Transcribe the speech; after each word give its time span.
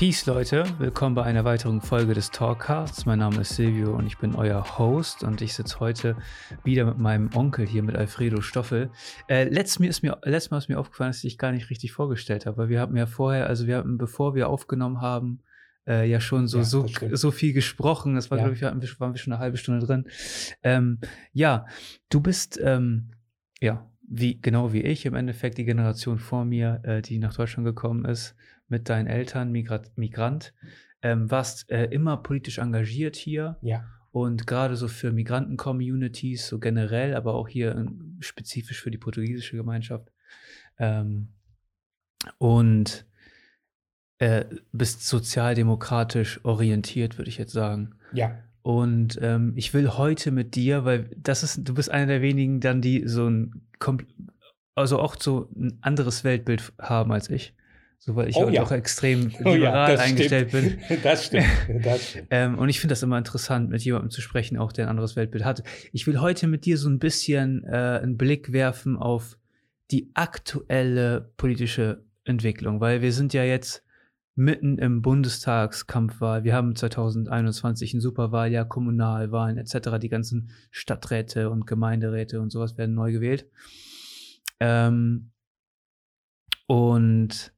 Peace, 0.00 0.24
Leute. 0.24 0.64
Willkommen 0.78 1.14
bei 1.14 1.24
einer 1.24 1.44
weiteren 1.44 1.82
Folge 1.82 2.14
des 2.14 2.30
Talkcasts. 2.30 3.04
Mein 3.04 3.18
Name 3.18 3.42
ist 3.42 3.56
Silvio 3.56 3.94
und 3.94 4.06
ich 4.06 4.16
bin 4.16 4.34
euer 4.34 4.78
Host 4.78 5.22
und 5.22 5.42
ich 5.42 5.52
sitze 5.52 5.78
heute 5.78 6.16
wieder 6.64 6.86
mit 6.86 6.96
meinem 6.96 7.28
Onkel 7.34 7.66
hier, 7.66 7.82
mit 7.82 7.96
Alfredo 7.96 8.40
Stoffel. 8.40 8.90
Äh, 9.28 9.50
letztes, 9.50 9.78
Mal 9.78 9.88
ist 9.88 10.02
mir, 10.02 10.16
letztes 10.24 10.50
Mal 10.52 10.56
ist 10.56 10.70
mir 10.70 10.78
aufgefallen, 10.78 11.10
dass 11.10 11.18
ich 11.18 11.32
dich 11.32 11.36
gar 11.38 11.52
nicht 11.52 11.68
richtig 11.68 11.92
vorgestellt 11.92 12.46
habe, 12.46 12.56
weil 12.56 12.68
wir 12.70 12.80
haben 12.80 12.96
ja 12.96 13.04
vorher, 13.04 13.46
also 13.46 13.66
wir 13.66 13.76
haben, 13.76 13.98
bevor 13.98 14.34
wir 14.34 14.48
aufgenommen 14.48 15.02
haben, 15.02 15.42
äh, 15.86 16.08
ja 16.08 16.18
schon 16.18 16.48
so, 16.48 16.60
Ja, 16.60 16.64
so, 16.64 16.86
so 17.12 17.30
viel 17.30 17.52
gesprochen. 17.52 18.14
Das 18.14 18.30
war, 18.30 18.38
Ja. 18.38 18.48
glaube 18.48 18.82
ich, 18.82 19.00
waren 19.00 19.12
wir 19.12 19.18
schon 19.18 19.34
eine 19.34 19.42
halbe 19.42 19.58
Stunde 19.58 19.84
drin. 19.84 20.06
Ähm, 20.62 21.00
ja, 21.34 21.66
du 22.08 22.22
bist, 22.22 22.58
ähm, 22.64 23.10
ja, 23.60 23.86
wie, 24.10 24.40
genau 24.40 24.72
wie 24.72 24.82
ich, 24.82 25.06
im 25.06 25.14
Endeffekt 25.14 25.56
die 25.56 25.64
Generation 25.64 26.18
vor 26.18 26.44
mir, 26.44 26.80
äh, 26.82 27.00
die 27.00 27.18
nach 27.18 27.34
Deutschland 27.34 27.64
gekommen 27.64 28.04
ist, 28.04 28.34
mit 28.68 28.88
deinen 28.88 29.06
Eltern, 29.06 29.52
Migrat, 29.52 29.96
Migrant, 29.96 30.52
ähm, 31.00 31.30
warst 31.30 31.70
äh, 31.70 31.84
immer 31.86 32.16
politisch 32.18 32.58
engagiert 32.58 33.16
hier 33.16 33.56
Ja, 33.62 33.84
und 34.12 34.48
gerade 34.48 34.74
so 34.74 34.88
für 34.88 35.12
Migranten-Communities, 35.12 36.48
so 36.48 36.58
generell, 36.58 37.14
aber 37.14 37.34
auch 37.34 37.46
hier 37.46 37.86
spezifisch 38.18 38.82
für 38.82 38.90
die 38.90 38.98
portugiesische 38.98 39.56
Gemeinschaft. 39.56 40.10
Ähm, 40.78 41.28
und 42.38 43.06
äh, 44.18 44.44
bist 44.72 45.06
sozialdemokratisch 45.06 46.44
orientiert, 46.44 47.16
würde 47.18 47.30
ich 47.30 47.38
jetzt 47.38 47.52
sagen. 47.52 47.94
ja, 48.12 48.42
Und 48.62 49.18
ähm, 49.22 49.52
ich 49.56 49.72
will 49.72 49.90
heute 49.90 50.30
mit 50.30 50.54
dir, 50.54 50.84
weil 50.84 51.10
das 51.16 51.42
ist, 51.42 51.60
du 51.68 51.74
bist 51.74 51.90
einer 51.90 52.06
der 52.06 52.22
wenigen 52.22 52.60
dann, 52.60 52.82
die 52.82 53.06
so 53.06 53.26
ein, 53.28 53.62
also 54.74 54.98
auch 54.98 55.16
so 55.18 55.48
ein 55.56 55.78
anderes 55.80 56.24
Weltbild 56.24 56.72
haben 56.78 57.12
als 57.12 57.30
ich. 57.30 57.54
So, 58.02 58.16
weil 58.16 58.28
ich 58.30 58.36
Oh 58.36 58.48
ja. 58.48 58.62
auch 58.62 58.70
extrem 58.72 59.30
Oh 59.44 59.48
ja, 59.48 59.54
liberal 59.54 59.92
das 59.92 60.00
eingestellt 60.00 60.52
bin. 60.52 60.78
stimmt. 60.80 61.02
Das 61.04 61.26
stimmt. 61.26 61.46
Das 61.84 62.08
stimmt. 62.10 62.26
Ähm, 62.30 62.58
und 62.58 62.68
ich 62.68 62.80
finde 62.80 62.92
das 62.92 63.02
immer 63.02 63.18
interessant, 63.18 63.70
mit 63.70 63.82
jemandem 63.82 64.10
zu 64.10 64.20
sprechen, 64.22 64.56
auch 64.58 64.72
der 64.72 64.86
ein 64.86 64.90
anderes 64.90 65.16
Weltbild 65.16 65.44
hat. 65.44 65.62
Ich 65.92 66.06
will 66.06 66.20
heute 66.20 66.46
mit 66.46 66.64
dir 66.64 66.78
so 66.78 66.88
ein 66.88 66.98
bisschen 66.98 67.64
äh, 67.64 68.00
einen 68.02 68.16
Blick 68.16 68.52
werfen 68.52 68.96
auf 68.96 69.36
die 69.90 70.10
aktuelle 70.14 71.30
politische 71.36 72.02
Entwicklung, 72.24 72.80
weil 72.80 73.02
wir 73.02 73.12
sind 73.12 73.32
ja 73.34 73.44
jetzt 73.44 73.82
mitten 74.40 74.78
im 74.78 75.02
Bundestagskampfwahl. 75.02 76.44
Wir 76.44 76.54
haben 76.54 76.74
2021 76.74 77.92
ein 77.94 78.00
Superwahljahr, 78.00 78.64
Kommunalwahlen 78.64 79.58
etc. 79.58 79.98
Die 80.00 80.08
ganzen 80.08 80.50
Stadträte 80.70 81.50
und 81.50 81.66
Gemeinderäte 81.66 82.40
und 82.40 82.50
sowas 82.50 82.78
werden 82.78 82.94
neu 82.94 83.12
gewählt. 83.12 83.46
Ähm, 84.58 85.32
und 86.66 87.52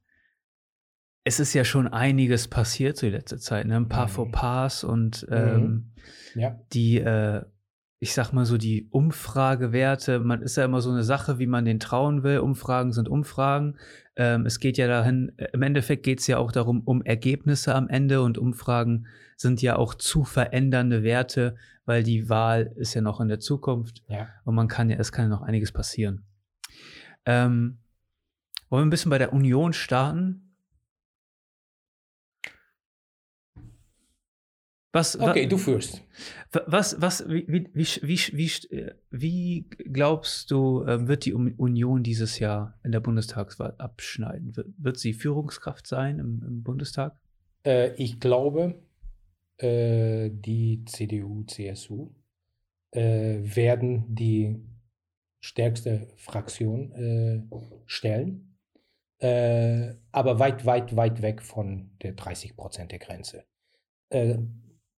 es 1.23 1.39
ist 1.39 1.53
ja 1.53 1.63
schon 1.63 1.87
einiges 1.87 2.49
passiert 2.49 2.97
so 2.97 3.05
die 3.07 3.13
letzte 3.13 3.39
Zeit, 3.39 3.65
ne? 3.65 3.77
Ein 3.77 3.87
paar 3.87 4.07
Mhm. 4.07 4.11
Fauxpas 4.11 4.83
und 4.83 5.25
ähm, 5.31 5.93
Ja, 6.35 6.59
die, 6.73 6.99
äh, 6.99 7.43
ich 8.03 8.13
sag 8.13 8.33
mal 8.33 8.45
so, 8.45 8.57
die 8.57 8.89
Umfragewerte, 8.91 10.19
man 10.19 10.41
ist 10.41 10.57
ja 10.57 10.65
immer 10.65 10.81
so 10.81 10.91
eine 10.91 11.05
Sache, 11.05 11.39
wie 11.39 11.47
man 11.47 11.63
den 11.63 11.79
trauen 11.79 12.21
will. 12.21 12.39
Umfragen 12.39 12.91
sind 12.91 13.07
Umfragen. 13.07 13.77
Ähm, 14.17 14.45
es 14.45 14.59
geht 14.59 14.77
ja 14.77 14.87
dahin, 14.87 15.31
äh, 15.37 15.47
im 15.53 15.61
Endeffekt 15.61 16.03
geht 16.03 16.19
es 16.19 16.27
ja 16.27 16.37
auch 16.37 16.51
darum, 16.51 16.81
um 16.81 17.01
Ergebnisse 17.01 17.73
am 17.73 17.87
Ende 17.87 18.21
und 18.21 18.37
Umfragen 18.37 19.07
sind 19.37 19.61
ja 19.61 19.77
auch 19.77 19.93
zu 19.93 20.25
verändernde 20.25 21.01
Werte, 21.03 21.55
weil 21.85 22.03
die 22.03 22.27
Wahl 22.27 22.73
ist 22.75 22.93
ja 22.93 22.99
noch 22.99 23.21
in 23.21 23.29
der 23.29 23.39
Zukunft 23.39 24.03
ja. 24.09 24.27
und 24.43 24.53
man 24.53 24.67
kann 24.67 24.89
ja, 24.89 24.97
es 24.97 25.13
kann 25.13 25.25
ja 25.25 25.29
noch 25.29 25.41
einiges 25.41 25.71
passieren. 25.71 26.25
Ähm, 27.25 27.77
wollen 28.67 28.81
wir 28.81 28.87
ein 28.87 28.89
bisschen 28.89 29.11
bei 29.11 29.17
der 29.17 29.31
Union 29.31 29.71
starten? 29.71 30.52
Was, 34.93 35.19
wa- 35.19 35.31
Okay, 35.31 35.47
du 35.47 35.57
führst. 35.57 36.01
Wa- 36.51 36.63
Was, 36.67 37.01
was, 37.01 37.27
wie, 37.27 37.45
wie, 37.47 37.67
wie, 37.73 38.17
wie, 38.37 38.91
wie, 39.09 39.65
glaubst 39.91 40.51
du, 40.51 40.85
ähm, 40.85 41.07
wird 41.07 41.25
die 41.25 41.33
Un- 41.33 41.55
Union 41.55 42.03
dieses 42.03 42.37
Jahr 42.39 42.79
in 42.83 42.91
der 42.91 42.99
Bundestagswahl 42.99 43.73
abschneiden? 43.79 44.53
Wird, 44.77 44.99
sie 44.99 45.13
Führungskraft 45.13 45.87
sein 45.87 46.19
im, 46.19 46.43
im 46.47 46.63
Bundestag? 46.63 47.17
Äh, 47.65 47.93
ich 47.95 48.19
glaube, 48.19 48.83
äh, 49.57 50.29
die 50.31 50.85
CDU, 50.85 51.43
CSU 51.45 52.11
äh, 52.91 53.39
werden 53.41 54.05
die 54.13 54.61
stärkste 55.39 56.07
Fraktion 56.17 56.91
äh, 56.93 57.41
stellen, 57.87 58.57
äh, 59.17 59.95
aber 60.11 60.37
weit, 60.37 60.65
weit, 60.67 60.95
weit 60.95 61.21
weg 61.23 61.41
von 61.41 61.89
der 62.03 62.15
30% 62.15 62.85
der 62.87 62.99
Grenze. 62.99 63.43
Äh, 64.09 64.37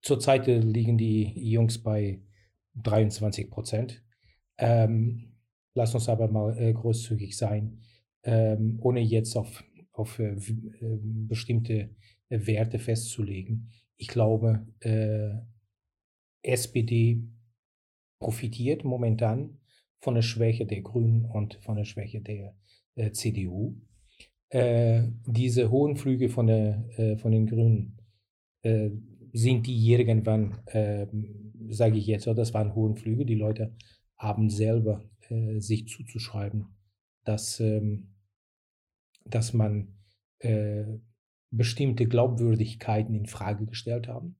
zurzeit 0.05 0.47
liegen 0.47 0.97
die 0.99 1.33
Jungs 1.51 1.79
bei 1.83 2.21
23 2.75 3.51
Prozent. 3.51 4.03
Ähm, 4.57 5.33
lass 5.75 5.95
uns 5.95 6.09
aber 6.09 6.29
mal 6.29 6.57
äh, 6.59 6.73
großzügig 6.73 7.37
sein, 7.37 7.81
ähm, 8.23 8.79
ohne 8.81 9.01
jetzt 9.01 9.37
auf, 9.37 9.63
auf 9.93 10.19
äh, 10.19 10.35
w- 10.37 10.69
äh, 10.81 10.99
bestimmte 11.01 11.91
Werte 12.29 12.79
festzulegen. 12.79 13.71
Ich 13.97 14.09
glaube, 14.09 14.67
äh, 14.81 15.31
SPD 16.43 17.23
profitiert 18.19 18.83
momentan 18.83 19.59
von 19.99 20.15
der 20.15 20.21
Schwäche 20.21 20.65
der 20.65 20.81
Grünen 20.81 21.25
und 21.25 21.55
von 21.63 21.75
der 21.77 21.85
Schwäche 21.85 22.21
der 22.21 22.55
äh, 22.95 23.11
CDU. 23.11 23.75
Äh, 24.49 25.03
diese 25.27 25.71
hohen 25.71 25.97
Flüge 25.97 26.29
von, 26.29 26.47
der, 26.47 26.85
äh, 26.97 27.17
von 27.17 27.31
den 27.31 27.47
Grünen 27.47 27.97
sind 29.35 29.67
die 29.67 29.91
irgendwann, 29.91 30.59
äh, 30.67 31.07
sage 31.67 31.97
ich 31.97 32.07
jetzt, 32.07 32.25
oh, 32.27 32.33
das 32.33 32.53
waren 32.53 32.73
hohen 32.73 32.95
Flüge. 32.95 33.25
Die 33.25 33.35
Leute 33.35 33.75
haben 34.17 34.49
selber 34.49 35.03
äh, 35.29 35.59
sich 35.59 35.89
zuzuschreiben, 35.89 36.67
dass, 37.25 37.59
ähm, 37.59 38.15
dass 39.25 39.53
man 39.53 39.97
äh, 40.39 40.85
bestimmte 41.51 42.07
Glaubwürdigkeiten 42.07 43.13
in 43.13 43.25
Frage 43.25 43.65
gestellt 43.65 44.07
haben. 44.07 44.37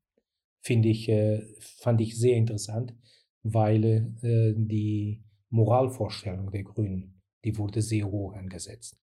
Finde 0.62 0.88
ich, 0.88 1.10
äh, 1.10 1.46
fand 1.60 2.00
ich 2.00 2.18
sehr 2.18 2.38
interessant, 2.38 2.96
weil 3.44 4.14
äh, 4.22 4.54
die 4.56 5.26
Moralvorstellung 5.50 6.52
der 6.52 6.64
Grünen, 6.64 7.22
die 7.44 7.58
wurde 7.58 7.82
sehr 7.82 8.10
hoch 8.10 8.34
angesetzt. 8.34 8.98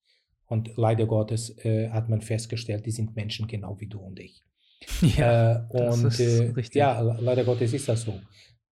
Und 0.47 0.75
leider 0.76 1.06
Gottes 1.06 1.54
äh, 1.66 1.91
hat 1.91 2.08
man 2.08 2.22
festgestellt, 2.22 2.86
die 2.86 2.91
sind 2.92 3.14
Menschen 3.14 3.47
genau 3.47 3.78
wie 3.78 3.88
du 3.88 3.98
und 3.98 4.19
ich. 4.19 4.42
äh, 5.03 5.60
das 5.70 5.98
und 5.98 6.06
ist 6.06 6.20
äh, 6.20 6.50
richtig. 6.50 6.76
ja, 6.76 7.00
le- 7.00 7.19
leider 7.20 7.44
Gottes 7.44 7.72
ist 7.72 7.88
das 7.88 8.03
so. 8.03 8.20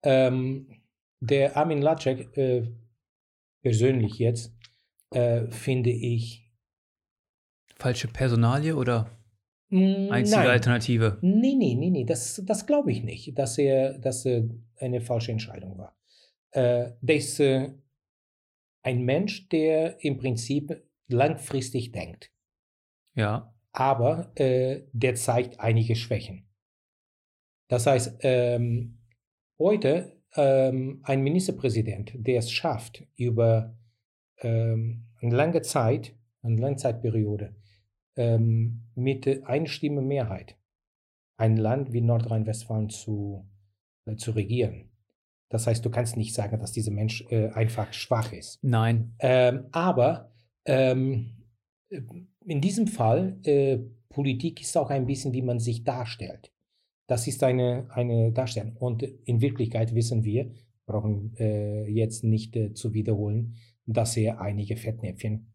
Ähm, 0.02 0.66
der 1.20 1.56
Armin 1.56 1.82
Laschet, 1.82 2.36
äh, 2.36 2.66
persönlich 3.62 4.18
jetzt, 4.18 4.54
äh, 5.10 5.46
finde 5.50 5.90
ich. 5.90 6.50
Falsche 7.76 8.08
Personalie 8.08 8.74
oder 8.76 9.10
einzige 9.70 10.40
nein. 10.40 10.50
Alternative? 10.50 11.18
Nee, 11.22 11.54
nee, 11.54 11.74
nee, 11.74 11.90
nee, 11.90 12.04
das, 12.04 12.42
das 12.44 12.66
glaube 12.66 12.90
ich 12.92 13.02
nicht, 13.02 13.38
dass 13.38 13.56
er, 13.58 13.98
dass 13.98 14.26
er 14.26 14.48
eine 14.78 15.00
falsche 15.00 15.32
Entscheidung 15.32 15.78
war. 15.78 15.96
Äh, 16.52 16.92
der 17.00 17.16
ist 17.16 17.38
äh, 17.40 17.72
ein 18.82 19.04
Mensch, 19.04 19.48
der 19.48 20.02
im 20.04 20.16
Prinzip 20.18 20.82
langfristig 21.08 21.92
denkt, 21.92 22.30
Ja, 23.14 23.54
aber 23.72 24.32
äh, 24.36 24.82
der 24.92 25.14
zeigt 25.14 25.60
einige 25.60 25.96
Schwächen. 25.96 26.46
Das 27.68 27.86
heißt, 27.86 28.18
ähm, 28.20 28.98
heute 29.58 30.20
ähm, 30.34 31.00
ein 31.04 31.22
Ministerpräsident, 31.22 32.12
der 32.14 32.38
es 32.38 32.50
schafft, 32.50 33.06
über 33.16 33.76
ähm, 34.38 35.06
eine 35.20 35.34
lange 35.34 35.62
Zeit, 35.62 36.14
eine 36.42 36.56
Langzeitperiode, 36.56 37.54
ähm, 38.16 38.88
mit 38.94 39.26
äh, 39.26 39.42
Einstimme 39.44 40.02
Mehrheit 40.02 40.56
ein 41.40 41.56
Land 41.56 41.92
wie 41.92 42.02
Nordrhein-Westfalen 42.02 42.90
zu, 42.90 43.48
äh, 44.04 44.16
zu 44.16 44.32
regieren. 44.32 44.90
Das 45.48 45.66
heißt, 45.66 45.84
du 45.84 45.90
kannst 45.90 46.16
nicht 46.16 46.34
sagen, 46.34 46.58
dass 46.60 46.72
dieser 46.72 46.92
Mensch 46.92 47.24
äh, 47.30 47.48
einfach 47.48 47.92
schwach 47.92 48.32
ist. 48.32 48.62
nein. 48.62 49.14
Ähm, 49.20 49.66
aber 49.72 50.30
ähm, 50.66 51.32
äh, 51.38 51.39
in 52.44 52.60
diesem 52.60 52.86
Fall, 52.86 53.38
äh, 53.44 53.78
Politik 54.08 54.60
ist 54.60 54.76
auch 54.76 54.90
ein 54.90 55.06
bisschen, 55.06 55.32
wie 55.32 55.42
man 55.42 55.58
sich 55.58 55.84
darstellt. 55.84 56.52
Das 57.06 57.26
ist 57.26 57.42
eine, 57.42 57.86
eine 57.90 58.32
Darstellung. 58.32 58.76
Und 58.76 59.02
in 59.02 59.40
Wirklichkeit 59.40 59.94
wissen 59.94 60.24
wir, 60.24 60.50
brauchen 60.86 61.34
äh, 61.38 61.88
jetzt 61.88 62.24
nicht 62.24 62.56
äh, 62.56 62.72
zu 62.74 62.94
wiederholen, 62.94 63.56
dass 63.86 64.16
er 64.16 64.40
einige 64.40 64.76
Fettnäpfchen 64.76 65.46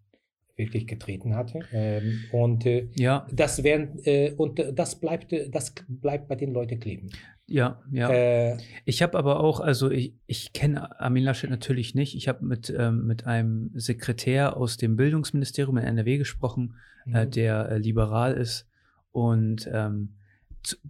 wirklich 0.56 0.88
getreten 0.88 1.36
hatte. 1.36 1.60
Ähm, 1.72 2.24
und 2.32 2.66
äh, 2.66 2.88
Ja, 2.96 3.28
das 3.32 3.64
werden, 3.64 4.00
äh, 4.06 4.32
und 4.32 4.60
äh, 4.60 4.74
das 4.74 5.00
bleibt, 5.00 5.34
äh, 5.34 5.50
das 5.50 5.74
bleibt 5.88 6.28
bei 6.28 6.36
den 6.36 6.54
Leuten 6.54 6.80
kleben. 6.80 7.10
Ja, 7.48 7.82
ja. 7.92 8.10
Äh, 8.10 8.58
Ich 8.86 9.02
habe 9.04 9.18
aber 9.18 9.40
auch, 9.40 9.60
also 9.60 9.92
ich, 9.92 10.14
ich 10.26 10.54
kenne 10.54 11.00
Armin 11.00 11.24
Laschet 11.24 11.50
natürlich 11.50 11.94
nicht. 11.94 12.16
Ich 12.16 12.28
habe 12.28 12.44
mit, 12.44 12.74
ähm, 12.76 13.06
mit 13.06 13.28
einem 13.28 13.72
Sekretär 13.76 14.58
aus 14.58 14.78
dem 14.78 14.96
Bildungsministerium 14.96 15.78
in 15.78 15.84
NRW 15.84 16.18
gesprochen, 16.18 16.76
äh, 17.06 17.26
mhm. 17.26 17.32
der 17.32 17.70
äh, 17.70 17.78
liberal 17.78 18.34
ist. 18.34 18.68
Und 19.12 19.70
ähm, 19.72 20.16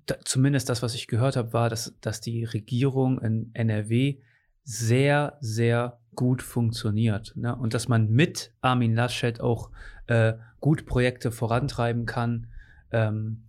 da, 0.06 0.16
zumindest 0.24 0.70
das, 0.70 0.82
was 0.82 0.96
ich 0.96 1.08
gehört 1.08 1.36
habe, 1.36 1.52
war, 1.52 1.70
dass, 1.70 1.94
dass 2.00 2.22
die 2.22 2.46
Regierung 2.46 3.20
in 3.20 3.52
NRW 3.54 4.18
sehr, 4.64 5.38
sehr 5.42 6.00
gut 6.16 6.42
funktioniert. 6.42 7.34
Ne? 7.36 7.56
Und 7.56 7.74
dass 7.74 7.88
man 7.88 8.10
mit 8.10 8.54
Armin 8.62 8.96
Laschet 8.96 9.42
auch 9.42 9.70
äh, 10.08 10.34
gut 10.60 10.86
Projekte 10.86 11.32
vorantreiben 11.32 12.06
kann. 12.06 12.48
Ähm, 12.92 13.45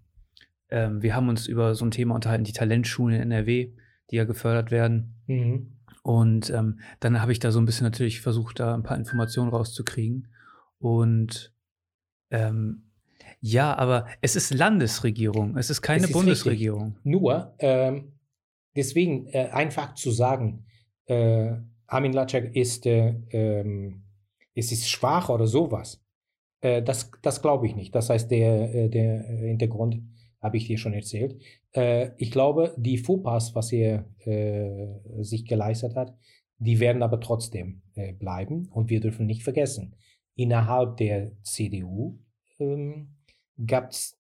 ähm, 0.71 1.03
wir 1.03 1.15
haben 1.15 1.29
uns 1.29 1.47
über 1.47 1.75
so 1.75 1.85
ein 1.85 1.91
Thema 1.91 2.15
unterhalten, 2.15 2.45
die 2.45 2.53
Talentschulen 2.53 3.17
in 3.17 3.23
NRW, 3.23 3.73
die 4.11 4.17
ja 4.17 4.25
gefördert 4.25 4.71
werden. 4.71 5.15
Mhm. 5.27 5.73
Und 6.03 6.51
ähm, 6.51 6.79
dann 7.01 7.21
habe 7.21 7.33
ich 7.33 7.41
da 7.41 7.51
so 7.51 7.61
ein 7.61 7.67
bisschen 7.67 7.85
natürlich 7.85 8.21
versucht, 8.21 8.61
da 8.61 8.75
ein 8.75 8.83
paar 8.83 8.97
Informationen 8.97 9.51
rauszukriegen. 9.51 10.29
Und 10.79 11.53
ähm, 12.31 12.83
ja, 13.41 13.77
aber 13.77 14.07
es 14.21 14.37
ist 14.37 14.55
Landesregierung, 14.55 15.57
es 15.57 15.71
ist 15.71 15.83
keine 15.83 16.05
Es 16.05 16.11
ist 16.11 16.13
Bundesregierung. 16.13 16.95
richtig. 16.95 17.05
Nur, 17.05 17.55
ähm, 17.59 18.13
deswegen 18.75 19.27
äh, 19.29 19.49
einfach 19.53 19.95
zu 19.95 20.11
sagen, 20.11 20.67
äh, 21.07 21.53
Armin 21.87 22.13
Laschet 22.13 22.55
ist, 22.55 22.87
äh, 22.87 23.15
ähm, 23.31 24.03
es 24.55 24.73
ist 24.73 24.89
schwach 24.89 25.29
oder 25.29 25.47
sowas, 25.47 26.03
äh, 26.61 26.83
das, 26.83 27.11
das 27.23 27.43
glaube 27.43 27.67
ich 27.67 27.77
nicht. 27.77 27.95
Das 27.95 28.11
heißt, 28.11 28.31
der, 28.31 28.75
äh, 28.75 28.89
der 28.89 29.29
äh, 29.29 29.49
Hintergrund 29.49 30.03
habe 30.41 30.57
ich 30.57 30.67
dir 30.67 30.79
schon 30.79 30.95
erzählt. 30.95 31.41
Äh, 31.73 32.11
ich 32.19 32.31
glaube, 32.31 32.75
die 32.79 32.99
Fauxpas, 32.99 33.55
was 33.55 33.73
er 33.73 34.07
äh, 34.25 35.23
sich 35.23 35.45
geleistet 35.45 35.97
hat, 35.97 36.17
die 36.59 36.81
werden 36.81 37.03
aber 37.03 37.21
trotzdem 37.21 37.83
äh, 37.95 38.13
bleiben. 38.13 38.69
Und 38.71 38.91
wir 38.91 39.01
dürfen 39.01 39.27
nicht 39.27 39.43
vergessen, 39.43 39.97
innerhalb 40.35 40.97
der 40.99 41.33
CDU 41.43 42.19
ähm, 42.59 43.17
gab 43.67 43.91
es, 43.91 44.19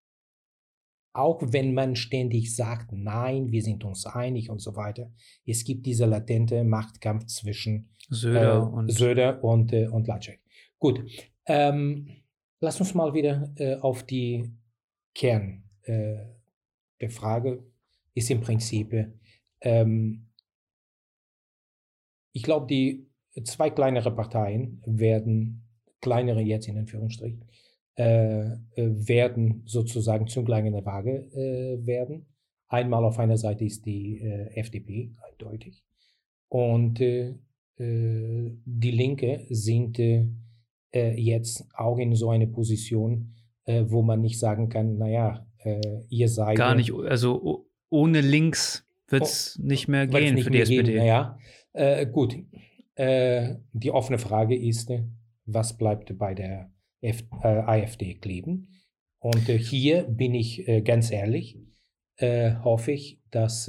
auch 1.13 1.41
wenn 1.43 1.73
man 1.73 1.97
ständig 1.97 2.55
sagt, 2.55 2.93
nein, 2.93 3.51
wir 3.51 3.63
sind 3.63 3.85
uns 3.85 4.07
einig 4.07 4.51
und 4.51 4.61
so 4.61 4.77
weiter, 4.77 5.11
es 5.47 5.65
gibt 5.65 5.87
dieser 5.87 6.07
latente 6.07 6.63
Machtkampf 6.65 7.27
zwischen 7.27 7.91
Söder 8.09 8.57
äh, 8.57 8.59
und 8.59 8.93
Söder 8.93 9.43
und, 9.43 9.73
äh, 9.73 9.89
und 9.89 10.07
Laschet. 10.07 10.41
Gut, 10.79 11.03
ähm, 11.47 12.09
lass 12.61 12.81
uns 12.81 12.95
mal 12.95 13.15
wieder 13.15 13.51
äh, 13.57 13.77
auf 13.77 14.03
die 14.03 14.53
Kern 15.15 15.66
äh, 15.87 16.27
der 17.01 17.11
Frage 17.11 17.65
ist 18.15 18.31
im 18.31 18.41
Prinzip, 18.41 18.95
ähm, 19.61 20.29
ich 22.33 22.43
glaube, 22.43 22.67
die 22.67 23.07
zwei 23.45 23.71
kleinere 23.71 24.15
Parteien 24.15 24.83
werden, 24.85 25.69
kleinere 26.01 26.43
jetzt 26.43 26.69
in 26.69 26.79
Anführungsstrichen, 26.79 27.45
äh, 27.97 28.57
werden 28.77 29.63
sozusagen 29.67 30.27
Zünglein 30.27 30.67
in 30.67 30.75
der 30.75 30.85
Waage 30.85 31.31
äh, 31.33 31.87
werden. 31.87 32.27
Einmal 32.69 33.05
auf 33.05 33.19
einer 33.19 33.39
Seite 33.39 33.65
ist 33.65 33.87
die 33.87 34.19
äh, 34.21 34.49
FDP, 34.59 35.15
eindeutig. 35.31 35.83
Und 36.49 37.01
äh, 37.01 37.39
äh, 37.79 38.53
die 38.65 38.91
Linke 38.91 39.47
sind 39.51 39.99
jetzt 40.93 41.67
auch 41.75 41.99
in 41.99 42.15
so 42.15 42.31
eine 42.31 42.47
Position, 42.47 43.35
wo 43.67 44.01
man 44.01 44.23
nicht 44.23 44.39
sagen 44.39 44.71
kann, 44.71 44.97
naja, 44.97 45.46
äh, 45.67 46.05
ihr 46.09 46.29
seid. 46.29 46.57
gar 46.57 46.75
nicht, 46.75 46.93
also 46.93 47.67
ohne 47.91 48.21
links 48.21 48.87
wird 49.09 49.23
es 49.23 49.59
nicht 49.59 49.89
mehr 49.89 50.07
Oh, 50.09 50.13
Weil 50.13 50.23
es 50.23 50.27
gehen 50.27 50.35
nicht 50.35 50.45
für 50.45 50.51
die 50.51 50.59
mehr 50.59 50.63
SPD. 50.63 50.93
Geht, 50.93 51.01
naja, 51.01 51.39
äh, 51.73 52.07
gut. 52.07 52.37
Äh, 52.95 53.57
die 53.73 53.91
offene 53.91 54.19
Frage 54.19 54.57
ist, 54.57 54.91
was 55.45 55.77
bleibt 55.77 56.17
bei 56.19 56.35
der 56.35 56.73
F 57.01 57.25
äh, 57.43 57.49
AfD 57.49 58.15
kleben? 58.15 58.69
Und 59.19 59.49
äh, 59.49 59.59
hier 59.59 60.05
bin 60.05 60.35
ich 60.35 60.67
äh, 60.67 60.83
ganz 60.83 61.11
ehrlich, 61.11 61.59
hoffe 62.19 62.93
ich, 62.93 63.21
dass 63.31 63.67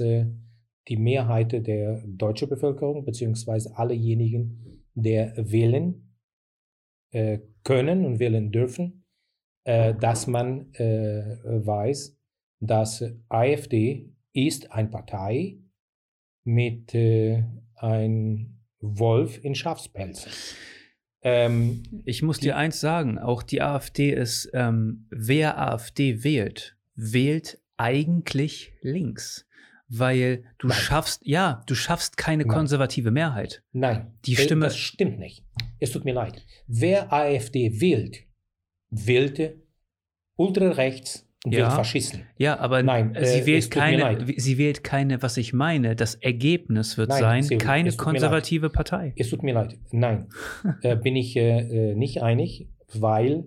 die 0.88 0.96
Mehrheit 0.96 1.52
der 1.52 2.02
deutschen 2.06 2.48
Bevölkerung, 2.48 3.04
beziehungsweise 3.04 3.76
allejenigen, 3.76 4.86
der 4.94 5.34
wählen 5.36 6.16
äh, 7.10 7.40
können 7.62 8.06
und 8.06 8.20
wählen 8.20 8.50
dürfen, 8.50 8.97
äh, 9.68 9.94
dass 9.94 10.26
man 10.26 10.72
äh, 10.74 11.36
weiß, 11.44 12.16
dass 12.60 13.04
AfD 13.28 14.08
ist 14.32 14.72
eine 14.72 14.88
Partei 14.88 15.58
mit 16.44 16.94
äh, 16.94 17.42
ein 17.76 18.60
Wolf 18.80 19.44
in 19.44 19.54
Schafspelzen. 19.54 20.32
Ähm, 21.22 21.82
Ich 22.04 22.22
muss 22.22 22.38
Die- 22.38 22.46
dir 22.46 22.56
eins 22.56 22.80
sagen, 22.80 23.18
auch 23.18 23.42
die 23.42 23.60
AfD 23.60 24.10
ist, 24.12 24.50
ähm, 24.54 25.06
wer 25.10 25.58
AfD 25.58 26.24
wählt, 26.24 26.76
wählt 26.94 27.60
eigentlich 27.76 28.72
links. 28.80 29.44
Weil 29.90 30.44
du 30.58 30.68
Nein. 30.68 30.76
schaffst, 30.78 31.20
ja, 31.24 31.62
du 31.66 31.74
schaffst 31.74 32.16
keine 32.18 32.44
Nein. 32.44 32.54
konservative 32.54 33.10
Mehrheit. 33.10 33.62
nein, 33.72 34.12
Die 34.26 34.34
äh, 34.34 34.36
Stimme- 34.36 34.66
das 34.66 34.76
stimmt 34.76 35.18
nicht. 35.18 35.44
Es 35.80 35.92
tut 35.92 36.04
mir 36.04 36.12
leid. 36.14 36.44
Wer 36.66 37.10
AfD 37.12 37.80
wählt, 37.80 38.24
wählte 38.90 39.62
ultrarechts 40.36 41.26
und 41.44 41.52
Ja. 41.52 41.66
wählt 41.66 41.72
Faschisten. 41.72 42.22
Ja, 42.36 42.58
aber 42.58 42.82
Nein, 42.82 43.14
äh, 43.14 43.24
sie, 43.24 43.38
äh, 43.40 43.46
wählt 43.46 43.70
keine, 43.70 44.26
sie 44.36 44.58
wählt 44.58 44.84
keine, 44.84 45.22
was 45.22 45.36
ich 45.36 45.52
meine. 45.52 45.94
Das 45.96 46.14
Ergebnis 46.16 46.96
wird 46.98 47.10
Nein, 47.10 47.20
sein, 47.20 47.42
Silvio, 47.42 47.66
keine 47.66 47.92
konservative 47.92 48.70
Partei. 48.70 49.14
Es 49.16 49.30
tut 49.30 49.42
mir 49.42 49.54
leid. 49.54 49.78
Nein, 49.92 50.28
äh, 50.82 50.96
bin 50.96 51.16
ich 51.16 51.36
äh, 51.36 51.90
äh, 51.92 51.94
nicht 51.94 52.22
einig, 52.22 52.68
weil 52.92 53.44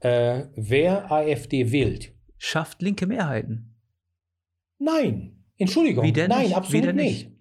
äh, 0.00 0.44
wer 0.56 1.10
AfD 1.12 1.72
wählt, 1.72 2.12
Schafft 2.40 2.82
linke 2.82 3.06
Mehrheiten. 3.06 3.74
nein, 4.78 5.34
Entschuldigung, 5.56 6.04
nein, 6.12 6.28
nicht? 6.42 6.56
absolut 6.56 6.86
denn 6.86 6.96
nicht. 6.96 7.32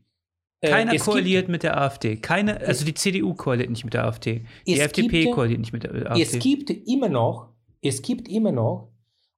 Äh, 0.62 0.69
Keiner 0.71 0.94
es 0.94 1.04
koaliert 1.04 1.44
gibt, 1.44 1.50
mit 1.51 1.63
der 1.63 1.77
AfD. 1.80 2.18
Keine, 2.18 2.59
also 2.62 2.83
die 2.83 2.94
CDU 2.95 3.33
koaliert 3.36 3.69
nicht 3.69 3.83
mit 3.83 3.94
der 3.94 4.06
AfD. 4.06 4.45
Die 4.65 4.80
FDP 4.80 5.24
gibt- 5.24 5.36
koaliert 5.36 5.59
nicht 5.59 5.74
mit 5.74 5.83
der 5.83 6.12
AfD. 6.12 6.21
Es 6.24 6.39
gibt 6.39 6.69
immer 6.71 7.09
noch, 7.09 7.54
es 7.81 8.01
gibt 8.01 8.27
immer 8.27 8.51
noch 8.51 8.92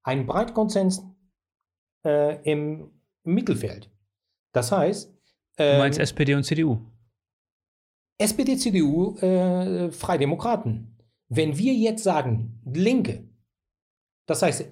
einen 0.03 0.25
Breitkonsens 0.25 1.03
äh, 2.05 2.41
im 2.49 2.89
Mittelfeld. 3.25 3.89
Das 4.53 4.71
heißt, 4.71 5.11
du 5.57 5.63
ähm, 5.63 5.77
meinst 5.79 5.99
SPD 5.99 6.33
und 6.35 6.43
CDU? 6.43 6.79
SPD, 8.17 8.55
CDU, 8.57 9.15
äh, 9.17 9.91
Freidemokraten. 9.91 10.97
Wenn 11.29 11.57
wir 11.57 11.73
jetzt 11.73 12.03
sagen, 12.03 12.61
Linke, 12.65 13.27
das 14.25 14.41
heißt, 14.41 14.65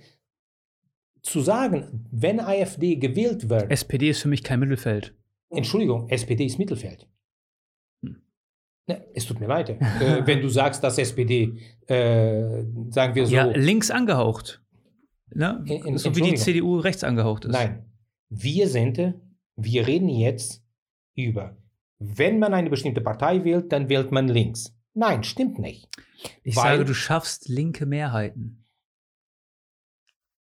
zu 1.21 1.41
sagen, 1.41 2.07
wenn 2.11 2.39
AfD 2.39 2.95
gewählt 2.95 3.49
wird, 3.49 3.69
SPD 3.69 4.09
ist 4.09 4.21
für 4.21 4.27
mich 4.29 4.43
kein 4.43 4.59
Mittelfeld. 4.61 5.13
Entschuldigung, 5.49 6.09
SPD 6.09 6.45
ist 6.45 6.57
Mittelfeld. 6.59 7.07
Hm. 8.03 8.21
Ne, 8.87 9.05
es 9.13 9.25
tut 9.25 9.39
mir 9.39 9.47
leid, 9.47 9.69
äh, 9.69 10.25
wenn 10.25 10.41
du 10.41 10.49
sagst, 10.49 10.83
dass 10.83 10.97
SPD, 10.97 11.57
äh, 11.87 12.63
sagen 12.89 13.15
wir 13.15 13.25
so, 13.25 13.35
Ja, 13.35 13.45
links 13.45 13.89
angehaucht. 13.91 14.61
Ne? 15.29 15.63
In- 15.67 15.85
in- 15.85 15.97
so 15.97 16.15
wie 16.15 16.21
die. 16.21 16.35
CDU 16.35 16.79
rechts 16.79 17.03
angehaucht 17.03 17.45
ist. 17.45 17.51
Nein, 17.51 17.85
wir 18.29 18.67
sind, 18.67 19.13
wir 19.55 19.87
reden 19.87 20.09
jetzt 20.09 20.63
über, 21.15 21.57
wenn 21.99 22.39
man 22.39 22.53
eine 22.53 22.69
bestimmte 22.69 23.01
Partei 23.01 23.43
wählt, 23.43 23.71
dann 23.71 23.89
wählt 23.89 24.11
man 24.11 24.27
links. 24.27 24.73
Nein, 24.93 25.23
stimmt 25.23 25.59
nicht. 25.59 25.89
Ich 26.43 26.55
Weil- 26.55 26.77
sage, 26.77 26.85
du 26.85 26.93
schaffst 26.93 27.49
linke 27.49 27.85
Mehrheiten. 27.85 28.63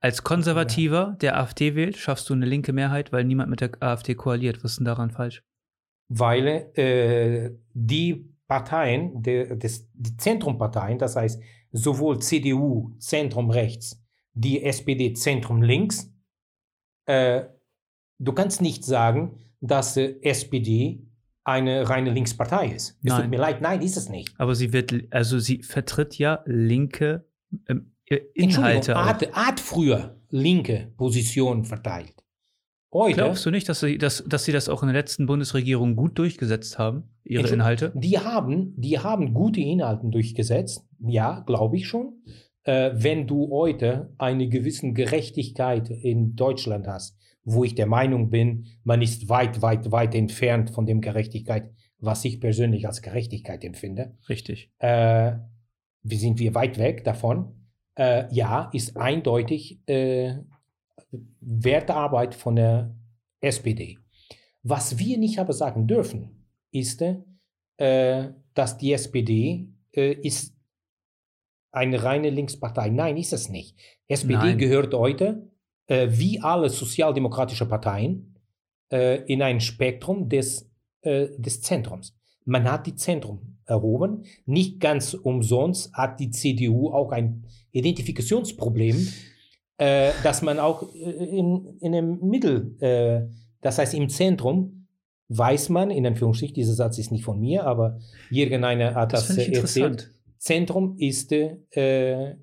Als 0.06 0.22
Konservativer, 0.22 1.18
der 1.20 1.36
AfD 1.40 1.74
wählt, 1.74 1.98
schaffst 1.98 2.30
du 2.30 2.36
eine 2.36 2.46
linke 2.46 2.74
Mehrheit, 2.74 3.12
weil 3.12 3.24
niemand 3.24 3.50
mit 3.50 3.60
der 3.60 3.72
AfD 3.80 4.14
koaliert. 4.14 4.64
Was 4.64 4.74
ist 4.74 4.78
denn 4.78 4.86
daran 4.86 5.10
falsch? 5.10 5.42
Weil 6.10 6.70
äh, 6.76 7.58
die 7.74 8.32
Parteien, 8.48 9.24
des, 9.24 9.90
die 9.94 10.16
Zentrumparteien, 10.16 11.00
das 11.00 11.16
heißt 11.16 11.42
sowohl 11.72 12.20
CDU, 12.20 12.92
Zentrum 13.00 13.50
rechts, 13.50 14.00
die 14.34 14.62
SPD, 14.62 15.14
Zentrum 15.14 15.64
links, 15.64 16.14
äh, 17.08 17.46
du 18.20 18.32
kannst 18.32 18.62
nicht 18.62 18.86
sagen, 18.86 19.40
dass 19.60 19.98
äh, 19.98 20.18
SPD 20.22 21.04
eine 21.44 21.90
reine 21.90 22.12
Linkspartei 22.12 22.68
ist. 22.68 23.00
Es 23.00 23.06
Nein. 23.06 23.22
tut 23.22 23.32
mir 23.32 23.40
leid, 23.40 23.60
nein, 23.60 23.82
ist 23.82 23.98
es 23.98 24.10
nicht. 24.10 24.40
Aber 24.40 24.54
sie 24.54 24.72
wird, 24.72 24.94
also 25.10 25.40
sie 25.40 25.64
vertritt 25.64 26.20
ja 26.20 26.44
linke 26.46 27.28
ähm, 27.68 27.88
äh, 27.88 27.95
Inhalte. 28.34 28.98
Auch. 28.98 29.06
Hat, 29.06 29.32
hat 29.34 29.60
früher 29.60 30.18
linke 30.30 30.92
Positionen 30.98 31.66
verteilt. 31.66 32.14
Heute, 32.94 33.16
Glaubst 33.16 33.46
du 33.46 33.52
nicht, 33.52 33.68
dass 33.68 33.82
sie, 33.82 33.98
dass, 33.98 34.24
dass 34.26 34.46
sie 34.46 34.54
das 34.54 34.70
auch 34.70 34.82
in 34.82 34.88
der 34.88 34.96
letzten 34.96 35.26
Bundesregierung 35.26 35.98
gut 35.98 36.18
durchgesetzt 36.18 36.80
haben, 36.80 37.04
ihre 37.26 37.46
Inhalte? 37.50 37.92
Die 37.94 38.20
haben, 38.20 38.74
die 38.78 39.00
haben 39.00 39.34
gute 39.34 39.60
Inhalte 39.60 40.08
durchgesetzt. 40.08 40.86
Ja, 41.00 41.42
glaube 41.42 41.76
ich 41.76 41.88
schon. 41.88 42.22
Äh, 42.64 42.92
wenn 42.94 43.28
du 43.28 43.50
heute 43.52 44.14
eine 44.18 44.48
gewisse 44.48 44.94
Gerechtigkeit 44.94 45.90
in 45.90 46.38
Deutschland 46.38 46.88
hast, 46.88 47.18
wo 47.44 47.66
ich 47.66 47.76
der 47.76 47.86
Meinung 47.86 48.30
bin, 48.30 48.66
man 48.86 49.02
ist 49.02 49.28
weit, 49.28 49.62
weit, 49.62 49.92
weit 49.92 50.16
entfernt 50.16 50.70
von 50.70 50.86
dem 50.86 51.02
Gerechtigkeit, 51.02 51.70
was 52.00 52.24
ich 52.24 52.40
persönlich 52.40 52.88
als 52.88 53.02
Gerechtigkeit 53.02 53.64
empfinde. 53.66 54.18
Richtig. 54.30 54.72
Äh, 54.80 55.34
wie 56.02 56.18
sind 56.18 56.40
wir 56.40 56.56
weit 56.56 56.78
weg 56.78 57.04
davon? 57.04 57.65
Äh, 57.98 58.34
ja, 58.34 58.70
ist 58.74 58.98
eindeutig 58.98 59.80
äh, 59.88 60.36
Wertarbeit 61.40 62.36
von 62.36 62.56
der 62.58 62.96
SPD. 63.42 63.98
Was 64.64 64.98
wir 64.98 65.18
nicht 65.18 65.40
aber 65.40 65.54
sagen 65.54 65.88
dürfen, 65.88 66.48
ist, 66.72 67.04
äh, 67.78 68.30
dass 68.54 68.78
die 68.78 68.92
SPD 68.92 69.70
äh, 69.94 70.14
ist 70.14 70.56
eine 71.72 72.04
reine 72.04 72.30
Linkspartei. 72.30 72.90
Nein, 72.90 73.18
ist 73.18 73.34
es 73.34 73.50
nicht. 73.50 73.78
SPD 74.08 74.38
Nein. 74.38 74.58
gehört 74.58 74.94
heute, 74.94 75.52
äh, 75.88 76.08
wie 76.10 76.42
alle 76.42 76.70
sozialdemokratische 76.70 77.68
Parteien, 77.68 78.40
äh, 78.92 79.22
in 79.32 79.42
ein 79.42 79.62
Spektrum 79.62 80.30
des, 80.30 80.70
des 81.04 81.62
Zentrums. 81.62 82.18
Man 82.46 82.64
hat 82.72 82.88
die 82.88 82.96
Zentrum 82.96 83.58
erhoben. 83.66 84.24
Nicht 84.46 84.80
ganz 84.80 85.14
umsonst 85.14 85.94
hat 85.94 86.20
die 86.20 86.30
CDU 86.30 86.92
auch 86.92 87.12
ein 87.12 87.46
Identifikationsproblem, 87.72 89.08
äh, 89.78 90.12
dass 90.24 90.42
man 90.42 90.60
auch 90.60 90.84
äh, 90.94 91.38
in, 91.38 91.78
in 91.80 91.92
dem 91.92 92.20
Mittel, 92.22 92.76
äh, 92.80 93.28
das 93.62 93.78
heißt 93.78 93.94
im 93.94 94.10
Zentrum, 94.10 94.88
weiß 95.30 95.70
man, 95.70 95.90
in 95.90 96.06
Anführungsstrichen, 96.06 96.54
dieser 96.54 96.74
Satz 96.74 97.00
ist 97.00 97.12
nicht 97.12 97.26
von 97.26 97.40
mir, 97.40 97.66
aber 97.66 98.00
irgendeiner 98.30 98.94
hat 98.94 99.14
Das 99.14 99.28
das, 99.28 99.38
äh, 99.38 99.52
erzählt. 99.52 100.14
Zentrum 100.38 100.96
ist, 101.00 101.32
äh, 101.32 102.36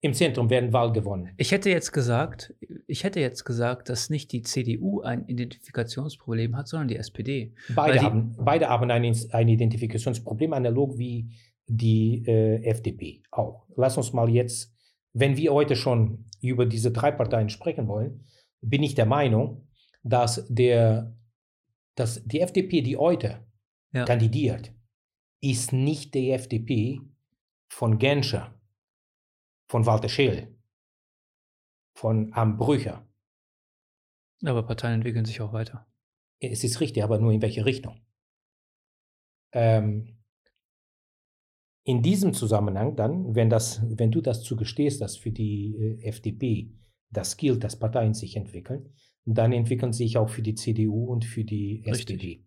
im 0.00 0.14
Zentrum 0.14 0.48
werden 0.48 0.72
Wahl 0.72 0.92
gewonnen. 0.92 1.30
Ich 1.36 1.50
hätte 1.52 1.70
jetzt 1.70 1.92
gesagt, 1.92 2.54
ich 2.86 3.02
hätte 3.04 3.20
jetzt 3.20 3.44
gesagt, 3.44 3.88
dass 3.88 4.10
nicht 4.10 4.30
die 4.32 4.42
CDU 4.42 5.00
ein 5.00 5.26
Identifikationsproblem 5.26 6.56
hat, 6.56 6.68
sondern 6.68 6.88
die 6.88 6.96
SPD. 6.96 7.54
Beide 7.74 7.98
die- 7.98 8.04
haben, 8.04 8.36
beide 8.38 8.68
haben 8.68 8.90
ein, 8.90 9.16
ein 9.32 9.48
Identifikationsproblem, 9.48 10.52
analog 10.52 10.98
wie 10.98 11.30
die 11.66 12.24
äh, 12.26 12.62
FDP 12.64 13.22
auch. 13.30 13.66
Lass 13.76 13.96
uns 13.96 14.12
mal 14.12 14.28
jetzt, 14.30 14.72
wenn 15.12 15.36
wir 15.36 15.52
heute 15.52 15.74
schon 15.76 16.24
über 16.40 16.64
diese 16.64 16.92
drei 16.92 17.10
Parteien 17.10 17.48
sprechen 17.48 17.88
wollen, 17.88 18.24
bin 18.60 18.82
ich 18.82 18.94
der 18.94 19.06
Meinung, 19.06 19.68
dass, 20.02 20.46
der, 20.48 21.16
dass 21.96 22.24
die 22.24 22.40
FDP, 22.40 22.82
die 22.82 22.96
heute 22.96 23.44
Ja. 23.92 24.04
kandidiert, 24.04 24.72
ist 25.40 25.72
nicht 25.72 26.14
die 26.14 26.30
FDP 26.30 27.00
von 27.68 27.98
Genscher, 27.98 28.54
von 29.68 29.86
Walter 29.86 30.08
Scheel, 30.08 30.56
von 31.94 32.32
Ambrücher. 32.32 33.06
Aber 34.44 34.62
Parteien 34.64 34.94
entwickeln 34.94 35.24
sich 35.24 35.40
auch 35.40 35.52
weiter. 35.52 35.86
Es 36.40 36.64
ist 36.64 36.80
richtig, 36.80 37.02
aber 37.02 37.18
nur 37.18 37.32
in 37.32 37.42
welche 37.42 37.64
Richtung? 37.64 38.00
Ähm, 39.52 40.18
in 41.84 42.02
diesem 42.02 42.34
Zusammenhang 42.34 42.96
dann, 42.96 43.34
wenn, 43.34 43.50
das, 43.50 43.82
wenn 43.88 44.10
du 44.10 44.20
das 44.20 44.42
zugestehst, 44.42 45.00
dass 45.00 45.16
für 45.16 45.30
die 45.30 45.74
äh, 45.76 46.08
FDP 46.08 46.72
das 47.10 47.36
gilt, 47.36 47.64
dass 47.64 47.78
Parteien 47.78 48.14
sich 48.14 48.36
entwickeln, 48.36 48.94
dann 49.24 49.52
entwickeln 49.52 49.92
sich 49.92 50.18
auch 50.18 50.28
für 50.28 50.42
die 50.42 50.54
CDU 50.54 51.06
und 51.06 51.24
für 51.24 51.44
die 51.44 51.82
Richtig. 51.86 52.16
SPD. 52.16 52.44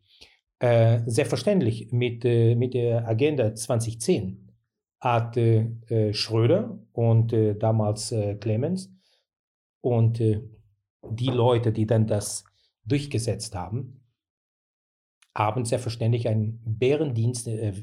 Äh, 0.59 1.01
selbstverständlich, 1.07 1.91
mit, 1.91 2.23
äh, 2.23 2.55
mit 2.55 2.75
der 2.75 3.07
Agenda 3.07 3.53
2010 3.53 4.40
hat 5.01 5.35
äh, 5.35 6.13
Schröder 6.13 6.79
und 6.93 7.33
äh, 7.33 7.55
damals 7.55 8.11
äh, 8.11 8.35
Clemens. 8.35 8.93
Und 9.81 10.21
äh, 10.21 10.47
die 11.09 11.29
Leute, 11.29 11.73
die 11.73 11.87
dann 11.87 12.05
das 12.05 12.43
durchgesetzt 12.85 13.55
haben, 13.55 14.05
haben 15.35 15.65
selbstverständlich 15.65 16.27
einen 16.27 16.61
Bärendienst 16.63 17.47
äh, 17.47 17.73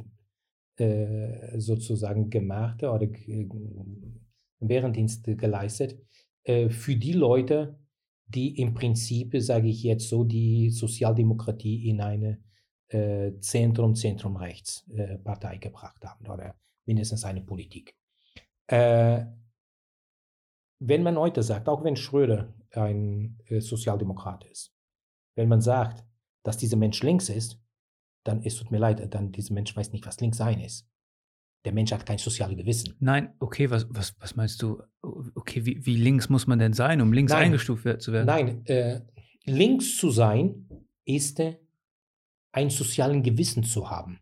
äh, 0.77 1.59
sozusagen 1.59 2.31
gemacht 2.31 2.85
oder 2.85 3.09
Bärendienst 4.61 5.25
geleistet 5.25 6.01
für 6.45 6.97
die 6.97 7.13
Leute, 7.13 7.79
die 8.27 8.59
im 8.59 8.75
Prinzip, 8.75 9.35
sage 9.39 9.69
ich 9.69 9.83
jetzt 9.83 10.09
so, 10.09 10.25
die 10.25 10.71
Sozialdemokratie 10.71 11.91
in 11.91 12.01
eine 12.01 12.39
Zentrum-Zentrum-Rechts-Partei 12.89 15.59
gebracht 15.59 16.03
haben 16.07 16.27
oder 16.27 16.55
mindestens 16.89 17.25
eine 17.25 17.43
Politik. 17.43 17.95
Äh, 18.67 19.25
wenn 20.81 21.03
man 21.03 21.17
heute 21.17 21.43
sagt, 21.43 21.69
auch 21.69 21.85
wenn 21.85 21.97
Schröder 21.97 22.55
ein 22.73 23.39
äh, 23.47 23.61
Sozialdemokrat 23.61 24.45
ist, 24.45 24.75
wenn 25.37 25.49
man 25.49 25.61
sagt, 25.61 26.05
dass 26.43 26.57
dieser 26.57 26.77
Mensch 26.77 27.03
links 27.03 27.29
ist, 27.29 27.61
dann 28.25 28.43
es 28.43 28.57
tut 28.57 28.71
mir 28.71 28.79
leid, 28.79 29.15
dann 29.15 29.33
dieser 29.33 29.55
Mensch 29.55 29.77
weiß 29.77 29.93
nicht, 29.93 30.07
was 30.07 30.21
links 30.21 30.39
sein 30.39 30.61
ist. 30.61 30.89
Der 31.65 31.73
Mensch 31.73 31.93
hat 31.93 32.07
kein 32.07 32.19
soziales 32.19 32.57
Gewissen. 32.57 32.95
Nein, 33.01 33.35
okay, 33.41 33.71
was, 33.71 33.87
was, 33.91 34.15
was 34.21 34.37
meinst 34.37 34.63
du? 34.63 34.83
Okay, 35.03 35.65
wie, 35.65 35.85
wie 35.85 35.97
links 35.97 36.29
muss 36.29 36.47
man 36.47 36.59
denn 36.59 36.73
sein, 36.73 37.01
um 37.01 37.13
links 37.13 37.33
Nein. 37.33 37.47
eingestuft 37.47 38.01
zu 38.01 38.13
werden? 38.13 38.27
Nein, 38.27 38.65
äh, 38.67 39.01
links 39.45 39.97
zu 39.97 40.11
sein 40.11 40.69
ist 41.05 41.41
äh, 41.41 41.57
ein 42.53 42.71
sozialen 42.71 43.23
Gewissen 43.23 43.65
zu 43.65 43.91
haben. 43.91 44.21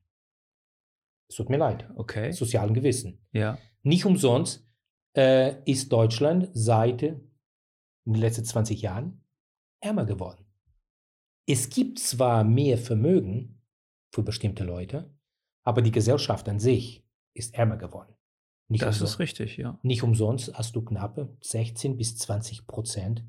Es 1.29 1.37
tut 1.37 1.51
mir 1.51 1.57
leid. 1.59 1.89
Okay, 1.97 2.31
Sozialen 2.33 2.75
Gewissen. 2.75 3.25
ja. 3.33 3.59
Nicht 3.83 4.05
umsonst 4.05 4.67
äh, 5.17 5.63
ist 5.65 5.93
Deutschland 5.93 6.51
seit 6.55 7.03
äh, 7.05 7.15
den 8.05 8.15
letzten 8.15 8.45
20 8.45 8.83
Jahren 8.83 9.25
ärmer 9.81 10.05
geworden. 10.07 10.45
Es 11.47 11.69
gibt 11.71 12.01
zwar 12.01 12.43
mehr 12.43 12.79
Vermögen 12.79 13.63
für 14.13 14.23
bestimmte 14.25 14.65
Leute, 14.65 15.15
aber 15.65 15.83
die 15.83 15.93
Gesellschaft 15.93 16.49
an 16.49 16.59
sich 16.59 17.07
ist 17.35 17.55
ärmer 17.55 17.77
geworden. 17.77 18.15
Nicht, 18.69 18.83
Das 18.83 18.97
umsonst, 18.97 19.15
ist 19.15 19.19
richtig, 19.21 19.57
ja. 19.57 19.79
nicht 19.83 20.03
umsonst 20.03 20.53
hast 20.55 20.75
du 20.75 20.83
knappe 20.85 21.37
16 21.41 21.97
bis 21.97 22.17
20 22.17 22.67
Prozent 22.67 23.25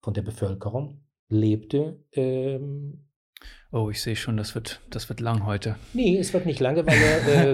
von 0.00 0.14
der 0.14 0.22
Bevölkerung 0.22 1.04
lebte. 1.28 2.04
Ähm, 2.12 3.07
Oh, 3.70 3.90
ich 3.90 4.00
sehe 4.02 4.16
schon, 4.16 4.36
das 4.38 4.54
wird, 4.54 4.80
das 4.90 5.08
wird 5.10 5.20
lang 5.20 5.44
heute. 5.44 5.76
nee, 5.92 6.16
es 6.18 6.32
wird 6.32 6.46
nicht 6.46 6.60
lange, 6.60 6.86
weil 6.86 6.96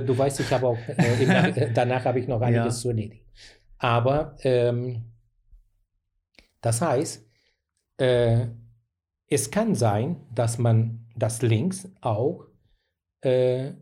äh, 0.02 0.04
du 0.04 0.16
weißt, 0.16 0.38
ich 0.40 0.50
habe 0.52 0.66
auch 0.68 0.78
äh, 0.88 1.22
im 1.22 1.28
Nach- 1.28 1.56
äh, 1.56 1.72
danach 1.74 2.04
habe 2.04 2.20
ich 2.20 2.28
noch 2.28 2.40
einiges 2.40 2.76
Ja. 2.76 2.82
zu 2.82 2.88
erledigen. 2.90 3.24
Aber 3.78 4.36
ähm, 4.42 5.12
das 6.60 6.80
heißt, 6.80 7.28
äh, 7.98 8.46
es 9.26 9.50
kann 9.50 9.74
sein, 9.74 10.24
dass 10.32 10.58
man 10.58 11.06
das 11.16 11.42
links 11.42 11.88
auch 12.00 12.46
äh, 13.22 13.72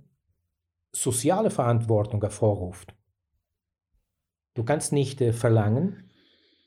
soziale 0.93 1.51
Verantwortung 1.51 2.21
hervorruft. 2.23 2.95
Du 4.55 4.65
kannst 4.65 4.93
nicht 4.93 5.21
äh, 5.21 5.33
verlangen, 5.33 6.11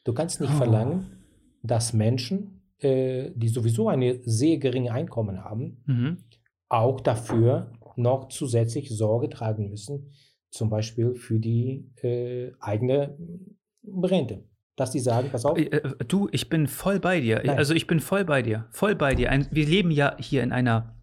du 0.03 0.13
kannst 0.13 0.41
nicht 0.41 0.53
Oh. 0.53 0.57
verlangen, 0.57 1.23
dass 1.63 1.93
Menschen, 1.93 2.54
äh, 2.79 3.31
die 3.35 3.47
sowieso 3.49 3.89
eine 3.89 4.19
sehr 4.23 4.57
geringe 4.57 4.91
Einkommen 4.91 5.43
haben, 5.43 5.81
Mhm. 5.85 6.17
auch 6.69 6.99
dafür 7.01 7.71
noch 7.95 8.27
zusätzlich 8.29 8.89
Sorge 8.89 9.29
tragen 9.29 9.69
müssen, 9.69 10.11
zum 10.51 10.69
Beispiel 10.69 11.15
für 11.15 11.39
die 11.39 11.89
äh, 12.01 12.51
eigene 12.59 13.17
Rente. 14.03 14.43
Dass 14.75 14.91
die 14.91 14.99
sagen, 14.99 15.29
pass 15.31 15.45
auf, 15.45 15.57
Äh, 15.57 15.63
äh, 15.67 15.95
Du, 16.05 16.27
ich 16.33 16.49
bin 16.49 16.67
voll 16.67 16.99
bei 16.99 17.21
dir. 17.21 17.41
Nein. 17.45 17.57
Also 17.57 17.73
ich 17.73 17.87
bin 17.87 18.01
voll 18.01 18.25
bei 18.25 18.41
dir. 18.41 18.67
Voll 18.71 18.95
bei 18.95 19.15
dir. 19.15 19.31
Ein, 19.31 19.47
wir 19.51 19.65
leben 19.65 19.89
ja 19.91 20.17
hier 20.19 20.43
in 20.43 20.51
einer 20.51 20.95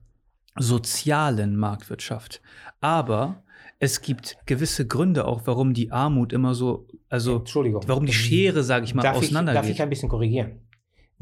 sozialen 0.59 1.57
Marktwirtschaft. 1.57 2.43
Aber 2.81 3.43
es 3.79 4.03
gibt 4.03 4.37
gewisse 4.47 4.87
Gründe 4.87 5.27
auch, 5.27 5.43
warum 5.47 5.73
die 5.75 5.91
Armut 5.91 6.33
immer 6.33 6.55
so, 6.55 6.87
also 7.09 7.39
Entschuldigung. 7.39 7.83
warum 7.87 8.07
die 8.07 8.13
Schere, 8.13 8.63
sage 8.63 8.85
ich 8.85 8.95
mal, 8.95 9.03
darf 9.03 9.17
ich, 9.17 9.25
auseinander 9.29 9.55
darf 9.55 9.69
ich 9.69 9.81
ein 9.81 9.89
bisschen 9.89 10.09
korrigieren? 10.09 10.61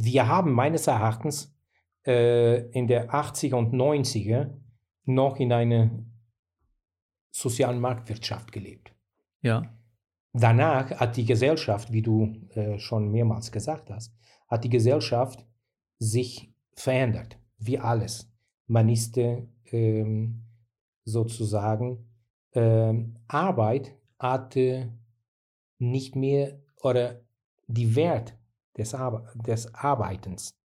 Wir 0.02 0.28
haben 0.28 0.52
meines 0.52 0.87
Erachtens 0.87 1.54
äh, 2.07 2.71
in 2.71 2.87
der 2.87 3.11
80er 3.11 3.54
und 3.54 3.75
90er 3.75 4.50
noch 5.04 5.37
in 5.38 5.52
einer 5.52 5.90
sozialen 7.30 7.80
Marktwirtschaft 7.80 8.52
gelebt. 8.52 8.95
ja. 9.42 9.62
Danach 10.33 10.92
hat 10.92 11.16
die 11.16 11.25
Gesellschaft, 11.25 11.92
wie 11.92 12.02
du 12.02 12.33
äh, 12.50 12.78
schon 12.78 13.11
mehrmals 13.11 13.50
gesagt 13.50 13.90
hast, 13.90 14.14
hat 14.47 14.62
die 14.62 14.71
Gesellschaft 14.71 15.45
sich 15.99 16.54
verändert, 16.73 17.37
wie 17.59 17.80
alles. 17.80 18.33
Man 18.69 18.88
ist 18.88 19.19
äh, 19.19 19.42
ähm, 19.73 20.45
sozusagen, 21.04 22.09
ähm, 22.52 23.19
Arbeit 23.26 23.97
hatte 24.21 24.92
nicht 25.78 26.14
mehr, 26.14 26.61
oder 26.76 27.23
die 27.66 27.97
Wert 27.97 28.38
des, 28.77 28.95
Arbe 28.95 29.33
des 29.35 29.75
Arbeitens 29.75 30.57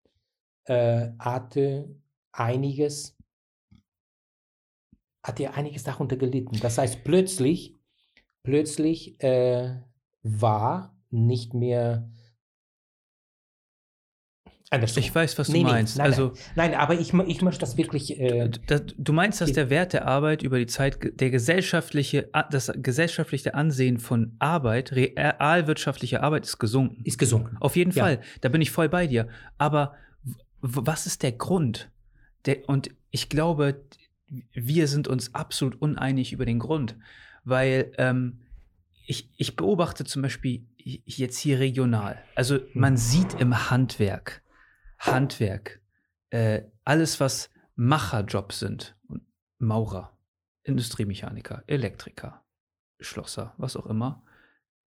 äh, 0.64 1.10
hatte 1.18 1.94
einiges, 2.32 3.16
hat 5.22 5.40
ja 5.40 5.52
einiges 5.52 5.84
darunter 5.84 6.16
gelitten. 6.16 6.58
Das 6.60 6.78
heißt, 6.78 7.04
plötzlich 7.04 7.76
plötzlich 8.46 9.20
äh, 9.24 9.82
war 10.22 10.96
nicht 11.10 11.52
mehr, 11.52 12.08
andersrum. 14.76 15.02
Ich 15.02 15.14
weiß, 15.14 15.38
was 15.38 15.46
du 15.48 15.52
Nee, 15.52 15.58
nee, 15.64 15.64
meinst. 15.70 15.98
nein, 15.98 16.06
also, 16.06 16.32
Nein, 16.54 16.74
aber 16.74 16.94
ich, 16.94 17.12
ich 17.12 17.42
möchte 17.42 17.60
das 17.60 17.76
wirklich. 17.76 18.18
Äh, 18.18 18.50
das, 18.66 18.82
du 18.96 19.12
meinst, 19.12 19.40
dass 19.40 19.52
der 19.52 19.68
Wert 19.70 19.92
der 19.92 20.06
Arbeit 20.06 20.42
über 20.42 20.58
die 20.58 20.66
Zeit, 20.66 20.98
der 21.20 21.30
gesellschaftliche, 21.30 22.28
das 22.50 22.72
gesellschaftliche 22.76 23.54
Ansehen 23.54 23.98
von 23.98 24.34
Arbeit, 24.38 24.92
realwirtschaftliche 24.92 26.22
Arbeit 26.22 26.44
ist 26.46 26.58
gesunken. 26.58 27.02
ist 27.04 27.18
gesunken. 27.18 27.56
Auf 27.60 27.76
jeden 27.76 27.90
Ja. 27.92 28.04
Fall, 28.04 28.20
da 28.40 28.48
bin 28.48 28.60
ich 28.60 28.70
voll 28.70 28.88
bei 28.88 29.06
dir. 29.06 29.28
Aber 29.58 29.94
was 30.60 31.06
ist 31.06 31.22
der 31.22 31.32
Grund? 31.32 31.90
Der, 32.46 32.68
und 32.68 32.90
ich 33.10 33.28
glaube, 33.28 33.82
wir 34.52 34.88
sind 34.88 35.08
uns 35.08 35.34
absolut 35.34 35.80
uneinig 35.80 36.32
über 36.32 36.44
den 36.46 36.58
Grund, 36.58 36.96
weil 37.44 37.92
ähm, 37.98 38.40
ich, 39.06 39.28
ich 39.36 39.54
beobachte 39.56 40.04
zum 40.04 40.22
Beispiel 40.22 40.64
jetzt 40.84 41.38
hier 41.38 41.58
regional. 41.58 42.18
Also 42.34 42.58
man 42.74 42.96
sieht 42.96 43.34
im 43.40 43.70
Handwerk, 43.70 44.42
Handwerk, 44.98 45.80
äh, 46.30 46.62
alles 46.84 47.20
was 47.20 47.50
Macherjobs 47.74 48.58
sind, 48.58 48.96
Maurer, 49.58 50.16
Industriemechaniker, 50.62 51.62
Elektriker, 51.66 52.44
Schlosser, 53.00 53.54
was 53.58 53.76
auch 53.76 53.86
immer, 53.86 54.24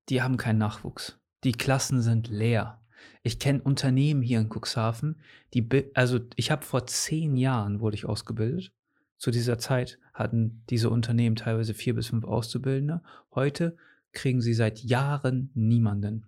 die 0.09 0.21
haben 0.21 0.37
keinen 0.37 0.57
Nachwuchs. 0.57 1.19
Die 1.43 1.51
Klassen 1.51 2.01
sind 2.01 2.27
leer. 2.27 2.81
Ich 3.23 3.39
kenne 3.39 3.61
Unternehmen 3.61 4.21
hier 4.21 4.39
in 4.39 4.49
Cuxhaven, 4.49 5.21
die, 5.53 5.91
also 5.93 6.19
ich 6.35 6.51
habe 6.51 6.65
vor 6.65 6.85
zehn 6.87 7.37
Jahren 7.37 7.79
wurde 7.79 7.95
ich 7.95 8.05
ausgebildet. 8.05 8.73
Zu 9.17 9.31
dieser 9.31 9.57
Zeit 9.57 9.99
hatten 10.13 10.63
diese 10.69 10.89
Unternehmen 10.89 11.35
teilweise 11.35 11.73
vier 11.73 11.95
bis 11.95 12.07
fünf 12.07 12.25
Auszubildende. 12.25 13.01
Heute 13.33 13.77
kriegen 14.11 14.41
sie 14.41 14.53
seit 14.53 14.79
Jahren 14.79 15.51
niemanden. 15.53 16.25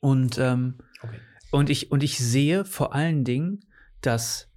Und, 0.00 0.38
ähm, 0.38 0.78
Okay. 1.02 1.18
Und, 1.52 1.70
ich, 1.70 1.92
und 1.92 2.02
ich 2.02 2.18
sehe 2.18 2.64
vor 2.64 2.94
allen 2.94 3.22
Dingen, 3.24 3.60
dass 4.00 4.48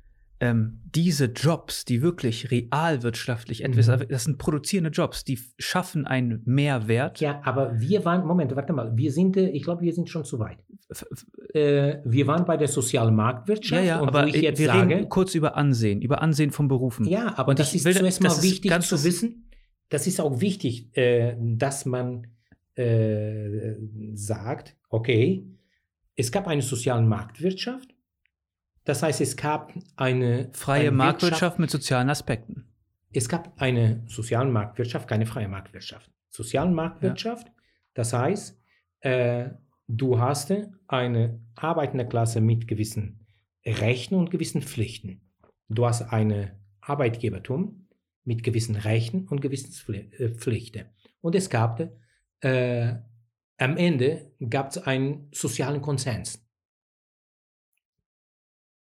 ähm, 0.42 0.82
diese 0.94 1.26
Jobs, 1.26 1.86
die 1.86 2.02
wirklich 2.02 2.52
realwirtschaftlich 2.52 3.64
etwas, 3.64 3.88
Mhm. 3.88 4.08
das 4.10 4.26
sind 4.26 4.38
produzierende 4.38 4.90
Jobs, 4.90 5.24
die 5.24 5.40
schaffen 5.60 6.06
einen 6.06 6.42
Mehrwert. 6.46 7.22
Ja, 7.22 7.40
aber 7.46 7.80
wir 7.80 8.04
waren, 8.04 8.26
Moment, 8.28 8.54
warte 8.56 8.74
mal, 8.74 8.98
wir 8.98 9.12
sind, 9.14 9.38
äh, 9.38 9.48
ich 9.50 9.64
glaube, 9.64 9.82
wir 9.84 9.94
sind 9.94 10.10
schon 10.10 10.26
zu 10.26 10.38
weit. 10.40 10.58
Äh, 11.54 12.00
wir 12.04 12.28
waren 12.28 12.46
bei 12.46 12.58
der 12.58 12.68
sozialen 12.68 13.16
Marktwirtschaft 13.16 13.82
Ja, 13.82 13.88
ja, 13.88 14.00
und 14.02 14.10
aber 14.10 14.24
wo 14.24 14.28
ich 14.28 14.36
jetzt 14.42 14.60
wir 14.60 14.68
sage, 14.68 14.96
reden 14.96 15.10
kurz 15.10 15.36
über 15.36 15.56
Ansehen, 15.56 16.02
über 16.02 16.22
Ansehen 16.22 16.52
von 16.52 16.68
Berufen. 16.68 17.06
ja, 17.08 17.34
aber 17.38 17.50
Und 17.52 17.60
das 17.60 17.74
ist 17.74 17.86
will- 17.86 17.96
zuerst 17.96 18.22
mal 18.22 18.44
wichtig 18.44 18.70
ganz 18.70 18.90
zu 18.90 19.02
wissen. 19.06 19.50
Das 19.90 20.06
ist 20.08 20.20
auch 20.20 20.42
wichtig, 20.42 20.90
äh, 20.98 21.36
dass 21.40 21.86
man 21.86 22.28
äh, 22.76 23.76
sagt, 24.16 24.76
okay, 24.90 25.46
es 26.16 26.32
gab 26.32 26.48
eine 26.48 26.62
soziale 26.62 27.06
Marktwirtschaft. 27.06 27.94
Das 28.84 29.02
heißt, 29.02 29.22
es 29.22 29.36
gab 29.36 29.74
eine 29.96 30.50
Freie 30.54 30.88
eine 30.88 30.92
Marktwirtschaft 30.92 31.60
mit 31.60 31.72
sozialen 31.72 32.10
Aspekten. 32.10 32.68
Es 33.12 33.28
gab 33.30 33.60
eine 33.62 34.04
soziale 34.08 34.50
Marktwirtschaft, 34.50 35.08
keine 35.08 35.26
freie 35.26 35.48
Marktwirtschaft. 35.48 36.12
Soziale 36.30 36.70
Marktwirtschaft, 36.72 37.52
das 37.94 38.14
heißt, 38.14 38.62
äh, 39.00 39.50
du 39.88 40.20
hast 40.20 40.54
eine 40.88 41.40
arbeitende 41.56 42.08
Klasse 42.08 42.42
mit 42.42 42.68
gewissen 42.68 43.26
Rechten 43.66 44.16
und 44.16 44.32
gewissen 44.32 44.62
Pflichten. 44.62 45.22
Du 45.70 45.86
hast 45.86 46.02
eine 46.02 46.60
Arbeitgebertum 46.82 47.88
mit 48.24 48.44
gewissen 48.44 48.76
Rechten 48.76 49.28
und 49.28 49.42
gewissen 49.42 49.94
äh, 49.94 50.30
Pflichten. 50.30 50.88
Und 51.22 51.36
es 51.36 51.50
gab, 51.50 51.80
äh, 52.42 52.96
am 53.58 53.78
Ende 53.78 54.34
gab 54.50 54.72
es 54.72 54.78
einen 54.78 55.30
sozialen 55.34 55.82
Konsens. 55.82 56.46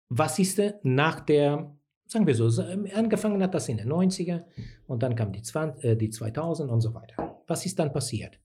Was 0.08 0.38
ist 0.38 0.60
nach 0.82 1.20
der 1.20 1.76
sagen 2.06 2.26
wir 2.26 2.34
so, 2.34 2.48
so, 2.48 2.62
ähm, 2.62 2.88
angefangen 2.94 3.42
hat 3.42 3.54
das 3.54 3.68
in 3.68 3.78
den 3.78 3.90
90er 3.90 4.44
und 4.86 5.02
dann 5.02 5.16
kam 5.16 5.32
die, 5.32 5.42
20, 5.42 5.84
äh, 5.84 5.96
die 5.96 6.10
2000 6.10 6.70
und 6.70 6.80
so 6.80 6.94
weiter. 6.94 7.42
Was 7.46 7.66
ist 7.66 7.78
dann 7.78 7.92
passiert? 7.92 8.40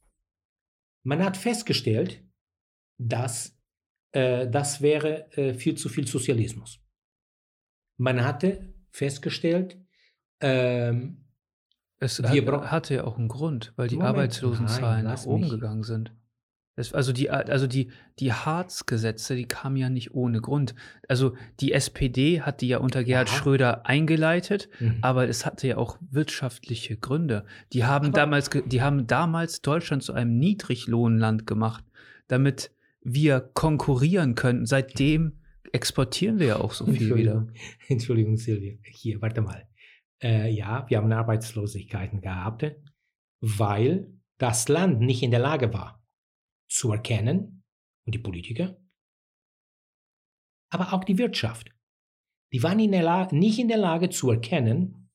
Man 1.04 1.24
hat 1.24 1.38
festgestellt, 1.38 2.24
dass 3.00 3.58
äh, 4.12 4.48
das 4.50 4.82
wäre 4.82 5.32
äh, 5.38 5.54
viel 5.54 5.76
zu 5.76 5.90
viel 5.90 6.08
Sozialismus. 6.08 6.80
Man 7.98 8.24
hatte 8.24 8.74
festgestellt, 8.92 9.80
ähm, 10.42 11.21
Es 12.04 12.20
hat, 12.20 12.72
hatte 12.72 12.96
ja 12.96 13.04
auch 13.06 13.18
einen 13.18 13.28
Grund, 13.28 13.74
weil 13.78 13.88
die 13.88 13.96
Moment, 13.96 14.10
Arbeitslosenzahlen 14.16 15.04
nein, 15.06 15.14
nach 15.14 15.24
oben 15.26 15.42
mich. 15.44 15.52
gegangen 15.52 15.84
sind. 15.84 16.12
Es, 16.76 16.94
also 16.94 17.12
die, 17.14 17.30
also 17.30 17.68
die, 17.68 17.92
die 18.20 18.32
Harz-Gesetze, 18.34 19.36
die 19.36 19.46
kamen 19.46 19.76
ja 19.76 19.90
nicht 19.90 20.16
ohne 20.16 20.42
Grund. 20.42 20.74
Also 21.08 21.36
die 21.60 21.74
SPD 21.74 22.42
hat 22.42 22.62
die 22.62 22.70
ja 22.70 22.80
unter 22.80 23.04
Gerhard 23.04 23.30
Ja. 23.30 23.36
Schröder 23.36 23.86
eingeleitet, 23.86 24.68
mhm. 24.80 24.98
aber 25.02 25.28
es 25.28 25.46
hatte 25.46 25.68
ja 25.68 25.78
auch 25.78 25.98
wirtschaftliche 26.10 26.98
Gründe. 26.98 27.46
Die 27.74 27.84
haben 27.86 28.08
Aber- 28.08 28.16
damals, 28.16 28.50
die 28.66 28.82
haben 28.82 29.06
damals 29.06 29.62
Deutschland 29.62 30.02
zu 30.02 30.14
einem 30.14 30.38
Niedriglohnland 30.40 31.46
gemacht, 31.46 31.84
damit 32.28 32.72
wir 33.04 33.42
konkurrieren 33.42 34.34
können. 34.36 34.66
Seitdem 34.66 35.34
exportieren 35.74 36.40
wir 36.40 36.48
ja 36.48 36.56
auch 36.62 36.72
so 36.74 36.86
viel 36.92 37.16
wieder. 37.16 37.48
Entschuldigung, 37.90 38.38
Silvia. 38.38 38.74
Hier, 38.84 39.22
warte 39.22 39.42
mal. 39.42 39.68
Äh, 40.22 40.50
ja, 40.52 40.88
wir 40.90 40.98
haben 40.98 41.12
Arbeitslosigkeiten 41.12 42.22
gehabt, 42.22 42.66
weil 43.42 44.14
das 44.38 44.68
Land 44.68 45.02
nicht 45.02 45.24
in 45.24 45.32
der 45.32 45.40
Lage 45.40 45.74
war 45.74 46.04
zu 46.70 46.92
erkennen, 46.92 47.62
und 48.06 48.16
die 48.16 48.20
Politiker, 48.20 48.78
aber 50.70 50.94
auch 50.94 51.04
die 51.04 51.18
Wirtschaft, 51.18 51.70
die 52.54 52.64
waren 52.64 52.80
in 52.80 52.92
nicht 53.38 53.60
in 53.60 53.68
der 53.68 53.78
Lage 53.78 54.10
zu 54.10 54.32
erkennen, 54.32 55.10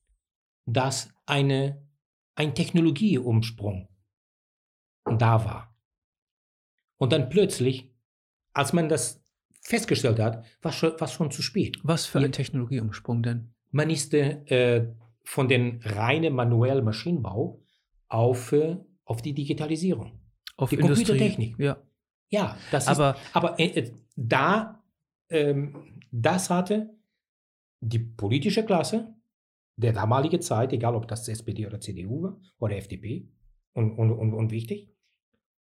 dass 0.65 1.13
eine, 1.25 1.87
ein 2.35 2.55
Technologieumsprung 2.55 3.89
da 5.05 5.45
war. 5.45 5.75
Und 6.97 7.11
dann 7.11 7.29
plötzlich, 7.29 7.93
als 8.53 8.73
man 8.73 8.89
das 8.89 9.23
festgestellt 9.61 10.19
hat, 10.19 10.45
war 10.61 10.71
schon, 10.71 10.99
war 10.99 11.07
schon 11.07 11.31
zu 11.31 11.41
spät. 11.41 11.79
Was 11.83 12.05
für 12.05 12.19
ein 12.19 12.31
Technologieumsprung 12.31 13.23
denn? 13.23 13.56
Man 13.71 13.89
ist 13.89 14.13
äh, 14.13 14.87
von 15.23 15.47
den 15.47 15.81
reinen 15.83 16.33
manuellen 16.33 16.85
Maschinenbau 16.85 17.61
auf, 18.07 18.51
äh, 18.53 18.77
auf 19.05 19.21
die 19.21 19.33
Digitalisierung. 19.33 20.19
Auf 20.55 20.69
Die 20.69 20.75
Industrie. 20.75 21.05
Computertechnik. 21.05 21.59
Ja, 21.59 21.77
Ja, 22.29 22.57
das 22.71 22.85
ist, 22.85 22.89
aber 22.89 23.15
aber 23.33 23.59
äh, 23.59 23.67
äh, 23.67 23.93
da, 24.15 24.83
ähm, 25.29 25.99
das 26.11 26.49
hatte 26.49 26.95
die 27.79 27.99
politische 27.99 28.65
Klasse 28.65 29.13
der 29.75 29.93
damaligen 29.93 30.41
Zeit, 30.41 30.73
egal 30.73 30.95
ob 30.95 31.07
das 31.07 31.27
SPD 31.27 31.67
oder 31.67 31.79
CDU 31.79 32.23
war 32.23 32.41
oder 32.59 32.75
FDP 32.75 33.29
und, 33.73 33.97
und, 33.97 34.11
und, 34.11 34.33
und 34.33 34.51
wichtig, 34.51 34.89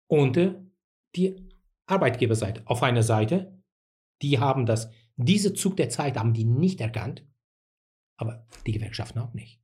und 0.08 0.36
äh, 0.36 0.56
die 1.16 1.50
Arbeitgeberseite. 1.86 2.64
Auf 2.66 2.84
einer 2.84 3.04
Seite, 3.04 3.58
die 4.22 4.40
haben 4.40 4.66
das, 4.66 4.92
diese 5.16 5.54
Zug 5.54 5.78
der 5.78 5.90
Zeit 5.90 6.18
haben 6.18 6.34
die 6.34 6.46
nicht 6.46 6.82
erkannt, 6.82 7.26
aber 8.22 8.46
die 8.66 8.72
Gewerkschaften 8.72 9.20
auch 9.20 9.34
nicht. 9.34 9.60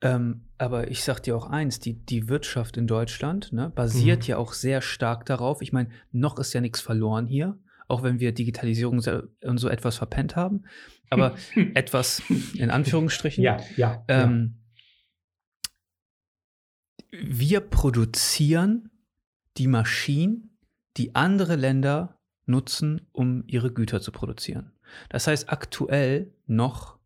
Ähm, 0.00 0.42
aber 0.56 0.90
ich 0.90 1.02
sag 1.04 1.20
dir 1.22 1.36
auch 1.36 1.46
eins, 1.50 1.78
die, 1.80 1.94
die 1.94 2.28
Wirtschaft 2.28 2.76
in 2.76 2.86
Deutschland 2.86 3.52
ne, 3.52 3.70
basiert 3.70 4.20
Mhm. 4.24 4.30
ja 4.30 4.36
auch 4.38 4.52
sehr 4.52 4.80
stark 4.80 5.26
darauf. 5.26 5.60
Ich 5.62 5.72
meine, 5.72 5.90
noch 6.12 6.38
ist 6.38 6.52
ja 6.54 6.60
nichts 6.60 6.80
verloren 6.80 7.26
hier, 7.26 7.58
auch 7.88 8.02
wenn 8.02 8.18
wir 8.20 8.32
Digitalisierung 8.32 9.02
und 9.42 9.58
so 9.58 9.68
etwas 9.68 9.96
verpennt 9.96 10.36
haben. 10.36 10.62
Aber 11.10 11.34
etwas 11.74 12.22
in 12.54 12.70
Anführungsstrichen. 12.70 13.42
ja, 13.44 13.58
ja. 13.76 14.04
Ähm, 14.08 14.54
Wir 17.10 17.60
produzieren 17.60 18.90
die 19.56 19.66
Maschinen, 19.66 20.58
die 20.96 21.14
andere 21.14 21.56
Länder 21.56 22.18
nutzen, 22.46 23.06
um 23.12 23.44
ihre 23.46 23.72
Güter 23.72 24.00
zu 24.00 24.12
produzieren. 24.12 24.72
Das 25.08 25.26
heißt, 25.26 25.48
aktuell 25.50 26.32
noch, 26.46 26.98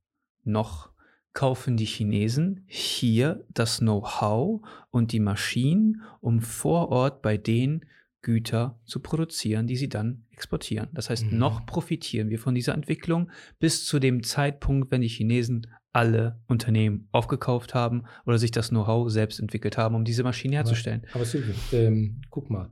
noch 0.44 0.91
kaufen 1.34 1.76
die 1.76 1.86
Chinesen 1.86 2.64
hier 2.66 3.44
das 3.48 3.78
Know-how 3.78 4.60
und 4.90 5.12
die 5.12 5.20
Maschinen, 5.20 6.02
um 6.20 6.40
vor 6.40 6.88
Ort 6.90 7.22
bei 7.22 7.36
denen 7.38 7.84
Güter 8.20 8.78
zu 8.84 9.00
produzieren, 9.00 9.66
die 9.66 9.76
sie 9.76 9.88
dann 9.88 10.24
exportieren. 10.30 10.88
Das 10.92 11.10
heißt, 11.10 11.32
Mhm. 11.32 11.38
noch 11.38 11.66
profitieren 11.66 12.28
wir 12.30 12.38
von 12.38 12.54
dieser 12.54 12.74
Entwicklung 12.74 13.30
bis 13.58 13.84
zu 13.84 13.98
dem 13.98 14.22
Zeitpunkt, 14.22 14.90
wenn 14.92 15.00
die 15.00 15.08
Chinesen 15.08 15.66
alle 15.92 16.40
Unternehmen 16.46 17.08
aufgekauft 17.12 17.74
haben 17.74 18.04
oder 18.24 18.38
sich 18.38 18.50
das 18.50 18.68
Know-how 18.68 19.10
selbst 19.10 19.40
entwickelt 19.40 19.76
haben, 19.76 19.94
um 19.94 20.04
diese 20.04 20.22
Maschinen 20.22 20.54
herzustellen. 20.54 21.02
Aber 21.12 21.24
Silvia, 21.24 21.54
ähm, 21.72 22.22
guck 22.30 22.48
mal. 22.48 22.70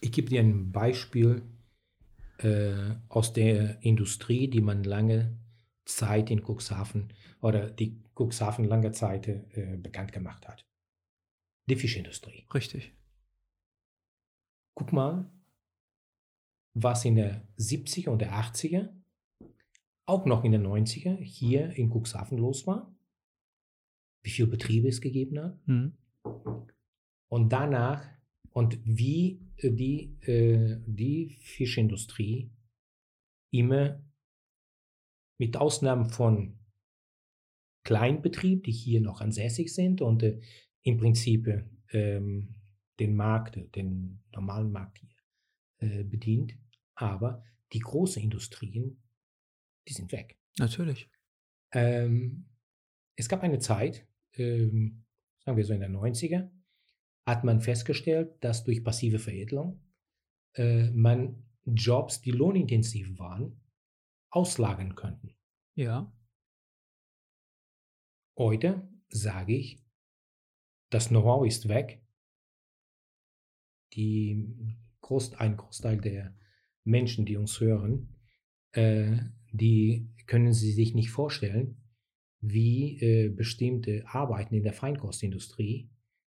Ich 0.00 0.12
gebe 0.12 0.28
dir 0.28 0.40
ein 0.40 0.72
Beispiel 0.72 1.42
äh, 2.38 2.94
aus 3.08 3.32
der 3.32 3.82
Industrie, 3.82 4.48
die 4.48 4.60
man 4.60 4.84
lange 4.84 5.36
Zeit 5.84 6.30
in 6.30 6.42
Cuxhaven 6.44 7.12
oder 7.40 7.70
die 7.70 8.00
Cuxhaven 8.14 8.64
lange 8.64 8.92
Zeit 8.92 9.28
äh, 9.28 9.76
bekannt 9.76 10.12
gemacht 10.12 10.46
hat. 10.48 10.66
Die 11.68 11.76
Fischindustrie. 11.76 12.46
Richtig. 12.52 12.92
Guck 14.74 14.92
mal, 14.92 15.30
was 16.74 17.04
in 17.04 17.16
der 17.16 17.46
70er 17.58 18.10
und 18.10 18.20
der 18.20 18.32
80er, 18.32 18.88
auch 20.06 20.26
noch 20.26 20.44
in 20.44 20.52
den 20.52 20.66
90er 20.66 21.16
hier 21.16 21.70
in 21.76 21.90
Cuxhaven 21.90 22.38
los 22.38 22.66
war, 22.66 22.94
wie 24.22 24.30
viele 24.30 24.48
Betriebe 24.48 24.88
es 24.88 25.00
gegeben 25.00 25.40
hat 25.40 25.66
Mhm. 25.66 25.96
und 27.28 27.48
danach 27.50 28.06
und 28.52 28.78
wie 28.84 29.40
äh, 29.56 29.70
die, 29.70 30.16
äh, 30.22 30.78
die 30.86 31.38
Fischindustrie 31.40 32.50
immer 33.52 34.02
mit 35.40 35.56
Ausnahme 35.56 36.10
von 36.10 36.58
Kleinbetrieben, 37.84 38.62
die 38.62 38.72
hier 38.72 39.00
noch 39.00 39.22
ansässig 39.22 39.74
sind 39.74 40.02
und 40.02 40.22
äh, 40.22 40.38
im 40.82 40.98
Prinzip 40.98 41.46
äh, 41.46 41.64
ähm, 41.92 42.56
den 42.98 43.16
Markt, 43.16 43.58
den 43.74 44.22
normalen 44.32 44.70
Markt 44.70 44.98
hier 44.98 45.08
äh, 45.78 46.04
bedient, 46.04 46.58
aber 46.94 47.42
die 47.72 47.78
großen 47.78 48.22
Industrien, 48.22 49.02
die 49.88 49.94
sind 49.94 50.12
weg. 50.12 50.38
Natürlich. 50.58 51.08
Ähm, 51.72 52.44
es 53.16 53.30
gab 53.30 53.42
eine 53.42 53.60
Zeit, 53.60 54.06
ähm, 54.34 55.06
sagen 55.38 55.56
wir 55.56 55.64
so 55.64 55.72
in 55.72 55.80
den 55.80 55.96
90er, 55.96 56.50
hat 57.24 57.44
man 57.44 57.62
festgestellt, 57.62 58.36
dass 58.44 58.64
durch 58.64 58.84
passive 58.84 59.18
Veredelung 59.18 59.80
äh, 60.52 60.90
man 60.90 61.46
Jobs, 61.64 62.20
die 62.20 62.32
lohnintensiv 62.32 63.18
waren, 63.18 63.59
auslagern 64.30 64.94
könnten. 64.94 65.36
Ja. 65.74 66.12
Heute 68.36 68.88
sage 69.08 69.56
ich, 69.56 69.84
das 70.90 71.08
Know-how 71.08 71.46
ist 71.46 71.68
weg. 71.68 72.02
Die 73.94 74.76
Groß, 75.00 75.34
ein 75.34 75.56
Großteil 75.56 76.00
der 76.00 76.36
Menschen, 76.84 77.26
die 77.26 77.36
uns 77.36 77.60
hören, 77.60 78.16
äh, 78.72 79.18
die 79.52 80.08
können 80.26 80.52
sie 80.52 80.72
sich 80.72 80.94
nicht 80.94 81.10
vorstellen, 81.10 81.82
wie 82.40 83.00
äh, 83.00 83.28
bestimmte 83.28 84.04
Arbeiten 84.06 84.54
in 84.54 84.62
der 84.62 84.72
Feinkostindustrie, 84.72 85.90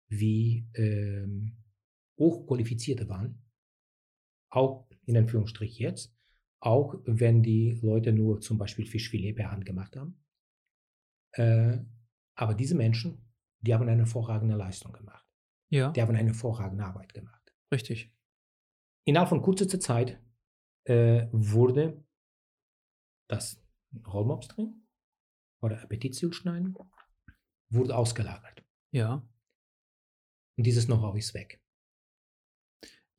wie 0.07 0.67
ähm, 0.73 1.57
hochqualifizierte 2.17 3.07
waren, 3.09 3.43
auch 4.49 4.89
in 5.05 5.17
Anführungsstrich 5.17 5.77
jetzt, 5.77 6.15
auch 6.61 6.95
wenn 7.05 7.41
die 7.41 7.79
Leute 7.81 8.13
nur 8.13 8.39
zum 8.39 8.57
Beispiel 8.57 8.85
Fischfilet 8.85 9.33
per 9.33 9.51
Hand 9.51 9.65
gemacht 9.65 9.97
haben. 9.97 10.23
Äh, 11.33 11.79
aber 12.35 12.53
diese 12.53 12.75
Menschen, 12.75 13.33
die 13.61 13.73
haben 13.73 13.87
eine 13.87 13.97
hervorragende 13.97 14.55
Leistung 14.55 14.93
gemacht. 14.93 15.25
Ja. 15.69 15.91
Die 15.91 16.01
haben 16.01 16.15
eine 16.15 16.29
hervorragende 16.29 16.85
Arbeit 16.85 17.13
gemacht. 17.13 17.53
Richtig. 17.71 18.13
Innerhalb 19.05 19.29
von 19.29 19.41
kurzer 19.41 19.79
Zeit 19.79 20.21
äh, 20.85 21.27
wurde 21.31 22.03
das 23.27 23.63
Rollmops 24.05 24.49
drin 24.49 24.87
oder 25.61 25.81
Appetitziel 25.81 26.33
schneiden, 26.33 26.75
wurde 27.69 27.95
ausgelagert. 27.95 28.63
Ja. 28.91 29.27
Und 30.57 30.65
dieses 30.65 30.85
Know-how 30.85 31.15
ist 31.15 31.33
weg. 31.33 31.60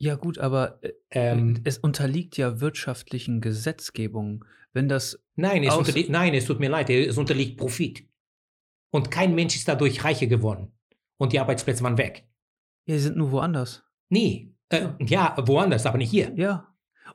Ja, 0.03 0.17
gut, 0.17 0.39
aber 0.39 0.81
äh, 0.83 0.91
Ähm, 1.11 1.61
es 1.63 1.79
unterliegt 1.79 2.37
ja 2.37 2.61
wirtschaftlichen 2.61 3.41
Gesetzgebungen. 3.41 4.45
Wenn 4.73 4.89
das, 4.89 5.23
nein, 5.37 5.63
es 5.63 5.77
unterliegt, 5.77 6.11
nein, 6.11 6.35
es 6.35 6.47
tut 6.47 6.59
mir 6.59 6.71
leid, 6.71 6.91
es 6.91 7.17
unterliegt 7.19 7.57
Profit. 7.57 8.09
Und 8.91 9.13
kein 9.13 9.35
Mensch 9.37 9.55
ist 9.55 9.69
dadurch 9.69 10.03
reicher 10.03 10.27
geworden. 10.27 10.73
Und 11.19 11.33
die 11.33 11.39
Arbeitsplätze 11.39 11.85
waren 11.85 11.99
weg. 11.99 12.27
ja, 12.87 12.95
die 12.97 13.01
sind 13.01 13.17
nur 13.17 13.31
woanders. 13.31 13.85
Nee, 14.09 14.53
äh, 14.71 14.89
ja, 14.99 15.37
woanders, 15.47 15.87
aber 15.87 15.99
nicht 15.99 16.11
hier. 16.11 16.33
Ja. 16.35 16.67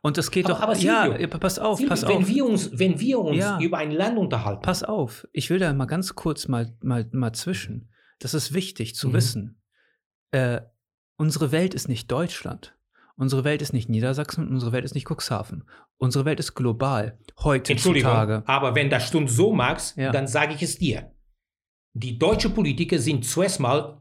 Und 0.02 0.18
das 0.18 0.32
geht 0.32 0.46
Aber- 0.46 0.54
doch. 0.54 0.62
aber 0.62 0.76
Silvio, 0.76 1.18
ja, 1.20 1.28
pass 1.28 1.60
auf, 1.60 1.80
Silvio, 1.80 1.90
pass 1.90 2.08
wenn 2.08 2.18
auf. 2.24 2.28
wir 2.30 2.46
uns, 2.46 2.70
wenn 2.80 3.00
wir 3.02 3.20
uns 3.20 3.38
Ja. 3.38 3.60
über 3.60 3.80
ein 3.80 3.92
Land 3.92 4.18
unterhalten, 4.18 4.62
Pass 4.62 4.84
auf, 4.84 5.28
ich 5.34 5.50
will 5.50 5.60
da 5.60 5.74
mal 5.74 5.88
ganz 5.88 6.16
kurz 6.16 6.48
mal, 6.48 6.74
mal, 6.82 7.06
mal 7.12 7.34
zwischen. 7.34 7.90
Das 8.20 8.34
ist 8.34 8.54
wichtig 8.54 8.96
zu 8.96 9.10
Mhm. 9.10 9.14
wissen. 9.14 9.62
Äh, 10.32 10.62
unsere 11.18 11.52
Welt 11.52 11.74
ist 11.74 11.88
nicht 11.90 12.12
Deutschland. 12.12 12.74
Unsere 13.16 13.44
Welt 13.44 13.62
ist 13.64 13.74
nicht 13.74 13.90
Niedersachsen, 13.90 14.48
unsere 14.48 14.72
Welt 14.72 14.86
ist 14.86 14.94
nicht 14.94 15.08
Cuxhaven. 15.10 15.64
Unsere 15.98 16.26
Welt 16.26 16.40
ist 16.40 16.54
global. 16.54 17.18
Entschuldigung, 17.44 18.12
Heutzutage. 18.12 18.44
aber 18.46 18.76
wenn 18.76 18.90
das 18.92 19.08
Stunde 19.08 19.32
so 19.32 19.52
magst, 19.52 19.98
Ja. 19.98 20.12
dann 20.12 20.28
sage 20.28 20.54
ich 20.54 20.62
es 20.62 20.78
dir. 20.78 21.12
Die 21.94 22.20
deutschen 22.20 22.54
Politiker 22.54 23.00
sind 23.00 23.26
zuerst 23.26 23.60
mal 23.60 24.00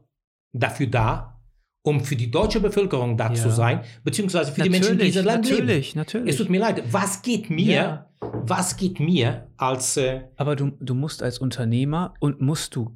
dafür 0.53 0.87
da, 0.89 1.41
um 1.83 2.01
für 2.05 2.17
die 2.17 2.31
deutsche 2.31 2.61
Bevölkerung 2.61 3.17
da 3.17 3.29
Ja. 3.29 3.35
zu 3.35 3.51
sein, 3.51 3.83
beziehungsweise 4.05 4.53
für 4.53 4.61
die 4.63 4.69
Menschen, 4.69 4.99
die 4.99 5.07
in 5.09 5.15
Natürlich, 5.15 5.15
diesem 5.15 5.27
Land 5.27 5.45
leben. 5.49 5.59
natürlich, 5.61 5.95
natürlich. 5.95 6.29
Es 6.31 6.37
tut 6.37 6.51
mir 6.51 6.61
leid, 6.61 6.83
was 6.93 7.23
geht 7.23 7.49
mir, 7.49 7.75
Ja. 7.75 8.11
was 8.21 8.77
geht 8.77 9.01
mir 9.01 9.47
als, 9.57 9.97
äh, 9.97 10.25
Aber 10.37 10.57
du, 10.57 10.73
du 10.81 10.95
musst 10.95 11.23
als 11.23 11.39
Unternehmer 11.39 12.13
und 12.21 12.43
musst 12.43 12.77
du 12.77 12.95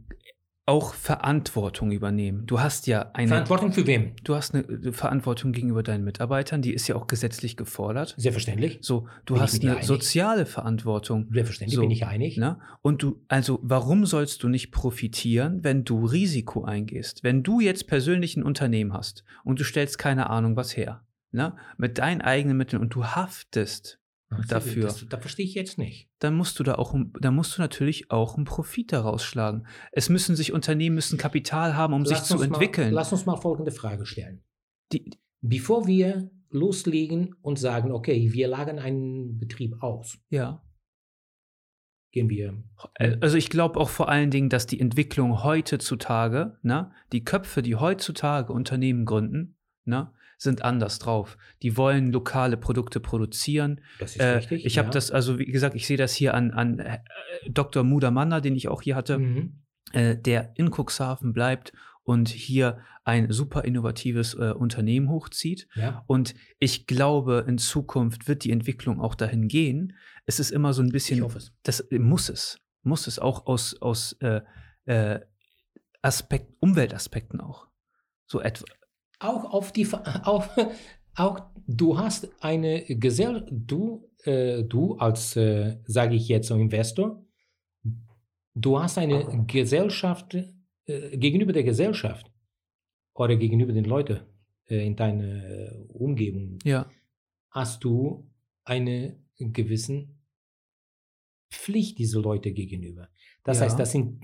auch 0.71 0.95
Verantwortung 0.95 1.91
übernehmen. 1.91 2.47
Du 2.47 2.61
hast 2.61 2.87
ja 2.87 3.11
eine, 3.13 3.27
Verantwortung 3.27 3.73
für 3.73 3.89
wem? 3.89 4.13
du 4.23 4.37
hast 4.37 4.55
eine 4.55 4.93
Verantwortung 4.93 5.51
gegenüber 5.51 5.83
deinen 5.83 6.05
Mitarbeitern, 6.05 6.63
die 6.63 6.73
ist 6.73 6.87
ja 6.87 6.95
auch 6.95 7.09
gesetzlich 7.09 7.57
gefordert. 7.57 8.15
Selbstverständlich. 8.17 8.79
So, 8.81 9.09
du 9.27 9.35
Bin 9.35 9.43
hast 9.43 9.65
eine 9.65 9.83
soziale 9.83 10.47
Verantwortung. 10.47 11.27
Selbstverständlich 11.33 11.75
So, 11.75 11.81
bin 11.81 11.91
ich 11.91 12.07
einig. 12.07 12.37
Ne? 12.37 12.61
Und 12.83 13.03
du, 13.03 13.21
also 13.27 13.59
warum 13.63 14.07
sollst 14.07 14.45
du 14.45 14.49
nicht 14.49 14.71
profitieren, 14.71 15.65
wenn 15.65 15.83
du 15.83 16.07
Risiko 16.07 16.63
eingehst? 16.63 17.25
Wenn 17.25 17.43
du 17.43 17.59
jetzt 17.59 17.89
persönlich 17.89 18.37
ein 18.37 18.45
Unternehmen 18.45 18.93
hast 18.93 19.25
und 19.43 19.59
du 19.59 19.65
stellst 19.65 19.99
keine 19.99 20.31
Ahnung 20.31 20.55
was 20.55 20.77
her, 20.77 21.03
ne? 21.33 21.57
mit 21.79 21.99
deinen 21.99 22.21
eigenen 22.21 22.57
Mitteln 22.57 22.81
und 22.81 22.95
du 22.95 23.07
haftest, 23.07 24.00
dafür. 24.49 24.85
Das, 24.85 25.07
das 25.09 25.21
verstehe 25.21 25.47
ich 25.47 25.55
jetzt 25.55 25.79
nicht. 25.79 26.09
dann 26.21 26.35
musst 26.35 26.59
du 26.59 26.63
da 26.63 26.77
auch, 26.77 26.95
dann 27.21 27.35
musst 27.35 27.57
du 27.57 27.63
natürlich 27.63 28.11
auch 28.11 28.37
einen 28.37 28.45
Profit 28.45 28.93
daraus 28.93 29.25
schlagen. 29.25 29.67
Es 29.93 30.09
müssen 30.09 30.37
sich 30.37 30.53
Unternehmen 30.53 30.95
müssen 30.95 31.19
Kapital 31.19 31.77
haben, 31.77 31.95
um 31.95 32.07
sich 32.07 32.19
Lass 32.19 32.29
zu 32.29 32.35
uns 32.35 32.45
entwickeln. 32.45 32.89
Mal, 32.89 32.95
lass 33.01 33.13
uns 33.13 33.27
mal 33.27 33.37
folgende 33.37 33.73
Frage 33.73 34.07
stellen. 34.07 34.43
Die, 34.93 35.11
Bevor 35.43 35.87
wir 35.87 36.31
loslegen 36.51 37.35
und 37.43 37.59
sagen, 37.59 37.93
okay, 37.93 38.33
wir 38.33 38.49
lagern 38.49 38.79
einen 38.79 39.39
Betrieb 39.39 39.83
aus, 39.83 40.19
ja. 40.29 40.63
gehen 42.13 42.29
wir. 42.29 42.63
Äh, 42.95 43.17
Also 43.21 43.37
ich 43.37 43.49
glaube 43.49 43.79
auch 43.81 43.89
vor 43.89 44.09
allen 44.09 44.31
Dingen, 44.31 44.51
dass 44.51 44.67
die 44.67 44.81
Entwicklung 44.81 45.43
heutzutage, 45.43 46.59
ne, 46.63 46.93
die 47.13 47.25
Köpfe, 47.25 47.63
die 47.63 47.77
heutzutage 47.77 48.53
Unternehmen 48.53 49.07
gründen, 49.07 49.57
ne, 49.85 50.13
sind 50.43 50.63
anders 50.65 50.99
drauf. 50.99 51.37
Die 51.63 51.77
wollen 51.77 52.13
lokale 52.13 52.57
Produkte 52.57 52.99
produzieren. 52.99 53.83
Das 53.99 54.13
ist 54.17 54.21
Äh, 54.23 54.37
richtig. 54.37 54.65
ich 54.65 54.79
habe 54.79 54.87
ja. 54.87 54.93
das, 54.93 55.11
also 55.11 55.39
wie 55.39 55.45
gesagt, 55.45 55.75
ich 55.77 55.87
sehe 55.87 55.99
das 55.99 56.15
hier 56.15 56.33
an, 56.35 56.51
an 56.51 56.79
äh, 56.79 56.99
Dr. 57.51 57.83
Mudermanner, 57.85 58.41
den 58.41 58.57
ich 58.57 58.69
auch 58.69 58.81
hier 58.81 58.97
hatte, 58.97 59.19
Mhm. 59.19 59.61
äh, 59.93 60.17
der 60.17 60.53
in 60.57 60.71
Cuxhaven 60.71 61.35
bleibt 61.35 61.73
und 62.05 62.29
hier 62.31 62.79
ein 63.05 63.31
super 63.31 63.65
innovatives 63.65 64.33
äh, 64.35 64.53
Unternehmen 64.53 65.11
hochzieht. 65.11 65.69
Ja. 65.75 66.05
Und 66.07 66.35
ich 66.59 66.87
glaube, 66.87 67.45
in 67.47 67.59
Zukunft 67.59 68.27
wird 68.27 68.45
die 68.45 68.51
Entwicklung 68.51 68.99
auch 69.01 69.15
dahin 69.15 69.47
gehen. 69.47 69.93
Es 70.25 70.41
ist 70.41 70.51
immer 70.53 70.73
so 70.73 70.81
ein 70.83 70.87
Ich 70.87 70.93
bisschen, 70.93 71.23
hoffe 71.23 71.37
es. 71.39 71.53
das 71.65 71.87
muss 71.91 72.31
es, 72.31 72.61
muss 72.83 73.07
es 73.07 73.19
auch 73.19 73.47
aus, 73.47 73.77
aus 73.83 74.13
äh, 74.21 74.41
äh, 74.87 75.21
Aspekt, 76.03 76.55
Umweltaspekten 76.61 77.41
auch. 77.43 77.67
So 78.27 78.41
etwa. 78.41 78.65
Auch 79.21 79.45
auf 79.53 79.73
die, 79.73 79.87
auf, 80.25 80.49
auch 81.17 81.41
du 81.67 81.99
hast 81.99 82.29
eine 82.43 82.85
Gesell, 82.87 83.47
du, 83.51 84.11
äh, 84.25 84.65
du 84.65 84.97
als, 84.97 85.37
äh, 85.37 85.77
sage 85.85 86.17
ich 86.17 86.27
jetzt 86.29 86.49
so 86.49 86.57
Investor, 86.57 87.23
du 88.55 88.81
hast 88.81 88.99
eine 88.99 89.45
Gesellschaft, 89.47 90.35
äh, 90.87 91.17
gegenüber 91.17 91.53
der 91.53 91.65
Gesellschaft 91.65 92.31
oder 93.15 93.37
gegenüber 93.37 93.73
den 93.73 93.85
Leuten 93.85 94.21
äh, 94.69 94.85
in 94.87 94.97
deiner 94.97 95.73
Umgebung, 95.89 96.59
Ja, 96.65 96.91
hast 97.51 97.85
du 97.85 98.29
eine 98.65 99.17
gewissen 99.39 100.19
Pflicht 101.51 101.99
diese 101.99 102.21
Leute 102.21 102.53
gegenüber. 102.53 103.09
Das 103.45 103.59
Ja. 103.59 103.65
heißt, 103.65 103.79
das 103.79 103.93
sind, 103.93 104.23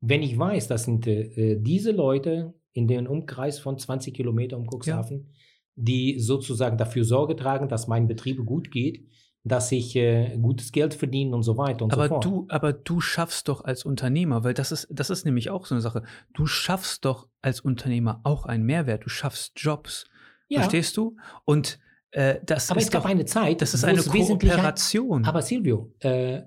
wenn 0.00 0.22
ich 0.22 0.38
weiß, 0.38 0.68
das 0.68 0.84
sind 0.84 1.06
äh, 1.06 1.56
diese 1.60 1.90
Leute 1.92 2.54
in 2.72 2.86
den 2.86 3.06
Umkreis 3.06 3.58
von 3.58 3.78
20 3.78 4.14
Kilometern 4.14 4.60
um 4.60 4.68
Cuxhaven, 4.68 5.34
die 5.74 6.18
sozusagen 6.18 6.76
dafür 6.76 7.04
Sorge 7.04 7.36
tragen, 7.36 7.68
dass 7.68 7.88
mein 7.88 8.08
Betrieb 8.08 8.44
gut 8.44 8.70
geht, 8.70 9.06
dass 9.44 9.72
ich 9.72 9.96
äh, 9.96 10.36
gutes 10.40 10.72
Geld 10.72 10.94
verdiene 10.94 11.34
und 11.34 11.42
so 11.42 11.56
weiter 11.56 11.84
und 11.84 11.92
so 11.92 12.00
aber 12.00 12.08
fort. 12.08 12.24
du, 12.24 12.46
aber 12.48 12.72
du 12.72 13.00
schaffst 13.00 13.48
doch 13.48 13.64
als 13.64 13.84
Unternehmer, 13.84 14.44
weil 14.44 14.54
das 14.54 14.72
ist, 14.72 14.88
das 14.90 15.10
ist 15.10 15.24
nämlich 15.24 15.50
auch 15.50 15.66
so 15.66 15.74
eine 15.74 15.82
Sache. 15.82 16.02
Du 16.34 16.46
schaffst 16.46 17.04
doch 17.04 17.28
als 17.40 17.60
Unternehmer 17.60 18.20
auch 18.24 18.46
einen 18.46 18.64
Mehrwert. 18.64 19.04
Du 19.04 19.08
schaffst 19.08 19.52
Jobs. 19.56 20.06
ja, 20.48 20.60
Verstehst 20.60 20.96
du? 20.96 21.16
Und 21.44 21.78
äh, 22.10 22.40
das 22.44 22.70
aber 22.70 22.80
ist 22.80 22.86
es 22.86 22.90
gab 22.90 23.02
doch, 23.02 23.10
eine 23.10 23.24
Zeit, 23.24 23.62
das 23.62 23.74
ist 23.74 23.84
eine 23.84 24.02
Kooperation. 24.02 25.24
Aber 25.24 25.42
Silvio, 25.42 25.94
äh, 26.00 26.42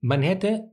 man 0.00 0.22
hätte 0.22 0.70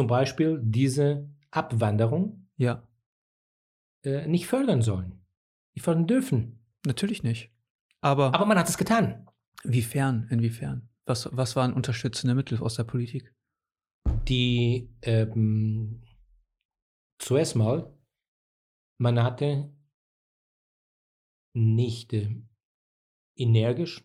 zum 0.00 0.06
Beispiel 0.06 0.58
diese 0.62 1.28
Abwanderung 1.50 2.48
ja, 2.56 2.88
äh, 4.02 4.26
nicht 4.26 4.46
fördern 4.46 4.80
sollen. 4.80 5.20
Die 5.74 5.80
fördern 5.80 6.06
dürfen. 6.06 6.64
Natürlich 6.86 7.22
nicht. 7.22 7.52
Aber, 8.00 8.32
Aber 8.32 8.46
man 8.46 8.58
hat 8.58 8.66
es 8.66 8.78
getan. 8.78 9.26
inwiefern? 9.62 10.26
Inwiefern? 10.30 10.88
Was, 11.04 11.28
was 11.36 11.54
waren 11.54 11.74
unterstützende 11.74 12.34
Mittel 12.34 12.56
aus 12.60 12.76
der 12.76 12.84
Politik? 12.84 13.34
Die 14.26 14.88
ähm, 15.02 16.00
zuerst 17.18 17.54
mal, 17.56 17.94
man 18.96 19.22
hatte 19.22 19.70
nicht 21.52 22.14
äh, 22.14 22.40
energisch 23.36 24.02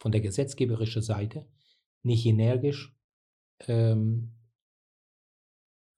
von 0.00 0.10
der 0.10 0.20
gesetzgeberischen 0.20 1.02
Seite, 1.02 1.46
nicht 2.02 2.26
energisch, 2.26 2.92
ähm, 3.68 4.32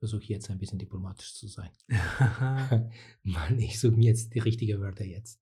versuche 0.04 0.24
jetzt 0.32 0.50
ein 0.50 0.58
bisschen 0.58 0.78
diplomatisch 0.78 1.34
zu 1.34 1.48
sein. 1.48 1.70
Man, 3.22 3.58
ich 3.58 3.80
suche 3.80 3.96
mir 3.96 4.10
jetzt 4.10 4.34
die 4.34 4.38
richtigen 4.40 4.80
Wörter 4.80 5.04
jetzt. 5.04 5.40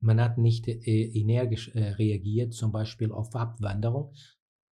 Man 0.00 0.20
hat 0.20 0.38
nicht 0.38 0.68
äh, 0.68 1.18
energisch 1.18 1.74
äh, 1.74 1.88
reagiert, 1.94 2.54
zum 2.54 2.70
Beispiel 2.70 3.10
auf 3.10 3.34
Abwanderung 3.34 4.12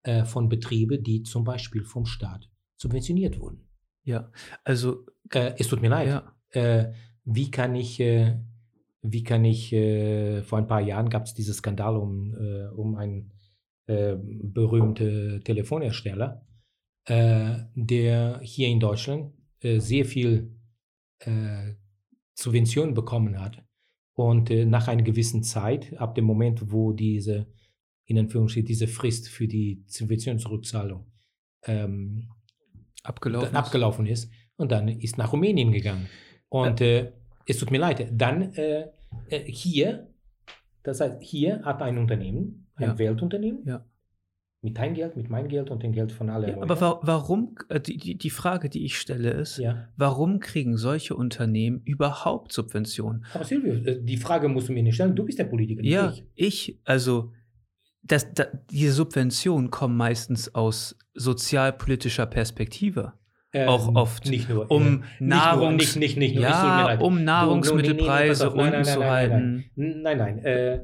äh, 0.03 0.23
von 0.23 0.47
Betrieben, 0.47 1.03
die 1.03 1.23
zum 1.23 1.43
Beispiel 1.43 1.83
vom 1.83 2.05
Staat 2.05 2.49
subventioniert 2.77 3.39
wurden. 3.39 3.67
ja, 4.03 4.31
also, 4.63 5.05
Äh, 5.31 5.55
es 5.57 5.67
tut 5.67 5.81
mir 5.81 5.89
leid. 5.89 6.07
ja, 6.07 6.35
Äh, 6.51 6.93
wie 7.25 7.51
kann 7.51 7.75
ich, 7.75 7.99
äh, 7.99 8.39
wie 9.01 9.23
kann 9.23 9.43
ich, 9.43 9.69
vor 10.47 10.59
ein 10.59 10.67
paar 10.67 10.81
Jahren 10.81 11.09
gab 11.09 11.23
es 11.25 11.33
diesen 11.33 11.53
Skandal 11.53 11.97
um, 11.97 12.33
um 12.75 12.95
einen 12.95 13.31
berühmten 13.87 15.43
Telefonhersteller, 15.43 16.45
äh, 17.05 17.57
der 17.75 18.39
hier 18.41 18.67
in 18.67 18.79
Deutschland 18.79 19.33
äh, 19.61 19.79
sehr 19.79 20.05
viel 20.05 20.55
äh, 21.19 21.73
Subventionen 22.33 22.93
bekommen 22.93 23.39
hat. 23.39 23.63
Und 24.13 24.49
äh, 24.49 24.65
nach 24.65 24.87
einer 24.87 25.03
gewissen 25.03 25.43
Zeit, 25.43 25.95
ab 25.97 26.15
dem 26.15 26.25
Moment, 26.25 26.71
wo 26.71 26.93
diese, 26.93 27.47
in 28.05 28.17
Anführungsstrichen, 28.17 28.67
diese 28.67 28.87
Frist 28.87 29.27
für 29.29 29.47
die 29.47 29.83
Subventionsrückzahlung 29.87 31.11
ähm, 31.63 32.29
abgelaufen. 33.03 33.55
abgelaufen 33.55 34.05
ist 34.05 34.31
und 34.55 34.71
dann 34.71 34.87
ist 34.87 35.17
nach 35.17 35.33
Rumänien 35.33 35.71
gegangen. 35.71 36.07
Und 36.49 36.81
äh, 36.81 37.11
es 37.45 37.57
tut 37.57 37.71
mir 37.71 37.79
leid, 37.79 38.09
dann 38.11 38.53
hier, 39.45 40.13
das 40.83 40.99
heißt, 41.01 41.21
hier 41.21 41.63
hat 41.63 41.81
ein 41.81 41.97
Unternehmen, 41.97 42.67
ein 42.75 42.89
Ja. 42.89 42.97
Weltunternehmen, 42.97 43.63
Ja. 43.65 43.85
Mit 44.65 44.79
dein 44.79 44.95
Geld, 44.95 45.15
mit 45.15 45.29
mein 45.29 45.47
Geld 45.47 45.69
und 45.69 45.83
dem 45.83 45.91
Geld 45.91 46.11
von 46.11 46.27
allen 46.29 46.49
Ja, 46.49 46.61
aber 46.61 46.81
wa 46.81 46.99
warum, 47.03 47.55
äh, 47.69 47.79
die, 47.79 48.17
die, 48.17 48.29
Frage, 48.31 48.67
die 48.67 48.83
ich 48.83 48.97
stelle, 48.97 49.29
ist, 49.29 49.59
ja. 49.59 49.87
warum 49.95 50.39
kriegen 50.39 50.75
solche 50.75 51.15
Unternehmen 51.15 51.81
überhaupt 51.85 52.51
Subventionen? 52.51 53.25
Aber 53.35 53.43
Silvio, 53.43 53.75
äh, 53.75 54.01
die 54.01 54.17
Frage 54.17 54.49
musst 54.49 54.67
du 54.67 54.73
mir 54.73 54.81
nicht 54.81 54.95
stellen, 54.95 55.15
du 55.15 55.23
bist 55.23 55.37
der 55.37 55.43
Politiker, 55.43 55.83
Ja, 55.83 56.11
ich. 56.11 56.25
ich, 56.33 56.79
also, 56.83 57.31
das, 58.01 58.33
da, 58.33 58.45
diese 58.71 58.93
Subventionen 58.93 59.69
kommen 59.69 59.95
meistens 59.95 60.53
aus 60.55 60.97
sozialpolitischer 61.13 62.25
Perspektive. 62.25 63.13
Ähm, 63.53 63.69
auch 63.69 63.95
oft. 63.95 64.27
Nicht 64.27 64.49
nur. 64.49 64.69
Um 64.71 65.03
äh, 65.19 65.23
Nahrungs 65.23 65.95
Nicht, 65.95 65.95
nicht, 65.95 66.17
nicht, 66.17 66.35
nicht 66.35 66.41
nur. 66.41 66.49
ja, 66.49 66.99
um 66.99 67.23
Nahrungsmittelpreise. 67.23 68.51
Nein, 68.55 68.71
nein, 68.71 68.83
nein, 68.83 68.99
nein, 68.99 69.09
halten. 69.09 69.65
Nein, 69.75 70.17
nein. 70.17 70.39
Äh, 70.39 70.73
äh, 70.73 70.79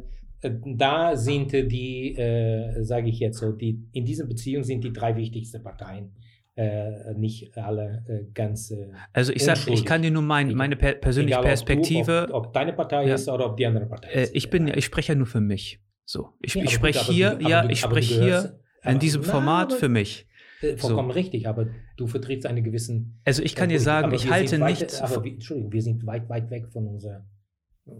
da 0.49 1.15
sind 1.15 1.51
die, 1.53 2.15
äh, 2.15 2.83
sage 2.83 3.09
ich 3.09 3.19
jetzt 3.19 3.39
so, 3.39 3.51
die, 3.51 3.83
in 3.91 4.05
dieser 4.05 4.25
Beziehung 4.25 4.63
sind 4.63 4.83
die 4.83 4.91
drei 4.93 5.15
wichtigsten 5.15 5.61
Parteien 5.63 6.11
äh, 6.55 7.13
nicht 7.15 7.55
alle 7.57 8.03
äh, 8.07 8.31
ganz. 8.33 8.71
Äh, 8.71 8.87
Also 9.13 9.31
ich 9.33 9.43
sag, 9.43 9.67
ich 9.67 9.85
kann 9.85 10.01
dir 10.01 10.11
nur 10.11 10.21
mein, 10.23 10.53
meine 10.55 10.75
per 10.75 10.93
persönliche 10.93 11.35
egal, 11.35 11.43
ob 11.43 11.47
Perspektive. 11.47 12.25
Du, 12.27 12.33
ob, 12.35 12.47
ob 12.47 12.53
deine 12.53 12.73
Partei 12.73 13.07
Ja. 13.07 13.15
ist 13.15 13.29
oder 13.29 13.45
ob 13.45 13.57
die 13.57 13.65
andere 13.65 13.85
Partei 13.85 14.09
äh, 14.09 14.23
ist. 14.23 14.35
ich 14.35 14.49
bin, 14.49 14.67
ja- 14.67 14.75
ich 14.75 14.85
spreche 14.85 15.13
ja 15.13 15.17
nur 15.17 15.27
für 15.27 15.41
mich. 15.41 15.79
So, 16.05 16.29
ich, 16.41 16.55
Nee, 16.55 16.63
ich 16.65 16.71
spreche 16.71 17.09
hier, 17.11 17.35
du- 17.35 17.47
ja, 17.47 17.61
du- 17.63 17.69
ich 17.69 17.79
spreche 17.79 18.21
hier 18.21 18.59
in 18.83 18.99
diesem 18.99 19.21
Na, 19.21 19.31
Format 19.31 19.71
für 19.73 19.87
mich. 19.89 20.27
Äh, 20.61 20.75
vollkommen 20.77 21.11
richtig, 21.11 21.47
aber 21.47 21.67
du 21.97 22.05
vertrittst 22.07 22.45
einen 22.45 22.63
gewissen. 22.63 23.19
Also 23.23 23.41
ich 23.43 23.55
kann 23.55 23.69
Ja, 23.69 23.77
dir 23.77 23.81
sagen, 23.81 24.13
ich 24.13 24.29
halte 24.29 24.59
weit- 24.59 24.79
nichts. 24.79 25.01
Aber 25.01 25.25
Entschuldigung, 25.25 25.71
wir 25.71 25.81
sind 25.81 26.05
weit, 26.05 26.27
weit 26.29 26.49
weg 26.51 26.67
von 26.73 26.85
unserer. 26.87 27.25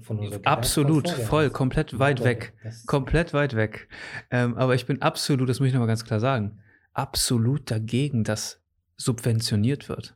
Von 0.02 0.20
unserer 0.20 0.46
Absolut, 0.46 1.10
voll, 1.10 1.50
komplett 1.50 1.98
weit 1.98 2.24
weg. 2.24 2.54
Komplett 2.86 3.34
weit 3.34 3.56
weg. 3.56 3.88
Ähm, 4.30 4.56
aber 4.56 4.76
ich 4.76 4.86
bin 4.86 5.02
absolut, 5.02 5.50
das 5.50 5.60
muss 5.60 5.68
ich 5.68 5.74
nochmal 5.74 5.88
ganz 5.88 6.06
klar 6.06 6.20
sagen, 6.20 6.60
absolut 6.94 7.70
dagegen, 7.72 8.24
dass 8.24 8.62
subventioniert 8.98 9.90
wird. 9.90 10.16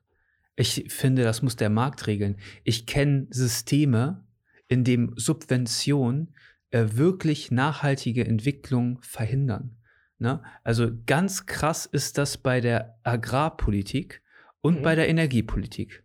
Ich 0.55 0.85
finde, 0.89 1.23
das 1.23 1.41
muss 1.41 1.55
der 1.55 1.69
Markt 1.69 2.07
regeln. 2.07 2.37
Ich 2.63 2.85
kenne 2.85 3.27
Systeme, 3.31 4.23
in 4.67 4.83
dem 4.83 5.13
Subventionen 5.15 6.33
äh, 6.71 6.85
wirklich 6.91 7.51
nachhaltige 7.51 8.25
Entwicklung 8.25 8.99
verhindern. 9.01 9.77
Ne? 10.17 10.41
Also 10.63 10.91
ganz 11.05 11.45
krass 11.45 11.85
ist 11.85 12.17
das 12.17 12.37
bei 12.37 12.61
der 12.61 12.97
Agrarpolitik 13.03 14.21
und 14.61 14.79
Mhm. 14.79 14.83
bei 14.83 14.95
der 14.95 15.09
Energiepolitik. 15.09 16.03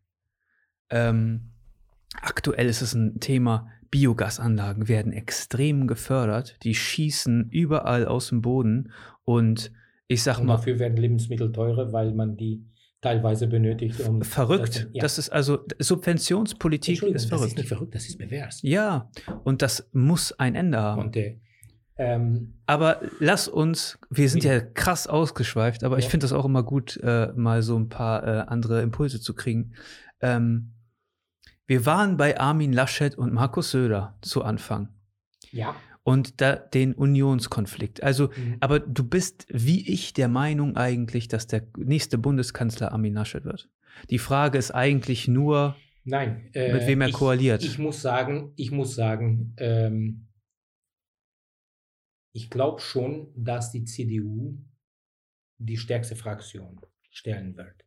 Ähm, 0.91 1.50
aktuell 2.23 2.67
ist 2.67 2.83
es 2.83 2.95
ein 2.95 3.21
Thema, 3.21 3.69
Biogasanlagen 3.91 4.89
werden 4.89 5.13
extrem 5.13 5.87
gefördert. 5.87 6.57
Die 6.63 6.75
schießen 6.75 7.49
überall 7.51 8.07
aus 8.07 8.29
dem 8.29 8.41
Boden. 8.41 8.93
Und 9.25 9.73
ich 10.07 10.23
sag 10.23 10.39
Und 10.39 10.47
mal, 10.47 10.57
dafür 10.57 10.79
werden 10.79 10.97
Lebensmittel 10.97 11.51
teurer, 11.53 11.93
weil 11.93 12.13
man 12.15 12.37
die 12.37 12.65
teilweise 13.01 13.47
benötigt, 13.47 13.99
um. 14.01 14.23
verrückt. 14.23 14.77
Das, 14.77 14.87
ja. 14.93 15.01
Das 15.03 15.19
ist 15.19 15.31
also, 15.31 15.59
Subventionspolitik 15.79 17.03
ist 17.03 17.15
Das 17.15 17.25
verrückt. 17.27 17.47
ist 17.53 17.57
nicht 17.59 17.69
verrückt, 17.69 17.95
das 17.95 18.07
ist 18.09 18.19
pervers. 18.19 18.61
ja, 18.63 19.11
und 19.45 19.63
das 19.63 19.89
muss 19.93 20.33
ein 20.39 20.55
Ende 20.55 20.79
haben. 20.79 21.01
Und 21.03 21.17
äh, 21.17 21.39
ähm, 21.97 22.55
Aber 22.67 23.01
lass 23.19 23.49
uns, 23.49 23.99
wir 24.11 24.29
sind 24.29 24.45
ja 24.45 24.61
krass 24.61 25.07
ausgeschweift, 25.07 25.83
aber 25.85 25.99
ich 25.99 26.05
Ja. 26.05 26.11
finde 26.11 26.25
das 26.25 26.33
auch 26.33 26.45
immer 26.45 26.63
gut, 26.63 26.99
äh, 27.03 27.33
mal 27.35 27.63
so 27.63 27.79
ein 27.79 27.89
paar 27.89 28.23
äh, 28.27 28.41
andere 28.47 28.83
Impulse 28.83 29.21
zu 29.21 29.35
kriegen. 29.35 29.73
Ähm, 30.21 30.73
wir 31.71 31.87
waren 31.87 32.17
bei 32.17 32.37
Armin 32.37 32.73
Laschet 32.73 33.15
und 33.17 33.33
Markus 33.33 33.71
Söder 33.71 34.19
zu 34.23 34.43
Anfang 34.43 34.89
ja. 35.53 35.77
und 36.03 36.41
da 36.41 36.57
den 36.57 36.95
Unionskonflikt. 36.95 38.03
Also, 38.03 38.31
Mhm. 38.35 38.57
aber 38.59 38.81
du 38.81 39.09
bist 39.09 39.47
wie 39.51 39.89
ich 39.89 40.13
der 40.13 40.27
Meinung 40.27 40.77
eigentlich, 40.77 41.29
dass 41.29 41.47
der 41.47 41.69
nächste 41.77 42.19
Bundeskanzler 42.19 42.91
Armin 42.91 43.15
Laschet 43.15 43.45
wird. 43.45 43.71
Die 44.11 44.19
Frage 44.19 44.59
ist 44.59 44.73
eigentlich 44.73 45.29
nur, 45.29 45.77
Nein. 46.03 46.51
äh, 46.55 46.73
Mit 46.73 46.89
wem 46.89 47.03
er 47.03 47.09
ich, 47.11 47.15
koaliert. 47.15 47.63
Ich 47.63 47.79
muss 47.79 48.03
sagen, 48.03 48.53
ich 48.57 48.73
muss 48.73 48.97
sagen, 48.97 49.55
ähm, 49.59 50.27
ich 52.35 52.51
glaube 52.51 52.81
schon, 52.81 53.33
dass 53.37 53.71
die 53.71 53.85
CDU 53.85 54.59
die 55.59 55.77
stärkste 55.77 56.17
Fraktion 56.17 56.81
stellen 57.11 57.57
wird. 57.57 57.85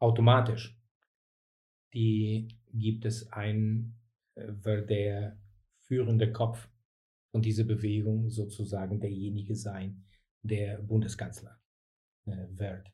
Automatisch. 0.00 0.76
Die 1.96 2.48
gibt 2.74 3.06
es 3.06 3.32
ein, 3.32 3.94
äh, 4.34 4.52
wird 4.62 4.90
der 4.90 5.40
führende 5.78 6.30
Kopf 6.30 6.68
von 7.30 7.40
dieser 7.40 7.64
Bewegung 7.64 8.28
sozusagen 8.28 9.00
derjenige 9.00 9.56
sein, 9.56 10.04
der 10.42 10.76
Bundeskanzler 10.82 11.58
äh, 12.26 12.46
wird. 12.50 12.92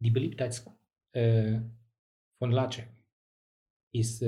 Die 0.00 0.10
Beliebtheit 0.10 0.66
äh, 1.12 1.60
von 2.38 2.52
Laschet 2.52 2.88
ist, 3.92 4.22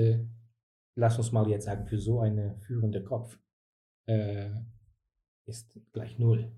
lass 0.95 1.17
uns 1.19 1.31
mal 1.31 1.47
jetzt 1.49 1.65
sagen, 1.65 1.85
für 1.85 1.99
so 1.99 2.21
einen 2.21 2.57
führenden 2.61 3.03
Kopf 3.03 3.37
ist 5.45 5.77
gleich 5.91 6.17
null. 6.17 6.49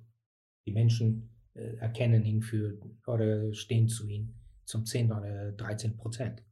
Die 0.67 0.71
Menschen 0.71 1.32
erkennen 1.56 2.23
ihn 2.23 2.43
für 2.43 2.80
oder 3.08 3.52
stehen 3.56 3.88
zu 3.88 4.08
ihm 4.08 4.39
zum 4.70 4.86
10 4.86 5.12
oder 5.12 5.52
13 5.54 5.98
Prozent. 5.98 6.44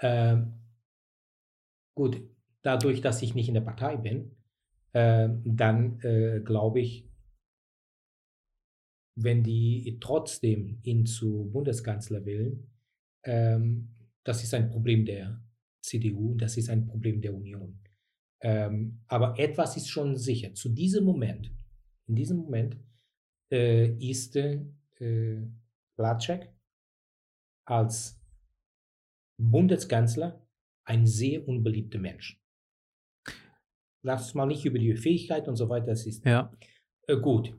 Ähm, 0.00 0.60
gut, 1.94 2.20
dadurch, 2.62 3.00
dass 3.00 3.22
ich 3.22 3.34
nicht 3.34 3.48
in 3.48 3.54
der 3.54 3.60
Partei 3.60 3.96
bin, 3.96 4.36
äh, 4.92 5.28
dann 5.44 6.00
äh, 6.00 6.40
glaube 6.40 6.80
ich, 6.80 7.08
wenn 9.14 9.42
die 9.42 9.98
trotzdem 10.00 10.80
ihn 10.82 11.06
zu 11.06 11.48
Bundeskanzler 11.52 12.24
wählen, 12.24 12.68
ähm, 13.24 13.94
das 14.24 14.42
ist 14.42 14.52
ein 14.54 14.70
Problem 14.70 15.04
der 15.04 15.40
CDU, 15.82 16.34
das 16.34 16.56
ist 16.56 16.68
ein 16.68 16.86
Problem 16.86 17.20
der 17.20 17.34
Union. 17.34 17.80
Ähm, 18.42 19.02
aber 19.06 19.38
etwas 19.38 19.76
ist 19.76 19.88
schon 19.88 20.16
sicher. 20.16 20.54
Zu 20.54 20.70
diesem 20.70 21.04
Moment, 21.04 21.52
in 22.06 22.16
diesem 22.16 22.38
Moment 22.38 22.76
äh, 23.52 23.88
ist 23.98 24.36
äh, 24.36 25.46
Latschek 25.96 26.50
als 27.64 28.20
Bundeskanzler 29.38 30.46
ein 30.84 31.06
sehr 31.06 31.46
unbeliebter 31.46 31.98
Mensch. 31.98 32.40
Lass 34.02 34.24
uns 34.24 34.34
mal 34.34 34.46
nicht 34.46 34.64
über 34.64 34.78
die 34.78 34.96
Fähigkeit 34.96 35.46
und 35.48 35.56
so 35.56 35.68
weiter, 35.68 35.86
das 35.86 36.06
ist 36.06 36.24
ja, 36.24 36.52
äh, 37.06 37.16
gut. 37.16 37.54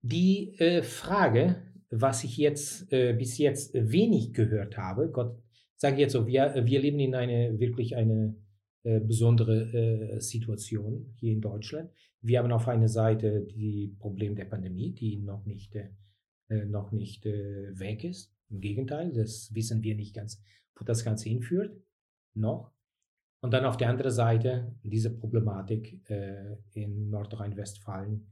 Die 0.00 0.54
äh, 0.58 0.82
Frage, 0.82 1.62
was 1.90 2.24
ich 2.24 2.36
jetzt 2.36 2.92
äh, 2.92 3.12
bis 3.12 3.38
jetzt 3.38 3.74
wenig 3.74 4.32
gehört 4.32 4.76
habe, 4.76 5.10
Gott 5.10 5.42
sage 5.82 6.00
jetzt 6.00 6.12
so, 6.12 6.26
wir, 6.28 6.54
wir 6.64 6.80
leben 6.80 7.00
in 7.00 7.14
eine 7.14 7.58
wirklich 7.58 7.96
eine 7.96 8.36
äh, 8.84 9.00
besondere 9.00 9.72
äh, 9.72 10.20
Situation 10.20 11.12
hier 11.16 11.32
in 11.32 11.40
Deutschland. 11.40 11.90
Wir 12.20 12.38
haben 12.38 12.52
auf 12.52 12.68
einer 12.68 12.88
Seite 12.88 13.42
die 13.42 13.96
Problem 13.98 14.36
der 14.36 14.44
Pandemie, 14.44 14.92
die 14.92 15.18
noch 15.18 15.44
nicht, 15.44 15.74
äh, 15.74 16.64
noch 16.66 16.92
nicht 16.92 17.24
weg 17.24 18.04
ist. 18.04 18.32
Im 18.52 18.60
Gegenteil, 18.60 19.12
das 19.12 19.52
wissen 19.54 19.82
wir 19.82 19.96
nicht 19.96 20.14
ganz, 20.14 20.40
wo 20.76 20.84
das 20.84 21.04
Ganze 21.04 21.28
hinführt. 21.28 21.76
Noch. 22.34 22.70
Und 23.40 23.52
dann 23.52 23.64
auf 23.64 23.76
der 23.76 23.88
anderen 23.88 24.12
Seite 24.12 24.76
diese 24.84 25.10
Problematik 25.10 26.08
äh, 26.08 26.56
in 26.72 27.10
Nordrhein-Westfalen 27.10 28.28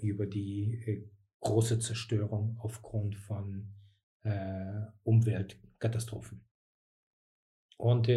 über 0.00 0.26
die 0.26 1.10
große 1.40 1.80
Zerstörung 1.80 2.56
aufgrund 2.60 3.16
von 3.16 3.74
Umweltkatastrophen. 5.02 6.46
Und 7.76 8.08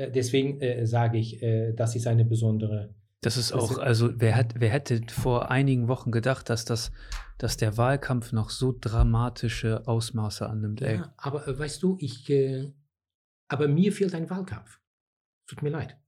äh, 0.00 0.10
deswegen 0.10 0.60
äh, 0.60 0.86
sage 0.86 1.18
ich, 1.18 1.42
äh, 1.42 1.72
das 1.72 1.96
ist 1.96 2.06
eine 2.06 2.24
besondere. 2.24 2.94
Das 3.22 3.36
ist 3.36 3.52
auch, 3.52 3.76
also 3.76 4.18
wer, 4.18 4.34
hat, 4.34 4.54
wer 4.56 4.70
hätte 4.70 5.02
vor 5.10 5.50
einigen 5.50 5.88
Wochen 5.88 6.10
gedacht, 6.10 6.48
dass, 6.48 6.64
das, 6.64 6.90
dass 7.36 7.58
der 7.58 7.76
Wahlkampf 7.76 8.32
noch 8.32 8.48
so 8.48 8.74
dramatische 8.78 9.86
Ausmaße 9.86 10.48
annimmt? 10.48 10.80
Ey. 10.80 10.96
Ja, 10.96 11.14
aber 11.18 11.46
äh, 11.46 11.58
weißt 11.58 11.82
du, 11.82 11.98
ich, 12.00 12.30
äh, 12.30 12.72
aber 13.48 13.68
mir 13.68 13.92
fehlt 13.92 14.14
ein 14.14 14.30
Wahlkampf. 14.30 14.80
Tut 15.46 15.62
mir 15.62 15.68
leid. 15.68 15.98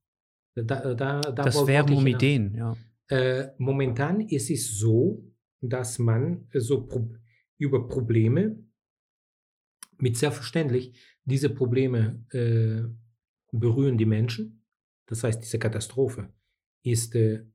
Da, 0.55 0.93
da, 0.93 1.21
da 1.21 1.21
das 1.21 1.67
wäre 1.67 1.93
um 1.93 2.05
Ideen, 2.07 2.55
ja. 2.55 2.75
Äh, 3.09 3.51
momentan 3.57 4.21
ist 4.21 4.49
es 4.49 4.77
so, 4.77 5.23
dass 5.61 5.99
man 5.99 6.47
so 6.53 6.87
pro 6.87 7.13
über 7.57 7.87
Probleme 7.87 8.57
mit 9.97 10.17
selbstverständlich 10.17 10.99
diese 11.23 11.49
Probleme 11.49 12.25
äh, 12.31 12.83
berühren 13.51 13.97
die 13.97 14.05
Menschen. 14.05 14.65
Das 15.05 15.23
heißt, 15.23 15.41
diese 15.41 15.59
Katastrophe 15.59 16.33
ist, 16.83 17.15
äh, 17.15 17.45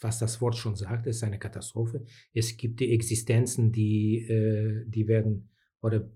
was 0.00 0.18
das 0.18 0.40
Wort 0.40 0.56
schon 0.56 0.76
sagt, 0.76 1.06
ist 1.06 1.22
eine 1.22 1.38
Katastrophe. 1.38 2.04
Es 2.32 2.56
gibt 2.56 2.80
die 2.80 2.92
Existenzen, 2.92 3.72
die, 3.72 4.26
äh, 4.28 4.84
die 4.86 5.08
werden, 5.08 5.50
oder 5.82 6.10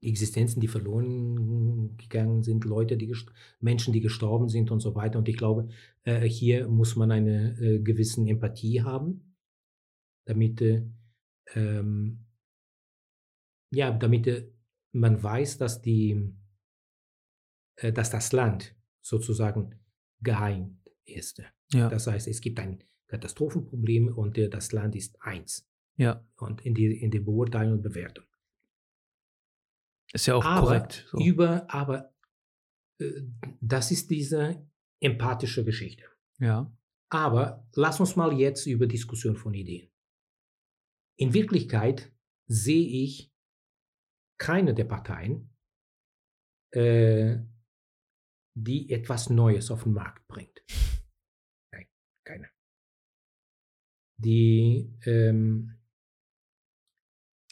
Existenzen, 0.00 0.60
die 0.60 0.68
verloren 0.68 1.96
gegangen 1.96 2.42
sind, 2.42 2.64
Leute, 2.64 2.96
die 2.96 3.12
Menschen, 3.60 3.92
die 3.92 4.00
gestorben 4.00 4.48
sind 4.48 4.70
und 4.70 4.80
so 4.80 4.94
weiter. 4.94 5.18
Und 5.18 5.28
ich 5.28 5.36
glaube, 5.36 5.68
äh, 6.04 6.20
hier 6.20 6.68
muss 6.68 6.94
man 6.94 7.10
eine 7.10 7.80
gewisse 7.82 8.20
Empathie 8.20 8.82
haben, 8.82 9.34
damit, 10.24 10.60
äh, 10.60 10.84
ähm, 11.54 12.26
ja, 13.70 13.90
damit 13.90 14.52
man 14.92 15.22
weiß, 15.22 15.58
dass 15.58 15.82
die, 15.82 16.32
dass 17.76 18.10
das 18.10 18.32
Land 18.32 18.74
sozusagen 19.02 19.74
geheim 20.20 20.77
ist. 21.08 21.42
Ja. 21.72 21.88
Das 21.88 22.06
heißt, 22.06 22.28
es 22.28 22.40
gibt 22.40 22.58
ein 22.58 22.84
Katastrophenproblem 23.08 24.08
und 24.08 24.38
äh, 24.38 24.48
das 24.48 24.72
Land 24.72 24.94
ist 24.96 25.20
eins. 25.20 25.68
Ja. 25.96 26.24
Und 26.36 26.64
in, 26.64 26.74
die, 26.74 27.00
in 27.00 27.10
der 27.10 27.20
Beurteilung 27.20 27.74
und 27.74 27.82
Bewertung. 27.82 28.24
Ist 30.12 30.26
ja 30.26 30.36
auch 30.36 30.44
aber 30.44 30.66
korrekt. 30.66 31.06
So. 31.10 31.18
Über, 31.18 31.72
aber 31.72 32.14
äh, 33.00 33.22
das 33.60 33.90
ist 33.90 34.10
diese 34.10 34.66
empathische 35.00 35.64
Geschichte. 35.64 36.04
Ja. 36.38 36.72
Aber 37.10 37.66
lass 37.74 38.00
uns 38.00 38.16
mal 38.16 38.32
jetzt 38.32 38.66
über 38.66 38.86
Diskussion 38.86 39.36
von 39.36 39.54
Ideen. 39.54 39.90
In 41.16 41.34
Wirklichkeit 41.34 42.12
sehe 42.46 43.04
ich 43.04 43.32
keine 44.38 44.74
der 44.74 44.84
Parteien 44.84 45.50
äh, 46.72 47.38
die 48.54 48.90
etwas 48.90 49.30
Neues 49.30 49.70
auf 49.70 49.84
den 49.84 49.92
Markt 49.92 50.26
bringt. 50.26 50.62
Nein, 51.72 51.86
keine. 52.24 52.50
Die 54.18 54.92
ähm, 55.04 55.78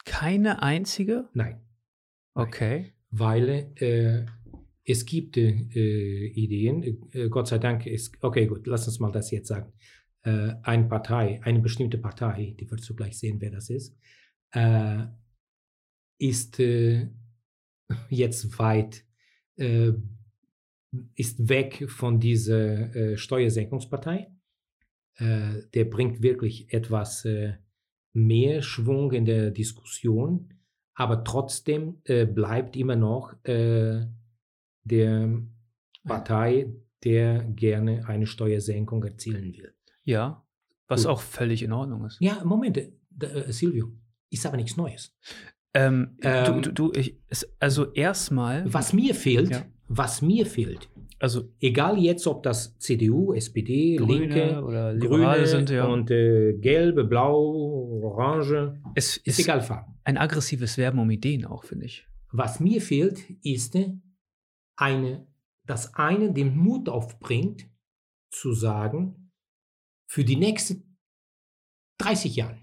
keine 0.05 0.62
einzige? 0.62 1.29
Nein. 1.35 1.61
Okay. 2.35 2.92
Weil 3.11 3.72
äh, 3.76 4.26
es 4.85 5.05
gibt 5.05 5.37
äh, 5.37 5.48
Ideen, 5.48 6.83
äh, 7.12 7.29
Gott 7.29 7.48
sei 7.48 7.59
Dank 7.59 7.87
ist, 7.87 8.16
okay, 8.22 8.46
gut, 8.46 8.66
lass 8.66 8.87
uns 8.87 9.00
mal 9.00 9.11
das 9.11 9.31
jetzt 9.31 9.48
sagen. 9.48 9.72
Äh, 10.22 10.55
eine 10.62 10.88
Partei, 10.88 11.40
eine 11.42 11.61
bestimmte 11.61 11.98
Partei, 11.98 12.55
die 12.59 12.70
wirst 12.70 12.88
du 12.88 12.94
gleich 12.94 13.18
sehen, 13.18 13.40
wer 13.40 13.50
das 13.50 13.68
ist, 13.68 13.98
äh, 14.52 15.05
ist 16.18 16.59
äh, 16.61 17.09
jetzt 18.09 18.59
weit 18.59 19.05
ist 21.14 21.48
weg 21.48 21.87
von 21.88 22.20
dieser 22.20 23.16
Steuersenkungspartei. 23.16 24.31
Äh, 25.16 25.62
der 25.74 25.85
bringt 25.87 26.22
wirklich 26.22 26.72
etwas 26.72 27.24
äh, 27.24 27.55
mehr 28.12 28.62
Schwung 28.62 29.12
in 29.12 29.24
der 29.24 29.50
Diskussion, 29.50 30.55
aber 30.94 31.24
trotzdem 31.24 32.00
äh, 32.05 32.26
bleibt 32.26 32.76
immer 32.76 32.96
noch 32.96 33.35
äh, 33.44 34.07
der 34.85 35.42
Partei, 36.05 36.72
der 37.05 37.44
gerne 37.44 38.07
eine 38.07 38.26
Steuersenkung 38.26 39.05
erzielen 39.05 39.52
will. 39.55 39.74
Ja, 40.05 40.46
was 40.88 41.02
Gut. 41.02 41.11
auch 41.11 41.20
völlig 41.20 41.62
in 41.62 41.72
Ordnung 41.72 42.07
ist. 42.07 42.18
Ja, 42.20 42.44
Moment, 42.44 42.76
äh, 42.79 42.90
Silvio, 43.48 43.92
ist 44.31 44.46
aber 44.46 44.57
nichts 44.57 44.76
Neues. 44.76 45.14
Ähm, 45.74 46.16
ähm, 46.22 46.62
du, 46.62 46.72
du, 46.72 46.92
ich, 46.92 47.18
also 47.59 47.92
erstmal. 47.92 48.72
Was 48.72 48.92
mir 48.92 49.14
fehlt, 49.14 49.50
ja 49.50 49.66
was 49.88 50.22
mir 50.22 50.46
fehlt. 50.46 50.88
Also 51.18 51.50
egal 51.61 51.98
jetzt, 51.98 52.26
ob 52.26 52.42
das 52.42 52.79
CDU, 52.79 53.33
SPD, 53.33 53.96
Grüne 53.96 54.18
Linke, 54.18 54.62
oder 54.62 54.94
Grüne 54.96 55.46
sind, 55.46 55.70
ja. 55.70 55.87
und 55.87 56.11
äh, 56.11 56.55
Gelbe, 56.55 57.05
Blau, 57.05 58.00
Orange, 58.02 58.79
es 58.94 59.16
ist, 59.16 59.26
ist 59.26 59.40
egal 59.40 59.62
Farben. 59.62 59.94
Ein 60.05 60.18
aggressives 60.18 60.76
Werben 60.76 60.98
um 60.98 61.11
Ideen 61.11 61.46
auch, 61.46 61.64
finde 61.64 61.87
ich. 61.87 62.07
Was 62.33 62.61
mir 62.61 62.83
fehlt, 62.83 63.24
ist 63.42 63.79
eine, 64.76 65.26
dass 65.64 65.94
eine 65.94 66.33
den 66.33 66.55
Mut 66.57 66.88
aufbringt, 66.88 67.66
zu 68.31 68.52
sagen, 68.52 69.33
für 70.07 70.24
die 70.24 70.37
nächsten 70.37 70.98
30 71.98 72.37
Jahre 72.37 72.59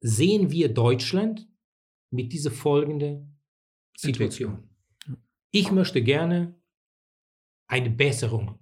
sehen 0.00 0.50
wir 0.50 0.72
Deutschland 0.72 1.48
mit 2.10 2.32
dieser 2.32 2.50
folgenden 2.50 3.38
Situation. 3.96 4.68
Ich 5.50 5.70
möchte 5.70 6.02
gerne 6.02 6.61
eine 7.72 7.88
Besserung, 7.88 8.58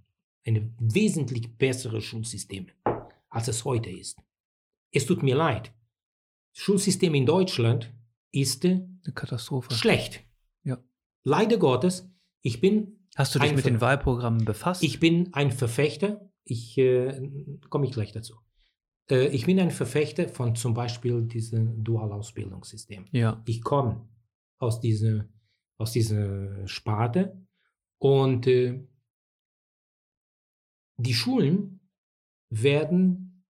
eine 0.46 0.72
wesentlich 0.78 1.58
bessere 1.58 2.00
Schulsystem, 2.00 2.68
als 3.28 3.48
es 3.48 3.64
heute 3.64 3.90
ist. 3.90 4.16
Es 4.92 5.04
tut 5.04 5.24
mir 5.24 5.34
leid. 5.34 5.72
Das 6.54 6.62
Schulsystem 6.62 7.14
in 7.16 7.26
Deutschland 7.26 7.92
ist 8.30 8.64
eine 8.64 8.88
Katastrophe. 9.12 9.74
Schlecht. 9.74 10.24
Ja. 10.62 10.78
Leider 11.24 11.58
Gottes, 11.58 12.08
ich 12.42 12.60
bin. 12.60 13.00
Hast 13.16 13.34
du 13.34 13.40
dich 13.40 13.50
mit 13.50 13.62
Ver 13.62 13.72
den 13.72 13.80
Wahlprogrammen 13.80 14.44
befasst? 14.44 14.84
Ich 14.84 15.00
bin 15.00 15.34
ein 15.34 15.50
Verfechter, 15.50 16.30
ich 16.44 16.78
äh, 16.78 17.20
komme 17.68 17.86
ich 17.86 17.92
gleich 17.92 18.12
dazu. 18.12 18.36
Äh, 19.10 19.26
ich 19.26 19.44
bin 19.44 19.58
ein 19.58 19.72
Verfechter 19.72 20.28
von 20.28 20.54
zum 20.54 20.72
Beispiel 20.72 21.22
diesem 21.22 21.82
Dualausbildungssystem. 21.82 23.06
Ja. 23.10 23.42
Ich 23.44 23.62
komme 23.62 24.08
aus 24.58 24.80
diesem 24.80 25.24
aus 25.78 25.90
dieser 25.90 26.68
Sparte. 26.68 27.44
Und 27.98 28.46
äh, 28.46 28.86
die 31.00 31.14
Schulen 31.14 31.80
werden 32.50 33.44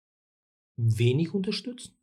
wenig 0.78 1.34
unterstützt. 1.34 1.96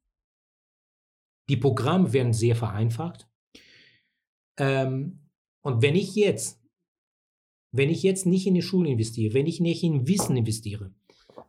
Die 1.49 1.57
Programme 1.57 2.13
werden 2.13 2.33
sehr 2.33 2.57
vereinfacht. 2.57 3.29
Ähm, 4.59 5.29
und 5.63 5.83
wenn 5.83 5.95
ich 5.95 6.15
jetzt, 6.15 6.61
wenn 7.73 7.91
ich 7.91 8.03
jetzt 8.03 8.27
nicht 8.27 8.47
in 8.47 8.55
die 8.55 8.63
Schulen 8.63 8.87
investiere, 8.87 9.35
wenn 9.35 9.47
ich 9.47 9.61
nicht 9.61 9.83
in 9.83 10.09
Wissen 10.09 10.37
investiere 10.37 10.95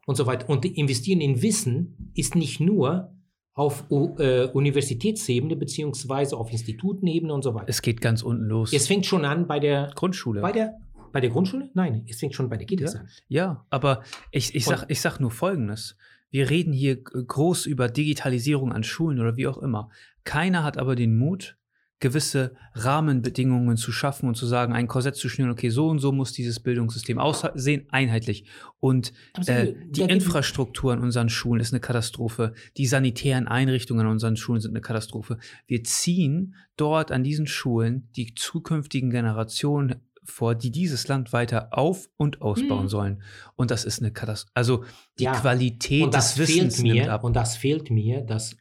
und 0.05 0.15
so 0.15 0.26
weiter, 0.26 0.49
und 0.49 0.65
investieren 0.65 1.21
in 1.21 1.41
Wissen 1.41 2.11
ist 2.15 2.36
nicht 2.36 2.59
nur 2.59 3.13
auf 3.53 3.86
äh, 3.89 4.45
Universitätsebene 4.45 5.55
beziehungsweise 5.55 6.38
auf 6.38 6.51
Institutenebene 6.51 7.34
und 7.34 7.41
so 7.41 7.55
weiter. 7.55 7.69
Es 7.69 7.82
geht 7.82 8.01
ganz 8.01 8.21
unten 8.21 8.43
los. 8.43 8.71
Es 8.71 8.86
fängt 8.86 9.07
schon 9.07 9.26
an 9.26 9.47
bei 9.47 9.59
der 9.59 9.91
Grundschule. 9.95 10.41
Bei 10.41 10.51
der, 10.51 10.76
bei 11.12 11.22
der 11.22 11.30
Grundschule? 11.30 11.70
Nein, 11.74 12.05
es 12.10 12.20
fängt 12.20 12.36
schon 12.36 12.49
bei 12.49 12.58
der 12.58 12.68
Kitas 12.68 12.93
ja. 12.93 12.99
an. 12.99 13.08
Ja, 13.28 13.66
aber 13.70 14.03
ich, 14.32 14.55
ich, 14.55 14.66
sag, 14.66 14.86
ich 14.89 15.01
sag 15.01 15.20
nur 15.20 15.32
Folgendes. 15.32 15.95
Wir 16.30 16.49
reden 16.49 16.74
hier 16.74 17.01
groß 17.01 17.66
über 17.66 17.88
Digitalisierung 17.88 18.74
an 18.74 18.84
Schulen 18.84 19.20
oder 19.20 19.38
wie 19.38 19.47
auch 19.47 19.58
immer. 19.58 19.89
Keiner 20.24 20.64
hat 20.64 20.78
aber 20.78 20.95
den 20.95 21.18
Mut, 21.18 21.58
gewisse 21.99 22.55
Rahmenbedingungen 22.74 23.76
zu 23.76 23.91
schaffen 23.91 24.28
und 24.28 24.36
zu 24.36 24.45
sagen, 24.45 24.74
ein 24.74 24.88
Korsett 24.88 25.16
zu 25.16 25.30
schnüren, 25.30 25.51
okay, 25.51 25.70
so 25.70 25.88
und 25.88 25.99
so 25.99 26.12
muss 26.12 26.32
dieses 26.32 26.60
Bildungssystem 26.60 27.18
aussehen, 27.18 27.88
einheitlich. 27.89 28.45
Und 28.80 29.14
äh, 29.47 29.74
die 29.89 30.03
Infrastruktur 30.03 30.93
in 30.93 30.99
unseren 30.99 31.30
Schulen 31.30 31.60
ist 31.60 31.74
eine 31.74 31.80
Katastrophe. 31.80 32.53
Die 32.78 32.86
sanitären 32.86 33.47
Einrichtungen 33.47 34.05
in 34.05 34.12
unseren 34.12 34.38
Schulen 34.38 34.62
sind 34.62 34.72
eine 34.72 34.82
Katastrophe. 34.82 35.39
Wir 35.66 35.84
ziehen 35.84 36.53
dort 36.76 37.12
an 37.12 37.24
diesen 37.24 37.47
Schulen 37.47 38.10
die 38.16 38.36
zukünftigen 38.36 39.10
Generationen 39.10 39.95
vor, 40.30 40.55
die 40.55 40.71
dieses 40.71 41.07
Land 41.07 41.34
weiter 41.34 41.69
auf- 41.71 42.07
und 42.17 42.41
ausbauen 42.41 42.84
mhm. 42.84 42.89
sollen. 42.89 43.23
Und 43.55 43.71
das 43.71 43.86
ist 43.86 44.01
eine 44.01 44.11
Katastrophe. 44.11 44.51
Also 44.55 44.84
die 45.19 45.25
ja, 45.25 45.34
Qualität 45.34 46.13
des 46.13 46.38
Wissens 46.38 46.80
mir, 46.82 46.93
nimmt 46.93 47.09
ab. 47.09 47.23
Und 47.23 47.36
das 47.36 47.57
fehlt 47.57 47.89
mir, 47.89 48.21
dass, 48.21 48.55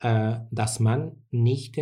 äh, 0.00 0.36
dass 0.50 0.80
man 0.80 1.22
nicht 1.30 1.76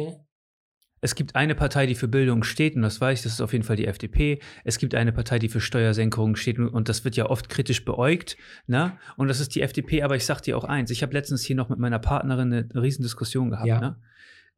es 1.02 1.14
gibt 1.14 1.36
eine 1.36 1.54
Partei, 1.54 1.86
die 1.86 1.94
für 1.94 2.08
Bildung 2.08 2.42
steht, 2.42 2.74
und 2.74 2.82
das 2.82 3.00
weiß 3.00 3.18
ich, 3.18 3.22
das 3.22 3.34
ist 3.34 3.40
auf 3.40 3.52
jeden 3.52 3.64
Fall 3.64 3.76
die 3.76 3.86
FDP. 3.86 4.40
Es 4.64 4.78
gibt 4.78 4.94
eine 4.94 5.12
Partei, 5.12 5.38
die 5.38 5.48
für 5.48 5.60
Steuersenkungen 5.60 6.36
steht, 6.36 6.58
und 6.58 6.88
das 6.88 7.04
wird 7.04 7.16
ja 7.16 7.26
oft 7.26 7.48
kritisch 7.48 7.84
beäugt. 7.84 8.36
Ne? 8.66 8.98
Und 9.16 9.28
das 9.28 9.38
ist 9.38 9.54
die 9.54 9.60
FDP, 9.60 10.02
aber 10.02 10.16
ich 10.16 10.24
sag 10.24 10.40
dir 10.40 10.56
auch 10.56 10.64
eins: 10.64 10.90
Ich 10.90 11.02
habe 11.02 11.12
letztens 11.12 11.44
hier 11.44 11.54
noch 11.54 11.68
mit 11.68 11.78
meiner 11.78 11.98
Partnerin 11.98 12.52
eine, 12.52 12.68
eine 12.70 12.82
Riesendiskussion 12.82 13.50
gehabt. 13.50 13.68
Ja. 13.68 13.80
Ne? 13.80 13.96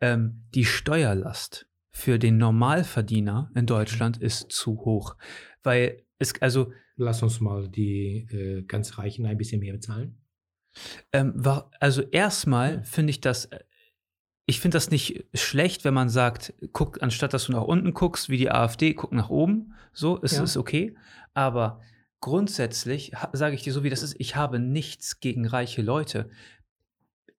Ähm, 0.00 0.44
die 0.54 0.64
Steuerlast 0.64 1.66
für 1.98 2.18
den 2.18 2.38
Normalverdiener 2.38 3.50
in 3.56 3.66
Deutschland 3.66 4.18
ist 4.18 4.52
zu 4.52 4.84
hoch. 4.84 5.16
Weil 5.64 6.04
es, 6.18 6.40
also. 6.40 6.72
Lass 6.96 7.22
uns 7.22 7.40
mal 7.40 7.68
die 7.68 8.26
äh, 8.30 8.62
ganz 8.62 8.98
Reichen 8.98 9.26
ein 9.26 9.36
bisschen 9.36 9.60
mehr 9.60 9.72
bezahlen. 9.72 10.16
Ähm, 11.12 11.32
war, 11.34 11.70
also 11.80 12.02
erstmal 12.02 12.84
finde 12.84 13.10
ich 13.10 13.20
das 13.20 13.46
äh, 13.46 13.58
ich 14.46 14.60
finde 14.60 14.76
das 14.76 14.90
nicht 14.90 15.26
schlecht, 15.34 15.84
wenn 15.84 15.92
man 15.92 16.08
sagt, 16.08 16.54
guck, 16.72 17.02
anstatt 17.02 17.34
dass 17.34 17.46
du 17.46 17.52
nach 17.52 17.64
unten 17.64 17.92
guckst, 17.92 18.30
wie 18.30 18.38
die 18.38 18.50
AfD, 18.50 18.94
guck 18.94 19.12
nach 19.12 19.28
oben. 19.28 19.74
So, 19.92 20.16
ist 20.16 20.38
ja. 20.38 20.60
okay. 20.60 20.96
Aber 21.34 21.82
grundsätzlich 22.20 23.12
sage 23.32 23.54
ich 23.54 23.62
dir 23.62 23.74
so, 23.74 23.84
wie 23.84 23.90
das 23.90 24.02
ist, 24.02 24.16
ich 24.18 24.36
habe 24.36 24.58
nichts 24.58 25.20
gegen 25.20 25.46
reiche 25.46 25.82
Leute. 25.82 26.30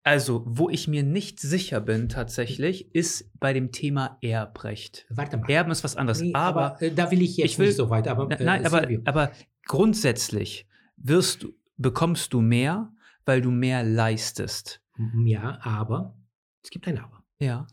Also, 0.09 0.43
wo 0.47 0.71
ich 0.71 0.89
mir 0.89 1.03
nicht 1.03 1.39
sicher 1.39 1.83
bin 1.83 2.09
tatsächlich, 2.09 2.95
ist 2.95 3.31
bei 3.39 3.53
dem 3.53 3.73
Thema 3.73 4.17
Erbrecht. 4.23 5.05
Warte 5.11 5.37
mal. 5.37 5.51
Erben 5.51 5.71
ist 5.71 5.85
was 5.85 5.97
anderes. 5.97 6.23
Nee, 6.23 6.33
aber, 6.33 6.77
aber 6.77 6.83
äh, 6.83 6.95
da 6.95 7.11
will 7.11 7.21
ich 7.21 7.37
jetzt 7.37 7.53
ich 7.53 7.59
will, 7.59 7.67
nicht 7.67 7.77
so 7.77 7.91
weit. 7.91 8.09
Aber, 8.09 8.31
äh, 8.31 8.43
nein, 8.43 8.65
aber, 8.65 8.89
aber 9.05 9.33
grundsätzlich 9.67 10.67
wirst 10.97 11.47
bekommst 11.77 12.33
du 12.33 12.41
mehr, 12.41 12.91
weil 13.27 13.43
du 13.43 13.51
mehr 13.51 13.85
leistest. 13.85 14.81
Ja, 15.27 15.59
aber 15.61 16.17
es 16.65 16.71
gibt 16.71 16.89
ein 16.89 16.97
Aber. 16.97 17.23
Ja. 17.39 17.67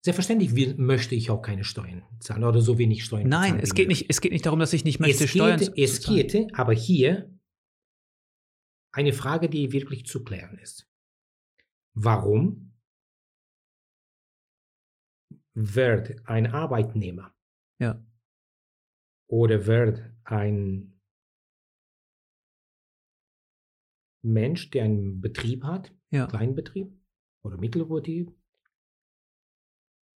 Selbstverständlich 0.00 0.56
will, 0.56 0.74
möchte 0.78 1.14
ich 1.14 1.30
auch 1.30 1.42
keine 1.42 1.64
Steuern 1.64 2.02
zahlen 2.20 2.44
oder 2.44 2.62
so 2.62 2.78
wenig 2.78 3.04
Steuern 3.04 3.28
Nein, 3.28 3.60
es 3.60 3.74
geht, 3.74 3.88
nicht, 3.88 4.06
es 4.08 4.22
geht 4.22 4.32
nicht 4.32 4.46
darum, 4.46 4.58
dass 4.58 4.72
ich 4.72 4.84
nicht 4.84 5.00
möchte 5.00 5.24
es 5.24 5.30
Steuern 5.30 5.60
geht, 5.60 5.76
Es 5.76 6.02
geht 6.02 6.34
aber 6.54 6.72
hier 6.72 7.30
eine 8.90 9.12
Frage, 9.12 9.50
die 9.50 9.72
wirklich 9.72 10.06
zu 10.06 10.24
klären 10.24 10.56
ist. 10.56 10.89
Warum 11.94 12.72
wird 15.54 16.26
ein 16.26 16.46
Arbeitnehmer 16.46 17.34
ja. 17.78 18.04
oder 19.28 19.66
wird 19.66 20.02
ein 20.24 21.00
Mensch, 24.22 24.70
der 24.70 24.84
einen 24.84 25.20
Betrieb 25.20 25.64
hat, 25.64 25.94
ja. 26.10 26.22
einen 26.22 26.30
kleinen 26.30 26.54
Betrieb, 26.54 27.00
oder 27.42 27.56
Mittelbetrieb. 27.56 28.32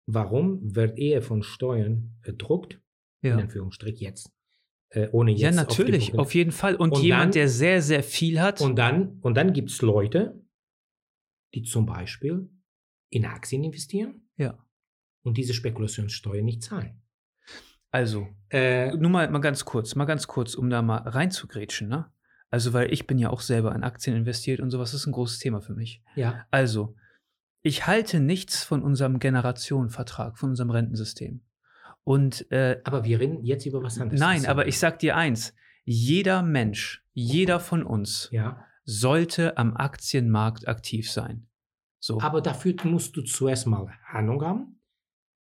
Warum 0.07 0.75
wird 0.75 0.99
er 0.99 1.23
von 1.23 1.43
Steuern 1.43 2.19
erdruckt? 2.23 2.81
Ja. 3.23 3.35
In 3.35 3.41
Anführungsstrich 3.41 4.01
jetzt. 4.01 4.33
Äh, 4.89 5.09
ohne 5.13 5.31
jetzt. 5.31 5.43
Ja, 5.43 5.51
natürlich, 5.53 6.15
auf, 6.15 6.21
auf 6.21 6.35
jeden 6.35 6.53
Fall. 6.53 6.75
Und, 6.75 6.93
und 6.93 7.03
jemand, 7.03 7.23
dann, 7.27 7.33
der 7.33 7.49
sehr, 7.49 7.83
sehr 7.83 8.03
viel 8.03 8.41
hat. 8.41 8.61
Und 8.61 8.77
dann, 8.77 9.21
und 9.21 9.37
dann 9.37 9.53
gibt 9.53 9.71
es 9.71 9.83
Leute, 9.83 10.40
die 11.55 11.63
zum 11.63 11.87
Beispiel 11.87 12.51
in 13.11 13.25
Aktien 13.25 13.65
investieren. 13.65 14.29
Ja. 14.37 14.59
Und 15.23 15.37
diese 15.37 15.55
Spekulationssteuer 15.55 16.43
nicht 16.43 16.63
zahlen. 16.63 17.03
Also, 17.91 18.29
äh, 18.51 18.93
nur 18.97 19.11
mal, 19.11 19.29
mal 19.31 19.41
ganz 19.41 19.65
kurz, 19.65 19.95
mal 19.97 20.05
ganz 20.05 20.29
kurz, 20.29 20.55
um 20.55 20.71
da 20.71 20.81
mal 20.81 20.99
reinzugrätschen, 20.99 21.89
ne? 21.89 22.11
Also, 22.49 22.73
weil 22.73 22.93
ich 22.93 23.07
bin 23.07 23.19
ja 23.19 23.31
auch 23.31 23.41
selber 23.41 23.75
in 23.75 23.83
Aktien 23.83 24.17
investiert 24.17 24.61
und 24.61 24.71
sowas 24.71 24.95
ist 24.95 25.07
ein 25.07 25.13
großes 25.13 25.39
Thema 25.39 25.61
für 25.61 25.75
mich. 25.75 26.03
Ja. 26.15 26.47
Also, 26.51 26.97
ich 27.63 27.87
halte 27.87 28.21
nichts 28.21 28.63
von 28.63 28.83
unserem 28.83 29.19
Generationenvertrag, 29.19 30.39
von 30.39 30.51
unserem 30.51 30.71
Rentensystem. 30.71 31.43
Und, 32.05 32.51
äh, 32.51 32.81
aber 32.85 33.05
wir 33.05 33.21
reden 33.21 33.45
jetzt 33.45 33.67
über 33.67 33.83
was 33.83 34.01
anderes. 34.01 34.21
Nein, 34.21 34.47
aber 34.47 34.67
ich 34.67 34.79
sag 34.79 34.99
dir 35.01 35.17
eins: 35.17 35.55
Jeder 35.85 36.43
Mensch, 36.43 37.05
jeder 37.13 37.61
von 37.61 37.83
uns 37.83 38.29
ja. 38.33 38.65
Sollte 38.91 39.57
am 39.57 39.77
Aktienmarkt 39.77 40.67
aktiv 40.67 41.11
sein. 41.11 41.47
So. 42.01 42.21
Aber 42.21 42.41
dafür 42.41 42.75
musst 42.85 43.17
du 43.17 43.23
zuerst 43.23 43.67
mal 43.67 43.87
Ahnung 44.11 44.43
haben. 44.43 44.81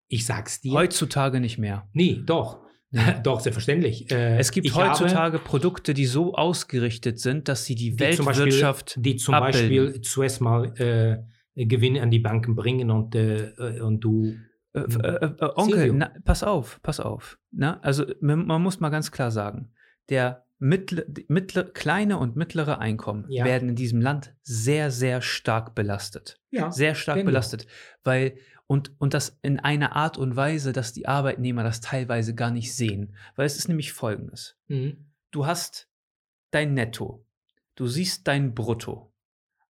Ich 0.10 0.26
sag's 0.26 0.62
dir. 0.62 0.74
Heutzutage 0.74 1.40
nicht 1.40 1.58
mehr. 1.58 1.88
Nee, 1.94 2.22
doch. 2.26 2.66
Doch, 3.24 3.42
selbstverständlich. 3.42 4.10
Äh, 4.12 4.38
es 4.38 4.50
gibt 4.52 4.74
heutzutage 4.74 5.38
habe, 5.38 5.40
Produkte, 5.40 5.94
die 5.94 6.06
so 6.06 6.36
ausgerichtet 6.36 7.20
sind, 7.20 7.50
dass 7.50 7.66
sie 7.66 7.76
die, 7.76 7.92
die 7.92 8.00
Weltwirtschaft. 8.00 8.92
Zum 8.92 9.02
Beispiel, 9.02 9.14
die 9.14 9.18
zum 9.18 9.34
abbilden. 9.34 9.86
Beispiel 9.86 10.02
zuerst 10.02 10.40
mal 10.40 10.74
äh, 10.80 11.66
Gewinne 11.66 12.02
an 12.02 12.12
die 12.12 12.20
Banken 12.20 12.56
bringen 12.56 12.90
und, 12.90 13.14
äh, 13.14 13.52
und 13.82 14.00
du. 14.00 14.36
Äh, 14.74 14.80
äh, 14.80 15.26
äh, 15.26 15.50
Onkel, 15.56 15.92
na, 15.92 16.14
pass 16.24 16.44
auf, 16.44 16.80
pass 16.82 17.02
auf. 17.02 17.38
Na, 17.52 17.82
also 17.82 18.06
man, 18.22 18.48
man, 18.48 18.62
muss 18.62 18.80
mal 18.80 18.90
ganz 18.90 19.12
klar 19.12 19.32
sagen, 19.32 19.74
der 20.10 20.47
mittle, 20.60 21.06
mittle, 21.28 21.66
kleine 21.66 22.18
und 22.18 22.36
mittlere 22.36 22.80
Einkommen 22.80 23.26
ja. 23.30 23.46
werden 23.46 23.70
in 23.70 23.76
diesem 23.76 24.02
Land 24.02 24.36
sehr, 24.42 24.92
sehr 24.92 25.22
stark 25.22 25.76
belastet. 25.76 26.40
Ja, 26.50 26.72
sehr 26.72 26.96
stark 26.96 27.18
genau. 27.18 27.28
belastet, 27.28 27.68
weil 28.04 28.38
und, 28.68 28.92
und 29.00 29.14
das 29.14 29.40
in 29.42 29.60
einer 29.60 29.96
Art 29.96 30.18
und 30.18 30.36
Weise, 30.36 30.74
dass 30.74 30.92
die 30.92 31.08
Arbeitnehmer 31.08 31.64
das 31.64 31.80
teilweise 31.80 32.36
gar 32.36 32.52
nicht 32.52 32.76
sehen. 32.76 33.16
Weil 33.36 33.46
es 33.46 33.58
ist 33.58 33.70
nämlich 33.70 33.94
folgendes. 33.94 34.58
Mhm. 34.68 35.06
Du 35.32 35.46
hast 35.46 35.90
dein 36.52 36.74
Netto, 36.74 37.26
du 37.76 37.88
siehst 37.88 38.28
dein 38.28 38.54
Brutto, 38.54 39.14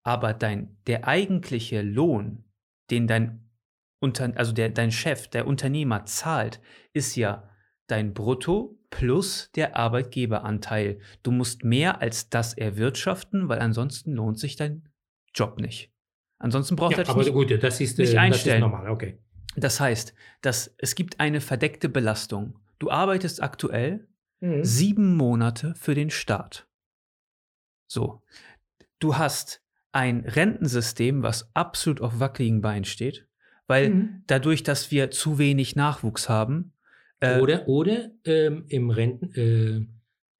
aber 0.03 0.33
dein, 0.33 0.79
der 0.87 1.07
eigentliche 1.07 1.83
Lohn, 1.83 2.45
den 2.91 3.07
dein, 3.07 3.51
Unter, 3.99 4.33
also 4.37 4.53
der, 4.53 4.71
dein 4.71 4.93
Chef, 4.93 5.29
der 5.29 5.47
Unternehmer 5.47 6.07
zahlt, 6.07 6.61
ist 6.93 7.17
ja 7.17 7.51
dein 7.87 8.15
Brutto 8.15 8.79
plus 8.91 9.51
der 9.55 9.77
Arbeitgeberanteil. 9.77 10.99
Du 11.23 11.31
musst 11.31 11.65
mehr 11.65 12.01
als 12.01 12.29
das 12.31 12.55
erwirtschaften, 12.55 13.49
weil 13.49 13.59
ansonsten 13.59 14.13
lohnt 14.13 14.39
sich 14.39 14.57
dein 14.57 14.89
Job 15.35 15.61
nicht. 15.61 15.93
Ansonsten 16.39 16.77
braucht 16.77 16.93
ja, 16.93 17.03
er 17.03 17.09
aber 17.09 17.23
nicht, 17.23 17.33
gut, 17.33 17.63
das 17.63 17.81
ist, 17.81 17.99
nicht 17.99 18.17
einstellen. 18.17 18.61
Das 18.61 18.69
ist 18.69 18.73
normal, 18.73 18.91
okay. 18.91 19.19
Das 19.57 19.81
heißt, 19.81 20.15
dass 20.43 20.75
es 20.79 20.95
gibt 20.95 21.19
eine 21.19 21.41
verdeckte 21.41 21.89
Belastung. 21.89 22.59
Du 22.79 22.91
arbeitest 22.91 23.43
aktuell 23.43 24.07
mhm. 24.41 24.63
sieben 24.65 25.17
Monate 25.17 25.75
für 25.77 25.95
den 25.95 26.11
Staat. 26.11 26.69
So. 27.87 28.23
Du 28.99 29.17
hast 29.17 29.63
ein 29.93 30.21
Rentensystem, 30.21 31.23
was 31.23 31.51
absolut 31.55 32.01
auf 32.01 32.21
wackeligen 32.21 32.61
Beinen 32.61 32.85
steht, 32.85 33.27
weil 33.67 33.91
mhm. 33.91 34.23
dadurch, 34.27 34.63
dass 34.63 34.91
wir 34.91 35.11
zu 35.11 35.39
wenig 35.39 35.75
Nachwuchs 35.75 36.29
haben. 36.29 36.73
Äh, 37.27 37.41
oder 37.41 37.69
oder 37.69 38.11
ähm, 38.25 38.65
im 38.69 38.91
Renten, 38.91 39.35
äh, 39.35 39.87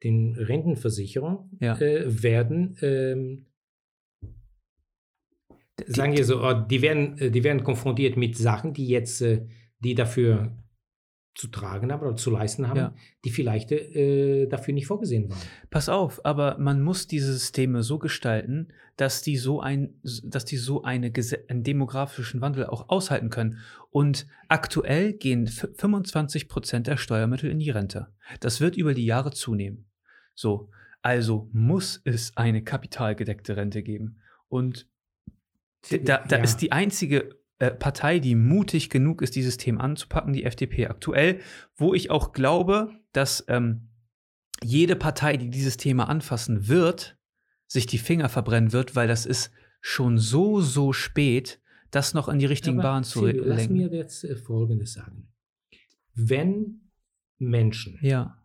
den 0.03 0.37
Rentenversicherungen 0.37 1.59
ja. 1.61 1.79
äh, 1.79 2.23
werden, 2.23 2.77
ähm, 2.83 3.47
sagen 5.87 6.17
wir 6.17 6.25
so, 6.25 6.43
oh, 6.43 6.53
die 6.53 6.83
werden, 6.83 7.19
äh, 7.19 7.31
die 7.31 7.45
werden 7.45 7.65
konfrontiert 7.65 8.17
mit 8.17 8.37
Sachen, 8.37 8.73
die 8.73 8.89
jetzt, 8.89 9.21
äh, 9.23 9.47
die 9.81 9.95
dafür 9.95 10.57
zu 11.37 11.49
tragen 11.49 11.93
haben 11.93 12.01
oder 12.01 12.17
zu 12.17 12.31
leisten 12.31 12.67
haben, 12.67 12.79
ja. 12.79 12.95
die 13.25 13.31
vielleicht 13.31 13.71
äh, 13.71 14.47
dafür 14.47 14.73
nicht 14.73 14.87
vorgesehen 14.87 15.29
waren. 15.29 15.39
Pass 15.69 15.91
auf, 15.91 16.25
aber 16.25 16.57
man 16.59 16.81
muss 16.81 17.07
diese 17.07 17.33
Systeme 17.35 17.83
so 17.83 17.99
gestalten, 17.99 18.69
dass 18.97 19.21
die 19.21 19.37
so 19.37 19.61
ein, 19.61 20.01
dass 20.25 20.47
die 20.47 20.57
so 20.57 20.83
eine, 20.83 21.13
einen 21.49 21.63
demografischen 21.63 22.41
Wandel 22.41 22.67
auch 22.67 22.89
aushalten 22.89 23.29
können. 23.29 23.59
Und 23.91 24.27
aktuell 24.49 25.13
gehen 25.13 25.47
25 25.47 26.49
Prozent 26.49 26.87
der 26.87 26.97
Steuermittel 26.97 27.51
in 27.51 27.59
die 27.59 27.71
Rente. 27.71 28.09
Das 28.41 28.63
wird 28.63 28.77
über 28.77 28.95
die 28.95 29.05
Jahre 29.05 29.31
zunehmen. 29.31 29.85
So, 30.35 30.71
also 31.03 31.51
muss 31.53 32.01
es 32.05 32.35
eine 32.39 32.65
kapitalgedeckte 32.65 33.59
Rente 33.59 33.83
geben. 33.83 34.21
Und 34.49 34.89
da, 35.91 36.25
da 36.27 36.37
ja. 36.37 36.43
ist 36.43 36.57
die 36.63 36.73
einzige 36.73 37.37
äh, 37.59 37.71
Partei, 37.71 38.19
die 38.19 38.35
mutig 38.35 38.91
genug 38.91 39.23
ist, 39.23 39.35
dieses 39.35 39.57
Thema 39.57 39.83
anzupacken, 39.83 40.33
die 40.33 40.45
FDP 40.45 40.89
aktuell, 40.89 41.41
wo 41.75 41.95
ich 41.95 42.11
auch 42.11 42.33
glaube, 42.33 42.91
dass 43.13 43.45
ähm, 43.49 43.89
jede 44.63 44.97
Partei, 44.97 45.37
die 45.37 45.51
dieses 45.51 45.77
Thema 45.77 46.09
anfassen 46.09 46.69
wird, 46.69 47.19
sich 47.67 47.87
die 47.87 47.99
Finger 47.99 48.29
verbrennen 48.29 48.73
wird, 48.73 48.95
weil 48.95 49.09
das 49.09 49.27
ist 49.27 49.51
schon 49.81 50.19
so, 50.19 50.61
so 50.61 50.93
spät, 50.93 51.61
das 51.91 52.13
noch 52.13 52.29
in 52.29 52.39
die 52.39 52.47
richtigen 52.47 52.79
Bahnen 52.79 53.05
zu 53.05 53.27
Lass 53.27 53.59
lenken. 53.59 53.75
mir 53.75 53.89
jetzt 53.89 54.25
äh, 54.25 54.37
Folgendes 54.37 54.93
sagen. 54.93 55.33
Wenn 56.15 56.91
Menschen 57.39 57.99
Ja, 58.03 58.43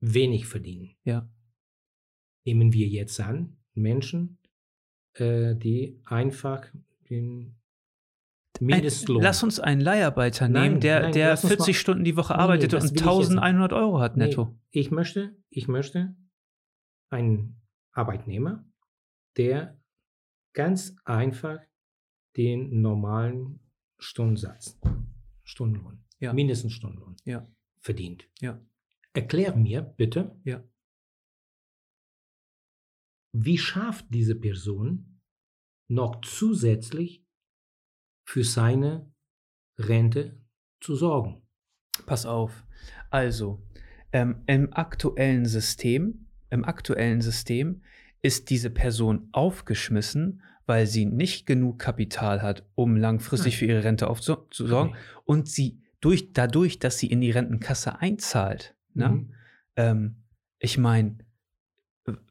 wenig 0.00 0.46
verdienen, 0.46 0.96
ja, 1.04 1.30
nehmen 2.44 2.72
wir 2.72 2.88
jetzt 2.88 3.20
an, 3.20 3.56
Menschen, 3.74 4.38
äh, 5.14 5.54
die 5.54 6.00
einfach 6.04 6.66
den 7.12 7.56
Ein, 8.60 8.66
Mindestlohn. 8.66 9.22
lass 9.22 9.42
uns 9.42 9.60
einen 9.60 9.80
Leiharbeiter 9.80 10.48
Nein, 10.48 10.62
nehmen, 10.70 10.80
der, 10.80 11.00
nein, 11.02 11.12
der 11.12 11.28
lass 11.30 11.44
uns 11.44 11.52
40 11.54 11.74
mal- 11.74 11.80
Stunden 11.80 12.04
die 12.04 12.16
Woche 12.16 12.32
Nee, 12.32 12.36
nee, 12.38 12.42
arbeitet 12.42 12.72
das 12.72 12.84
und 12.84 12.90
will 12.90 12.96
ich 12.96 13.00
jetzt- 13.02 13.08
1100 13.08 13.72
Euro 13.72 14.00
hat 14.00 14.16
Nee, 14.16 14.26
netto. 14.26 14.58
Ich 14.70 14.90
möchte, 14.90 15.36
ich 15.50 15.68
möchte 15.68 16.16
einen 17.10 17.60
Arbeitnehmer, 17.92 18.64
der 19.36 19.78
ganz 20.54 20.96
einfach 21.04 21.58
den 22.36 22.80
normalen 22.80 23.60
Stundensatz, 23.98 24.78
Stundenlohn, 25.44 26.04
Ja. 26.18 26.32
mindestens 26.32 26.72
Stundenlohn 26.72 27.16
Ja. 27.24 27.46
verdient. 27.80 28.28
Ja. 28.40 28.60
Erklär 29.14 29.54
mir 29.56 29.82
bitte, 29.82 30.40
Ja. 30.44 30.62
wie 33.34 33.58
schafft 33.58 34.06
diese 34.10 34.34
Person 34.34 35.11
noch 35.88 36.20
zusätzlich 36.22 37.24
für 38.24 38.44
seine 38.44 39.12
Rente 39.78 40.40
zu 40.80 40.96
sorgen? 40.96 41.42
Pass 42.06 42.26
auf. 42.26 42.64
Also, 43.10 43.62
ähm, 44.12 44.42
im 44.46 44.72
aktuellen 44.72 45.46
System, 45.46 46.26
im 46.50 46.64
aktuellen 46.64 47.20
System 47.20 47.82
ist 48.22 48.50
diese 48.50 48.70
Person 48.70 49.28
aufgeschmissen, 49.32 50.42
weil 50.66 50.86
sie 50.86 51.04
nicht 51.04 51.46
genug 51.46 51.78
Kapital 51.78 52.40
hat, 52.40 52.64
um 52.74 52.96
langfristig 52.96 53.54
Nein. 53.54 53.58
für 53.58 53.66
ihre 53.66 53.84
Rente 53.84 54.08
aufzusorgen 54.08 54.94
und 55.24 55.48
sie 55.48 55.82
durch, 56.00 56.32
dadurch, 56.32 56.78
dass 56.78 56.98
sie 56.98 57.08
in 57.08 57.20
die 57.20 57.30
Rentenkasse 57.30 58.00
einzahlt, 58.00 58.74
ne? 58.94 59.08
Mhm. 59.08 59.34
ähm, 59.76 60.16
ich 60.58 60.78
meine, 60.78 61.18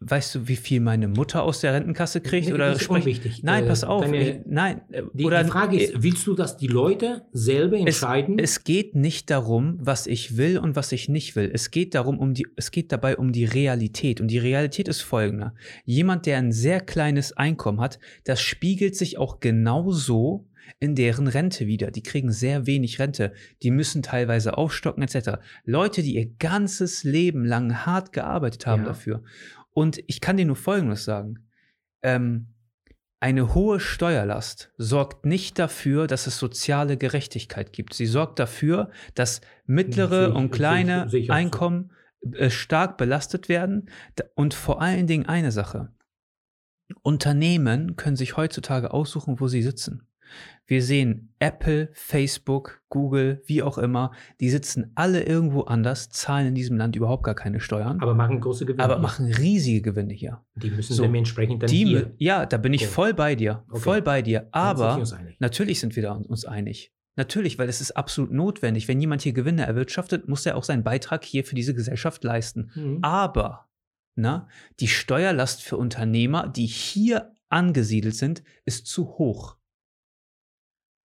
weißt 0.01 0.35
du, 0.35 0.47
wie 0.49 0.57
viel 0.57 0.81
meine 0.81 1.07
Mutter 1.07 1.43
aus 1.43 1.61
der 1.61 1.73
Rentenkasse 1.73 2.19
kriegt? 2.19 2.47
Nee, 2.47 2.53
oder 2.53 2.67
das 2.71 2.79
ist 2.81 2.83
sprech- 2.85 3.03
unwichtig. 3.03 3.41
Nein, 3.43 3.63
Äh, 3.63 3.67
pass 3.67 3.83
auf. 3.85 4.03
deine- 4.03 4.29
ich, 4.29 4.39
nein, 4.45 4.81
äh, 4.91 5.03
Die, 5.13 5.23
oder 5.23 5.43
die 5.45 5.49
Frage 5.49 5.77
äh, 5.77 5.83
ist, 5.83 6.03
willst 6.03 6.27
du, 6.27 6.33
dass 6.33 6.57
die 6.57 6.67
Leute 6.67 7.21
selber 7.31 7.77
entscheiden? 7.77 8.37
es 8.37 8.65
geht 8.65 8.95
nicht 8.95 9.29
darum, 9.29 9.77
was 9.79 10.07
ich 10.07 10.35
will 10.35 10.57
und 10.57 10.75
was 10.75 10.91
ich 10.91 11.07
nicht 11.07 11.37
will. 11.37 11.49
Es 11.53 11.71
geht 11.71 11.95
darum, 11.95 12.19
um 12.19 12.33
die, 12.33 12.45
es 12.57 12.71
geht 12.71 12.91
dabei 12.91 13.15
um 13.15 13.31
die 13.31 13.45
Realität. 13.45 14.19
Und 14.19 14.27
die 14.27 14.39
Realität 14.39 14.89
ist 14.89 15.01
folgende. 15.01 15.53
Jemand, 15.85 16.25
der 16.25 16.37
ein 16.39 16.51
sehr 16.51 16.81
kleines 16.81 17.37
Einkommen 17.37 17.79
hat, 17.79 17.97
das 18.25 18.41
spiegelt 18.41 18.97
sich 18.97 19.17
auch 19.17 19.39
genauso 19.39 20.47
in 20.79 20.95
deren 20.95 21.27
Rente 21.27 21.67
wieder. 21.67 21.91
Die 21.91 22.03
kriegen 22.03 22.31
sehr 22.31 22.65
wenig 22.65 22.99
Rente. 22.99 23.33
Die 23.61 23.71
müssen 23.71 24.03
teilweise 24.03 24.57
aufstocken, 24.57 25.03
etc. 25.03 25.39
Leute, 25.65 26.01
die 26.01 26.15
ihr 26.15 26.27
ganzes 26.39 27.03
Leben 27.03 27.45
lang 27.45 27.85
hart 27.85 28.13
gearbeitet 28.13 28.65
haben 28.67 28.83
Ja. 28.83 28.87
dafür. 28.89 29.23
Und 29.73 30.03
ich 30.07 30.21
kann 30.21 30.37
dir 30.37 30.45
nur 30.45 30.55
Folgendes 30.55 31.03
sagen. 31.05 31.47
Ähm, 32.03 32.47
eine 33.19 33.53
hohe 33.53 33.79
Steuerlast 33.79 34.71
sorgt 34.77 35.25
nicht 35.25 35.59
dafür, 35.59 36.07
dass 36.07 36.25
es 36.25 36.39
soziale 36.39 36.97
Gerechtigkeit 36.97 37.71
gibt. 37.71 37.93
Sie 37.93 38.07
sorgt 38.07 38.39
dafür, 38.39 38.89
dass 39.13 39.41
mittlere 39.65 40.29
ich- 40.29 40.35
und 40.35 40.51
kleine 40.51 41.05
ich- 41.07 41.13
ich. 41.13 41.31
Einkommen 41.31 41.91
äh, 42.33 42.49
stark 42.49 42.97
belastet 42.97 43.47
werden. 43.49 43.89
Und 44.35 44.53
vor 44.53 44.81
allen 44.81 45.07
Dingen 45.07 45.25
eine 45.27 45.51
Sache. 45.51 45.91
Unternehmen 47.03 47.95
können 47.95 48.15
sich 48.15 48.37
heutzutage 48.37 48.91
aussuchen, 48.93 49.39
wo 49.39 49.47
sie 49.47 49.61
sitzen. 49.63 50.07
Wir 50.65 50.81
sehen 50.83 51.33
Apple, 51.39 51.89
Facebook, 51.93 52.81
Google, 52.89 53.41
wie 53.45 53.61
auch 53.63 53.77
immer, 53.77 54.11
die 54.39 54.49
sitzen 54.49 54.91
alle 54.95 55.23
irgendwo 55.23 55.61
anders, 55.63 56.09
zahlen 56.09 56.47
in 56.47 56.55
diesem 56.55 56.77
Land 56.77 56.95
überhaupt 56.95 57.23
gar 57.23 57.35
keine 57.35 57.59
Steuern, 57.59 57.97
aber, 57.97 58.03
aber 58.11 58.15
machen 58.15 58.39
große 58.39 58.65
Gewinne. 58.65 58.97
machen 58.99 59.25
riesige 59.33 59.81
Gewinne 59.81 60.13
hier. 60.13 60.43
die 60.55 60.71
müssen 60.71 60.93
so, 60.93 61.03
dementsprechend 61.03 61.63
dann 61.63 61.69
Die, 61.69 61.85
hier. 61.85 62.13
ja, 62.17 62.45
da 62.45 62.57
bin 62.57 62.73
ich 62.73 62.83
Okay. 62.83 62.91
voll 62.91 63.13
bei 63.13 63.35
dir. 63.35 63.63
Okay. 63.69 63.79
Voll 63.81 64.01
bei 64.01 64.21
dir. 64.21 64.47
Aber 64.51 65.03
natürlich 65.39 65.79
sind 65.79 65.95
wir 65.95 66.03
da 66.03 66.13
uns 66.13 66.45
einig. 66.45 66.93
Natürlich, 67.17 67.59
weil 67.59 67.67
es 67.67 67.81
ist 67.81 67.91
absolut 67.91 68.31
notwendig. 68.31 68.87
Wenn 68.87 69.01
jemand 69.01 69.21
hier 69.21 69.33
Gewinne 69.33 69.65
erwirtschaftet, 69.65 70.29
muss 70.29 70.45
er 70.45 70.55
auch 70.55 70.63
seinen 70.63 70.83
Beitrag 70.83 71.25
hier 71.25 71.43
für 71.43 71.55
diese 71.55 71.73
Gesellschaft 71.75 72.23
leisten. 72.23 72.71
Mhm. 72.73 72.99
Aber 73.01 73.67
na, 74.15 74.47
die 74.79 74.87
Steuerlast 74.87 75.61
für 75.61 75.75
Unternehmer, 75.75 76.47
die 76.47 76.65
hier 76.65 77.33
angesiedelt 77.49 78.15
sind, 78.15 78.43
ist 78.63 78.87
zu 78.87 79.17
hoch. 79.17 79.57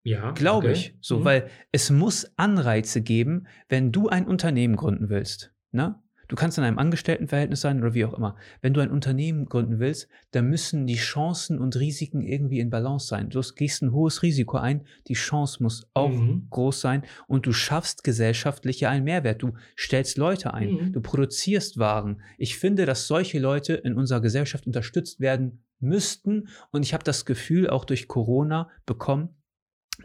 Ja, 0.06 0.32
Glaube 0.32 0.68
okay. 0.70 0.78
ich. 0.78 0.96
So, 1.02 1.20
Mhm. 1.20 1.26
weil 1.26 1.50
es 1.72 1.90
muss 1.90 2.32
Anreize 2.38 3.02
geben, 3.02 3.48
wenn 3.70 3.92
du 3.92 4.08
ein 4.08 4.28
Unternehmen 4.28 4.76
gründen 4.76 5.10
willst. 5.10 5.52
Ne? 5.72 5.96
Du 6.28 6.36
kannst 6.36 6.58
in 6.58 6.64
einem 6.64 6.80
Angestelltenverhältnis 6.80 7.62
sein 7.62 7.80
oder 7.80 7.94
wie 7.94 8.06
auch 8.06 8.14
immer. 8.16 8.36
Wenn 8.62 8.74
du 8.74 8.82
ein 8.82 8.90
Unternehmen 8.92 9.46
gründen 9.46 9.78
willst, 9.80 10.08
dann 10.32 10.48
müssen 10.50 10.88
die 10.88 10.96
Chancen 10.96 11.60
und 11.60 11.76
Risiken 11.76 12.22
irgendwie 12.22 12.60
in 12.60 12.70
Balance 12.72 13.08
sein. 13.08 13.30
Du 13.30 13.42
gehst 13.56 13.82
ein 13.84 13.92
hohes 13.92 14.24
Risiko 14.24 14.58
ein, 14.58 14.86
die 15.08 15.14
Chance 15.14 15.62
muss 15.62 15.88
auch 15.94 16.10
Mhm. 16.12 16.48
groß 16.50 16.82
sein 16.82 17.04
und 17.28 17.46
du 17.46 17.52
schaffst 17.52 18.04
gesellschaftlich 18.04 18.80
ja 18.82 18.90
einen 18.90 19.06
Mehrwert. 19.06 19.42
Du 19.44 19.54
stellst 19.78 20.18
Leute 20.18 20.54
ein, 20.54 20.72
Mhm. 20.72 20.94
du 20.94 21.02
produzierst 21.02 21.78
Waren. 21.78 22.22
Ich 22.40 22.58
finde, 22.58 22.86
dass 22.86 23.08
solche 23.08 23.40
Leute 23.40 23.74
in 23.74 23.94
unserer 23.96 24.22
Gesellschaft 24.22 24.66
unterstützt 24.68 25.20
werden 25.20 25.64
müssten 25.80 26.48
und 26.72 26.84
ich 26.84 26.94
habe 26.94 27.04
das 27.04 27.26
Gefühl 27.26 27.70
auch 27.70 27.86
durch 27.86 28.08
Corona 28.08 28.70
bekommen, 28.88 29.30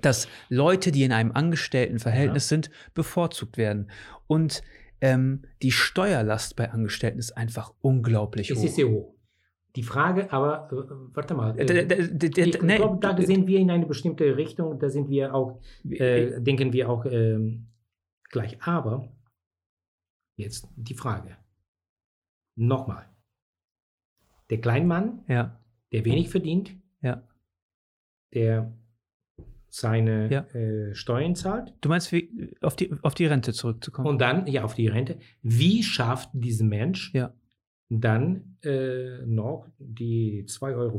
dass 0.02 0.28
Leute, 0.48 0.92
die 0.92 1.04
in 1.04 1.12
einem 1.12 1.32
Angestelltenverhältnis 1.32 2.48
sind, 2.48 2.70
bevorzugt 2.94 3.56
werden. 3.56 3.90
Und 4.26 4.62
ähm, 5.00 5.42
die 5.62 5.72
Steuerlast 5.72 6.56
bei 6.56 6.70
Angestellten 6.70 7.18
ist 7.18 7.36
einfach 7.36 7.72
unglaublich 7.80 8.50
Es 8.50 8.58
hoch. 8.58 8.64
ist 8.64 8.76
sehr 8.76 8.88
hoch. 8.88 9.14
Die 9.76 9.82
Frage, 9.84 10.32
aber 10.32 10.68
äh, 10.72 11.14
warte 11.14 11.34
mal. 11.34 11.58
Äh, 11.58 11.64
d- 11.64 11.84
d- 11.86 12.28
d- 12.28 12.42
ich 12.42 12.58
glaube, 12.58 12.98
da 13.00 13.16
sind 13.22 13.46
wir 13.46 13.58
in 13.60 13.70
eine 13.70 13.86
bestimmte 13.86 14.36
Richtung, 14.36 14.78
da 14.80 14.90
sind 14.90 15.08
wir 15.08 15.32
auch, 15.34 15.60
äh, 15.88 16.40
denken 16.40 16.72
wir 16.72 16.90
auch 16.90 17.04
ähm, 17.06 17.68
gleich. 18.30 18.60
Aber 18.62 19.08
jetzt 20.36 20.66
die 20.76 20.94
Frage. 20.94 21.36
Nochmal. 22.56 23.08
Der 24.50 24.60
Kleinmann, 24.60 25.24
ja, 25.28 25.60
der 25.92 26.04
wenig 26.04 26.28
verdient, 26.30 26.72
ja. 27.00 27.22
der 28.34 28.72
seine 29.70 30.30
Ja. 30.30 30.40
äh, 30.54 30.94
Steuern 30.94 31.34
zahlt 31.34 31.72
Du 31.80 31.88
meinst, 31.88 32.10
wie, 32.12 32.52
auf, 32.60 32.76
die, 32.76 32.92
auf 33.02 33.14
die 33.14 33.26
Rente 33.26 33.52
zurückzukommen? 33.52 34.08
und 34.08 34.20
dann 34.20 34.46
ja 34.46 34.64
auf 34.64 34.74
die 34.74 34.88
Rente. 34.88 35.18
Wie 35.42 35.82
schafft 35.82 36.30
dieser 36.32 36.64
Mensch 36.64 37.12
Ja. 37.14 37.32
dann 37.88 38.56
äh, 38.62 39.24
noch 39.26 39.66
die 39.78 40.44
2,50 40.46 40.76
Euro 40.76 40.98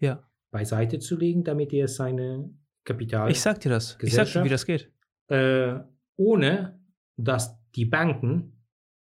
ja. 0.00 0.22
beiseite 0.50 0.98
zu 1.00 1.16
legen, 1.16 1.44
damit 1.44 1.72
er 1.72 1.88
seine 1.88 2.50
Kapital, 2.84 3.30
Ich 3.30 3.40
sag 3.40 3.60
dir 3.60 3.68
das. 3.70 3.98
Ich 4.00 4.14
sag 4.14 4.30
dir, 4.32 4.44
wie 4.44 4.48
das 4.48 4.64
geht. 4.64 4.90
äh, 5.28 5.74
ohne 6.16 6.80
dass 7.16 7.58
die 7.74 7.84
Banken 7.84 8.57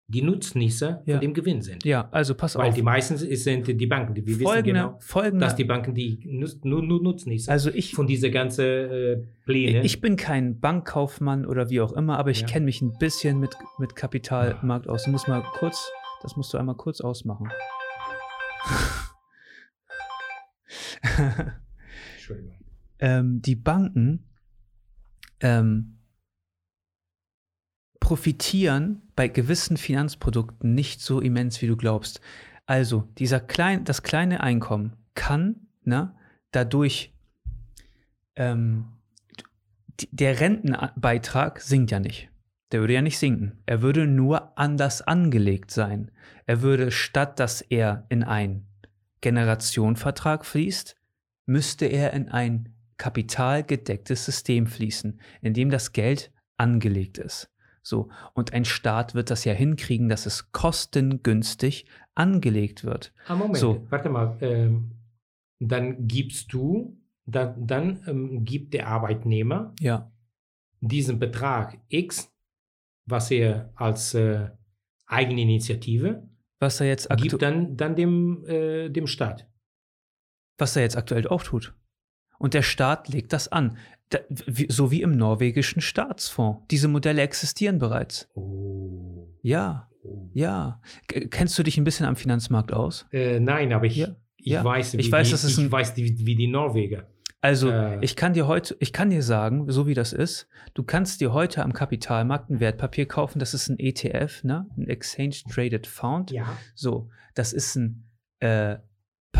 die 0.09 0.21
Nutznießer 0.21 1.01
Ja. 1.05 1.15
von 1.15 1.21
dem 1.21 1.33
Gewinn 1.33 1.61
sind. 1.61 1.83
Ja, 1.83 2.07
also 2.11 2.33
pass 2.33 2.55
Weil 2.55 2.69
auf. 2.69 2.75
die 2.75 2.81
meisten 2.81 3.17
sind 3.17 3.67
die 3.67 3.87
Banken, 3.87 4.13
die 4.13 4.21
wir 4.25 4.35
wissen 4.35 4.43
folgende, 4.47 4.71
genau, 4.79 4.97
folgende, 5.01 5.45
dass 5.45 5.55
die 5.57 5.65
Banken 5.65 5.93
die 5.93 6.19
Nutz, 6.23 6.57
nur, 6.63 6.81
nur 6.81 7.03
Nutznießer 7.03 7.51
also 7.51 7.69
ich, 7.71 7.93
von 7.93 8.07
dieser 8.07 8.29
ganzen 8.29 8.63
äh, 8.65 9.17
Pläne. 9.45 9.83
ich 9.83 9.99
bin 9.99 10.15
kein 10.15 10.61
Bankkaufmann 10.61 11.45
oder 11.45 11.69
wie 11.69 11.81
auch 11.81 11.91
immer, 11.91 12.17
aber 12.17 12.31
ich 12.31 12.39
Ja. 12.41 12.47
kenne 12.47 12.65
mich 12.65 12.81
ein 12.81 12.97
bisschen 12.99 13.39
mit, 13.39 13.53
mit 13.79 13.97
Kapitalmarkt 13.97 14.87
aus. 14.87 15.03
Du 15.03 15.11
musst 15.11 15.27
mal 15.27 15.43
kurz, 15.55 15.91
das 16.21 16.37
musst 16.37 16.53
du 16.53 16.57
einmal 16.57 16.75
kurz 16.75 17.01
ausmachen. 17.01 17.49
Entschuldigung. 22.15 22.55
ähm, 22.99 23.41
die 23.41 23.55
Banken 23.55 24.23
ähm, 25.41 25.96
profitieren 28.07 29.01
bei 29.17 29.27
gewissen 29.27 29.75
Finanzprodukten 29.75 30.73
nicht 30.73 31.01
so 31.01 31.19
immens, 31.19 31.61
wie 31.61 31.67
du 31.67 31.75
glaubst. 31.75 32.21
Also, 32.65 33.01
dieser 33.17 33.41
klein, 33.41 33.83
das 33.83 34.01
kleine 34.01 34.39
Einkommen 34.39 34.93
kann 35.13 35.67
ne, 35.83 36.15
dadurch 36.51 37.13
ähm, 38.37 38.85
der 40.11 40.39
Rentenbeitrag 40.39 41.59
sinkt 41.59 41.91
ja 41.91 41.99
nicht. 41.99 42.29
Der 42.71 42.79
würde 42.79 42.93
ja 42.93 43.01
nicht 43.01 43.19
sinken. 43.19 43.61
Er 43.65 43.81
würde 43.81 44.07
nur 44.07 44.57
anders 44.57 45.01
angelegt 45.01 45.71
sein. 45.71 46.09
Er 46.45 46.61
würde 46.61 46.91
statt 46.91 47.41
dass 47.41 47.59
er 47.59 48.05
in 48.07 48.23
einen 48.23 48.67
Generationenvertrag 49.19 50.45
fließt, 50.45 50.95
müsste 51.45 51.87
er 51.87 52.13
in 52.13 52.29
ein 52.29 52.73
kapitalgedecktes 52.95 54.23
System 54.23 54.65
fließen, 54.65 55.19
in 55.41 55.53
dem 55.53 55.69
das 55.69 55.91
Geld 55.91 56.31
angelegt 56.55 57.17
ist. 57.17 57.49
So, 57.87 58.09
und 58.33 58.51
ein 58.51 58.65
Staat 58.65 59.15
wird 59.15 59.29
das 59.29 59.45
ja 59.45 59.53
hinkriegen, 59.53 60.09
dass 60.09 60.25
es 60.25 60.51
kostengünstig 60.51 61.85
angelegt 62.15 62.83
wird. 62.83 63.13
Ah, 63.27 63.35
Moment, 63.35 63.55
So. 63.57 63.85
warte 63.89 64.09
mal. 64.09 64.37
Ähm, 64.41 64.91
dann 65.59 66.05
gibst 66.05 66.51
du 66.51 66.97
dann, 67.25 67.65
dann 67.65 68.03
ähm, 68.07 68.43
gibt 68.43 68.73
der 68.73 68.87
Arbeitnehmer 68.89 69.73
Ja. 69.79 70.11
diesen 70.81 71.17
Betrag 71.17 71.77
X, 71.87 72.29
was 73.05 73.31
er 73.31 73.71
als 73.75 74.13
äh, 74.13 74.49
Eigeninitiative 75.05 76.27
Was 76.59 76.81
er 76.81 76.87
jetzt, 76.87 77.09
gibt, 77.17 77.41
dann, 77.41 77.77
dann 77.77 77.95
dem, 77.95 78.45
äh, 78.47 78.89
dem 78.89 79.07
Staat. 79.07 79.47
was 80.57 80.75
er 80.75 80.81
jetzt 80.81 80.97
aktuell 80.97 81.25
auch 81.27 81.43
tut. 81.43 81.73
Und 82.39 82.53
der 82.53 82.61
Staat 82.61 83.07
legt 83.09 83.33
das 83.33 83.47
an. 83.51 83.77
Da, 84.09 84.19
wie, 84.29 84.67
so 84.69 84.89
wie 84.91 85.01
im 85.01 85.11
norwegischen 85.17 85.81
Staatsfonds. 85.81 86.61
Diese 86.71 86.87
Modelle 86.87 87.21
existieren 87.21 87.77
bereits. 87.79 88.29
Oh. 88.35 89.27
Ja, 89.41 89.89
oh. 90.03 90.29
ja. 90.33 90.81
K 91.07 91.27
kennst 91.27 91.57
du 91.59 91.63
dich 91.63 91.77
ein 91.77 91.83
bisschen 91.83 92.05
am 92.05 92.15
Finanzmarkt 92.15 92.71
aus? 92.71 93.05
Äh, 93.11 93.39
nein, 93.39 93.73
aber 93.73 93.85
ich, 93.85 93.97
Ja, 93.97 94.15
ich 94.37 94.53
ja. 94.53 94.63
weiß, 94.63 94.93
wie 94.93 94.97
Ich 95.01 95.11
weiß, 95.11 95.29
die, 95.41 95.47
ich 95.47 95.57
ein- 95.57 95.71
weiß 95.71 95.93
die, 95.93 96.25
wie 96.25 96.35
die 96.35 96.47
Norweger. 96.47 97.07
Also, 97.41 97.69
Äh. 97.69 97.99
ich 98.01 98.15
kann 98.15 98.33
dir 98.33 98.47
heute, 98.47 98.75
ich 98.79 98.93
kann 98.93 99.09
dir 99.09 99.21
sagen, 99.21 99.69
so 99.69 99.85
wie 99.87 99.93
das 99.93 100.11
ist, 100.11 100.47
du 100.73 100.83
kannst 100.83 101.21
dir 101.21 101.33
heute 101.33 101.63
am 101.63 101.71
Kapitalmarkt 101.71 102.49
ein 102.49 102.59
Wertpapier 102.59 103.07
kaufen, 103.07 103.37
das 103.39 103.53
ist 103.53 103.69
ein 103.69 103.77
ETF, 103.77 104.43
ne? 104.43 104.65
Ein 104.75 104.87
Exchange 104.87 105.35
Traded 105.53 105.85
Fund. 105.85 106.31
Ja. 106.31 106.47
So, 106.73 107.09
das 107.35 107.53
ist 107.53 107.75
ein 107.75 108.09
äh, 108.39 108.77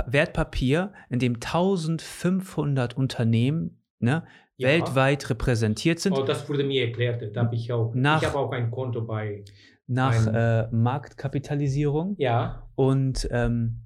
Wertpapier, 0.06 0.94
in 1.10 1.20
dem 1.20 1.36
1500 1.36 2.96
Unternehmen 2.96 3.82
ne, 4.00 4.26
Ja. 4.58 4.70
weltweit 4.70 5.30
repräsentiert 5.30 6.00
sind, 6.00 6.14
Oh, 6.18 6.24
das 6.24 6.48
wurde 6.50 6.64
mir 6.64 6.86
erklärt. 6.86 7.36
Da 7.36 7.46
habe 7.46 7.56
ich 7.56 7.72
auch. 7.74 7.94
Nach- 7.96 8.22
ich 8.22 8.28
habe 8.28 8.38
auch 8.40 8.52
ein 8.52 8.70
Konto 8.72 9.02
bei. 9.02 9.44
nach 9.88 10.28
äh, 10.28 10.68
Marktkapitalisierung. 10.72 12.16
Ja. 12.18 12.68
Und 12.76 13.28
ähm, 13.32 13.82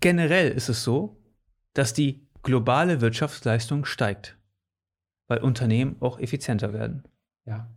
generell 0.00 0.50
ist 0.50 0.68
es 0.68 0.82
so, 0.84 1.16
dass 1.74 1.92
die 1.92 2.26
globale 2.42 3.00
Wirtschaftsleistung 3.00 3.84
steigt, 3.84 4.38
weil 5.28 5.38
Unternehmen 5.38 5.96
auch 6.00 6.18
effizienter 6.18 6.72
werden. 6.72 7.04
Ja. 7.46 7.70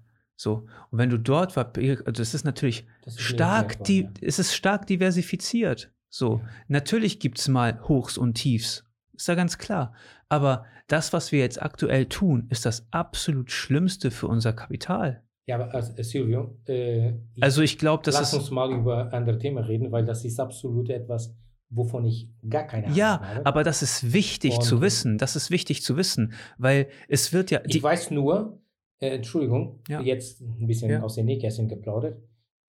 So, 0.43 0.65
und 0.91 0.97
wenn 0.99 1.09
du 1.09 1.17
dort, 1.17 1.53
Papier- 1.55 2.03
also 2.05 2.21
es 2.21 2.33
ist 2.33 2.43
natürlich 2.43 2.85
Das 3.05 3.13
ist 3.13 3.19
mir 3.21 3.25
stark, 3.35 3.83
die, 3.85 4.03
worden, 4.03 4.13
es 4.21 4.39
ist 4.39 4.53
stark 4.53 4.85
diversifiziert. 4.87 5.89
So, 6.09 6.41
Ja. 6.43 6.49
natürlich 6.67 7.19
gibt 7.21 7.39
es 7.39 7.47
mal 7.47 7.79
Hochs 7.87 8.17
und 8.17 8.33
Tiefs, 8.33 8.83
ist 9.13 9.27
ja 9.29 9.35
ganz 9.35 9.57
klar. 9.57 9.93
Aber 10.27 10.65
das, 10.87 11.13
was 11.13 11.31
wir 11.31 11.39
jetzt 11.39 11.61
aktuell 11.61 12.07
tun, 12.07 12.47
ist 12.49 12.65
das 12.65 12.85
absolut 12.91 13.51
Schlimmste 13.51 14.11
für 14.11 14.27
unser 14.27 14.51
Kapital. 14.51 15.23
Ja, 15.45 15.55
aber 15.55 15.73
äh, 15.73 16.03
Silvio, 16.03 16.57
äh, 16.67 17.13
ich, 17.35 17.41
Also 17.43 17.61
ich 17.61 17.77
glaube, 17.77 18.03
das 18.03 18.15
lass 18.15 18.33
uns 18.33 18.51
mal 18.51 18.69
über 18.73 19.13
andere 19.13 19.37
Themen 19.37 19.63
reden, 19.63 19.91
weil 19.93 20.03
das 20.03 20.25
ist 20.25 20.39
absolut 20.41 20.89
etwas, 20.89 21.33
wovon 21.69 22.03
ich 22.05 22.29
gar 22.49 22.63
keine 22.63 22.87
Ahnung 22.87 22.97
Ja, 22.97 23.21
habe. 23.21 23.45
aber 23.45 23.63
das 23.63 23.81
ist 23.81 24.11
wichtig 24.11 24.55
Und- 24.55 24.63
zu 24.63 24.81
wissen. 24.81 25.17
Das 25.17 25.37
ist 25.37 25.51
wichtig 25.51 25.83
zu 25.83 25.95
wissen, 25.95 26.33
weil 26.57 26.87
es 27.07 27.31
wird 27.31 27.49
ja. 27.49 27.61
ich 27.65 27.81
weiß 27.81 28.11
nur, 28.11 28.59
äh, 29.03 29.15
Entschuldigung, 29.15 29.79
Ja. 29.89 30.01
jetzt 30.01 30.41
ein 30.41 30.67
bisschen 30.67 30.89
Ja. 30.91 31.01
aus 31.03 31.15
den 31.15 31.25
Nähkästchen 31.25 31.67
geplaudert. 31.67 32.21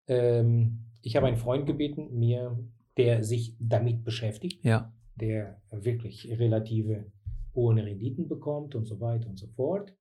Ähm, 0.08 0.86
ich 1.02 1.16
habe 1.16 1.26
einen 1.26 1.36
Freund 1.36 1.66
gebeten, 1.66 2.18
mir, 2.18 2.58
der 2.96 3.22
sich 3.24 3.56
damit 3.58 4.04
beschäftigt, 4.04 4.64
ja, 4.64 4.92
der 5.16 5.62
wirklich 5.70 6.28
relative 6.38 7.12
hohe 7.54 7.76
Renditen 7.76 8.26
bekommt 8.28 8.74
und 8.74 8.86
so 8.86 9.00
weiter 9.00 9.28
und 9.28 9.38
so 9.38 9.46
fort. 9.46 9.94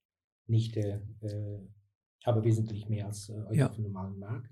Nicht, 0.47 0.75
äh, 0.77 0.99
äh, 1.21 1.59
aber 2.23 2.43
wesentlich 2.43 2.89
mehr 2.89 3.05
als 3.07 3.29
äh, 3.29 3.63
auf 3.63 3.75
dem 3.75 3.83
normalen 3.83 4.17
Markt. 4.17 4.51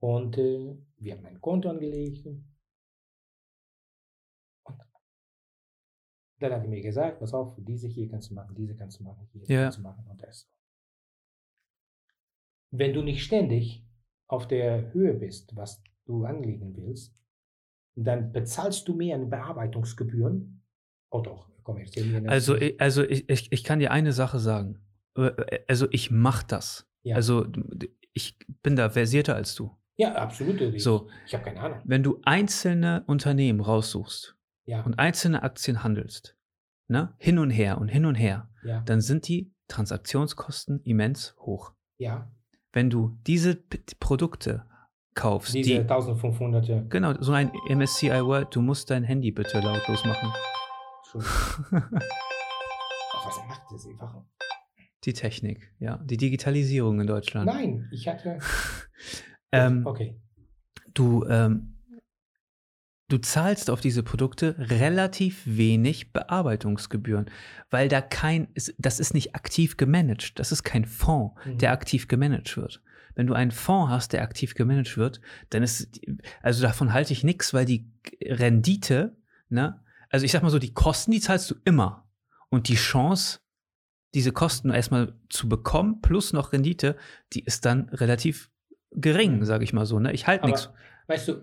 Und 0.00 0.36
äh, 0.38 0.76
wir 0.98 1.16
haben 1.16 1.24
ein 1.26 1.40
Konto 1.40 1.68
angelegt. 1.70 2.26
Dann 6.42 6.52
hat 6.52 6.62
er 6.62 6.68
mir 6.68 6.82
gesagt, 6.82 7.20
pass 7.20 7.32
auf, 7.34 7.54
diese 7.58 7.88
hier 7.88 8.08
kannst 8.08 8.30
du 8.30 8.34
machen, 8.34 8.54
diese 8.56 8.74
kannst 8.76 9.00
du 9.00 9.04
machen, 9.04 9.28
hier 9.32 9.44
Ja. 9.48 9.62
kannst 9.64 9.78
du 9.78 9.82
machen 9.82 10.04
und 10.10 10.22
das. 10.22 10.48
Wenn 12.70 12.94
du 12.94 13.02
nicht 13.02 13.22
ständig 13.24 13.84
auf 14.28 14.48
der 14.48 14.92
Höhe 14.92 15.14
bist, 15.14 15.54
was 15.56 15.82
du 16.06 16.24
anlegen 16.24 16.74
willst, 16.76 17.14
dann 17.94 18.32
bezahlst 18.32 18.88
du 18.88 18.94
mehr 18.94 19.14
an 19.16 19.28
Bearbeitungsgebühren. 19.28 20.62
Oh 21.10 21.20
doch, 21.20 21.50
kommerziell. 21.62 22.26
also, 22.28 22.56
ich- 22.56 22.80
also 22.80 23.02
ich, 23.04 23.28
ich, 23.28 23.52
ich 23.52 23.64
kann 23.64 23.78
dir 23.78 23.90
eine 23.90 24.12
Sache 24.12 24.38
sagen. 24.38 24.78
Äh, 25.16 25.30
Also 25.68 25.86
ich 25.90 26.10
mache 26.10 26.46
das. 26.46 26.88
Ja. 27.02 27.16
Also 27.16 27.46
ich 28.14 28.38
bin 28.62 28.76
da 28.76 28.88
versierter 28.88 29.34
als 29.34 29.54
du. 29.54 29.76
ja, 29.96 30.14
absolut. 30.14 30.58
So. 30.80 31.08
ich 31.26 31.34
habe 31.34 31.44
keine 31.44 31.60
Ahnung. 31.60 31.80
Wenn 31.84 32.02
du 32.02 32.20
einzelne 32.24 33.04
Unternehmen 33.06 33.60
raussuchst 33.60 34.34
Ja, 34.64 34.82
und 34.82 34.98
einzelne 34.98 35.42
Aktien 35.42 35.82
handelst, 35.82 36.36
ne, 36.88 37.14
hin 37.18 37.38
und 37.38 37.50
her 37.50 37.78
und 37.78 37.88
hin 37.88 38.06
und 38.06 38.14
her, 38.14 38.48
ja, 38.62 38.80
dann 38.82 39.00
sind 39.00 39.26
die 39.28 39.52
Transaktionskosten 39.68 40.80
immens 40.84 41.34
hoch. 41.40 41.72
ja. 41.98 42.30
Wenn 42.74 42.88
du 42.88 43.18
diese 43.26 43.54
P 43.54 43.82
Produkte 44.00 44.64
kaufst, 45.14 45.52
Diese 45.52 45.70
die 45.70 45.78
1500. 45.80 46.88
Genau, 46.90 47.12
so 47.20 47.32
ein 47.32 47.52
MSCI 47.68 48.24
World, 48.24 48.56
du 48.56 48.62
musst 48.62 48.88
dein 48.88 49.04
Handy 49.04 49.30
bitte 49.30 49.60
lautlos 49.60 50.02
machen. 50.06 50.32
Was 51.12 51.26
macht 53.46 53.60
das 53.70 53.86
einfach? 53.86 54.22
Die 55.04 55.12
Technik, 55.12 55.74
ja. 55.80 55.98
Die 55.98 56.16
Digitalisierung 56.16 56.98
in 57.00 57.06
Deutschland. 57.06 57.44
Nein, 57.46 57.88
ich 57.92 58.08
hatte. 58.08 58.38
Ähm, 59.54 59.86
okay. 59.86 60.18
du, 60.94 61.26
ähm, 61.26 61.71
du 63.12 63.18
zahlst 63.18 63.68
auf 63.70 63.80
diese 63.80 64.02
Produkte 64.02 64.56
relativ 64.58 65.42
wenig 65.44 66.12
Bearbeitungsgebühren, 66.12 67.26
weil 67.70 67.88
da 67.88 68.00
kein, 68.00 68.48
das 68.78 68.98
ist 69.00 69.14
nicht 69.14 69.34
aktiv 69.34 69.76
gemanagt. 69.76 70.38
Das 70.38 70.50
ist 70.52 70.62
kein 70.62 70.84
Fonds, 70.84 71.34
Mhm. 71.44 71.58
der 71.58 71.72
aktiv 71.72 72.08
gemanagt 72.08 72.56
wird. 72.56 72.82
Wenn 73.14 73.26
du 73.26 73.34
einen 73.34 73.50
Fonds 73.50 73.90
hast, 73.92 74.12
der 74.14 74.22
aktiv 74.22 74.54
gemanagt 74.54 74.96
wird, 74.96 75.20
dann 75.50 75.62
ist, 75.62 76.00
also 76.42 76.62
davon 76.62 76.92
halte 76.94 77.12
ich 77.12 77.24
nichts, 77.24 77.52
weil 77.52 77.66
die 77.66 77.86
Rendite, 78.24 79.16
ne, 79.50 79.80
also 80.10 80.24
ich 80.24 80.32
sag 80.32 80.42
mal 80.42 80.50
so, 80.50 80.58
die 80.58 80.72
Kosten, 80.74 81.10
die 81.12 81.20
zahlst 81.20 81.50
du 81.50 81.54
immer. 81.64 82.08
Und 82.48 82.68
die 82.68 82.74
Chance, 82.74 83.40
diese 84.14 84.32
Kosten 84.32 84.70
erstmal 84.70 85.14
zu 85.30 85.48
bekommen, 85.48 86.00
plus 86.02 86.32
noch 86.32 86.52
Rendite, 86.52 86.96
die 87.32 87.44
ist 87.44 87.64
dann 87.64 87.88
relativ 87.90 88.50
gering, 88.90 89.38
Mhm. 89.38 89.44
sage 89.44 89.64
ich 89.64 89.72
mal 89.72 89.86
so. 89.86 89.98
Ne? 89.98 90.12
Ich 90.12 90.26
halte 90.26 90.46
nichts. 90.46 90.70
weißt 91.06 91.28
du, 91.28 91.34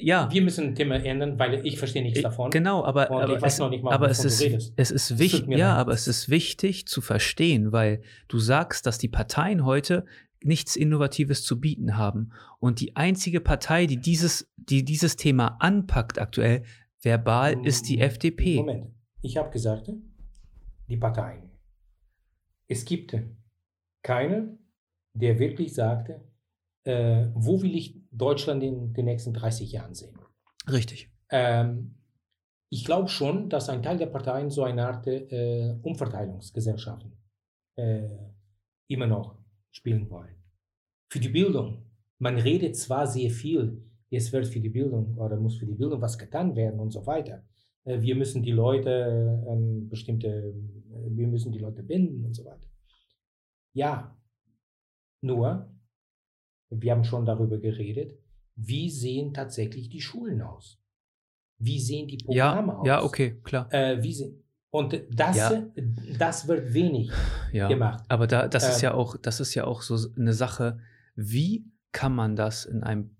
Ja, 0.00 0.28
wir 0.32 0.42
müssen 0.42 0.68
ein 0.68 0.74
Thema 0.74 0.96
ändern, 0.96 1.38
weil 1.38 1.64
ich 1.64 1.78
verstehe 1.78 2.02
nichts 2.02 2.20
davon. 2.20 2.50
genau, 2.50 2.84
aber, 2.84 3.10
aber, 3.10 3.36
ich 3.36 3.42
weiß 3.42 3.54
es, 3.54 3.58
noch 3.60 3.70
nicht 3.70 3.84
mal, 3.84 3.92
aber 3.92 4.10
es 4.10 4.24
ist, 4.24 4.72
es 4.76 4.90
ist 4.90 5.18
wichtig, 5.18 5.48
ja, 5.48 5.70
leid. 5.70 5.78
aber 5.78 5.92
es 5.92 6.08
ist 6.08 6.28
wichtig 6.28 6.86
zu 6.86 7.00
verstehen, 7.00 7.70
weil 7.70 8.02
du 8.26 8.38
sagst, 8.38 8.86
dass 8.86 8.98
die 8.98 9.08
Parteien 9.08 9.64
heute 9.64 10.04
nichts 10.42 10.76
Innovatives 10.76 11.44
zu 11.44 11.60
bieten 11.60 11.96
haben. 11.96 12.32
Und 12.58 12.80
die 12.80 12.96
einzige 12.96 13.40
Partei, 13.40 13.86
die 13.86 13.98
dieses, 13.98 14.50
die 14.56 14.84
dieses 14.84 15.16
Thema 15.16 15.56
anpackt 15.60 16.18
aktuell, 16.18 16.64
verbal, 17.00 17.64
ist 17.64 17.88
die 17.88 18.00
FDP. 18.00 18.56
Moment. 18.56 18.88
Ich 19.22 19.36
habe 19.36 19.50
gesagt, 19.50 19.90
die 20.88 20.96
Parteien. 20.96 21.50
Es 22.68 22.84
gibt 22.84 23.16
keine, 24.02 24.58
der 25.14 25.38
wirklich 25.38 25.74
sagte, 25.74 26.24
äh, 26.86 27.30
wo 27.34 27.60
will 27.62 27.74
ich 27.74 28.00
Deutschland 28.12 28.62
in 28.62 28.94
den 28.94 29.04
nächsten 29.04 29.34
30 29.34 29.72
Jahren 29.72 29.94
sehen. 29.94 30.16
Richtig. 30.70 31.10
Ähm, 31.30 31.96
ich 32.70 32.84
glaube 32.84 33.08
schon, 33.08 33.48
dass 33.48 33.68
ein 33.68 33.82
Teil 33.82 33.98
der 33.98 34.06
Parteien 34.06 34.50
so 34.50 34.62
eine 34.62 34.86
Art 34.86 35.06
äh, 35.06 35.76
Umverteilungsgesellschaften 35.82 37.12
äh, 37.76 38.08
immer 38.88 39.06
noch 39.06 39.36
spielen 39.70 40.08
wollen. 40.10 40.36
Für 41.10 41.20
die 41.20 41.28
Bildung. 41.28 41.84
Man 42.18 42.38
redet 42.38 42.76
zwar 42.76 43.06
sehr 43.06 43.30
viel, 43.30 43.82
es 44.10 44.32
wird 44.32 44.46
für 44.46 44.60
die 44.60 44.70
Bildung 44.70 45.18
oder 45.18 45.36
muss 45.36 45.56
für 45.56 45.66
die 45.66 45.74
Bildung 45.74 46.00
was 46.00 46.16
getan 46.16 46.54
werden 46.54 46.80
und 46.80 46.92
so 46.92 47.04
weiter. 47.04 47.44
Äh, 47.84 48.00
wir 48.00 48.14
müssen 48.14 48.44
die 48.44 48.52
Leute 48.52 49.44
an 49.48 49.88
bestimmte, 49.88 50.28
äh, 50.28 51.10
wir 51.10 51.26
müssen 51.26 51.50
die 51.50 51.58
Leute 51.58 51.82
binden 51.82 52.24
und 52.24 52.34
so 52.34 52.44
weiter. 52.44 52.68
Ja, 53.72 54.16
nur, 55.20 55.75
wir 56.70 56.92
haben 56.92 57.04
schon 57.04 57.24
darüber 57.26 57.58
geredet, 57.58 58.18
wie 58.56 58.90
sehen 58.90 59.34
tatsächlich 59.34 59.88
die 59.88 60.00
Schulen 60.00 60.42
aus? 60.42 60.78
Wie 61.58 61.80
sehen 61.80 62.08
die 62.08 62.18
Programme 62.18 62.72
Ja, 62.72 62.78
aus? 62.78 62.86
ja, 62.86 63.02
okay, 63.02 63.40
klar. 63.44 63.72
Äh, 63.72 64.02
wie 64.02 64.12
sie, 64.12 64.42
und 64.70 65.00
das, 65.10 65.36
Ja. 65.36 65.62
das 66.18 66.48
wird 66.48 66.74
wenig 66.74 67.10
Ja. 67.52 67.68
gemacht. 67.68 68.04
Aber 68.08 68.26
da, 68.26 68.48
das 68.48 68.68
ist 68.68 68.82
Äh, 68.82 68.86
ja 68.86 68.94
auch, 68.94 69.16
das 69.16 69.40
ist 69.40 69.54
ja 69.54 69.64
auch 69.64 69.82
so 69.82 69.96
eine 70.16 70.32
Sache, 70.32 70.78
wie 71.14 71.64
kann 71.92 72.14
man 72.14 72.36
das 72.36 72.64
in 72.66 72.82
einem, 72.82 73.16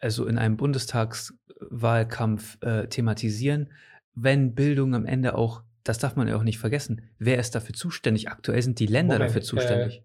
also 0.00 0.26
in 0.26 0.38
einem 0.38 0.56
Bundestagswahlkampf 0.56 2.58
äh, 2.62 2.88
thematisieren, 2.88 3.72
wenn 4.14 4.54
Bildung 4.54 4.94
am 4.94 5.06
Ende 5.06 5.36
auch, 5.36 5.62
das 5.84 5.98
darf 5.98 6.16
man 6.16 6.26
ja 6.26 6.36
auch 6.36 6.42
nicht 6.42 6.58
vergessen, 6.58 7.02
wer 7.18 7.38
ist 7.38 7.54
dafür 7.54 7.74
zuständig? 7.74 8.28
Aktuell 8.28 8.62
sind 8.62 8.80
die 8.80 8.86
Länder 8.86 9.16
Moment, 9.16 9.30
dafür 9.30 9.42
zuständig. 9.42 9.98
Äh, 9.98 10.02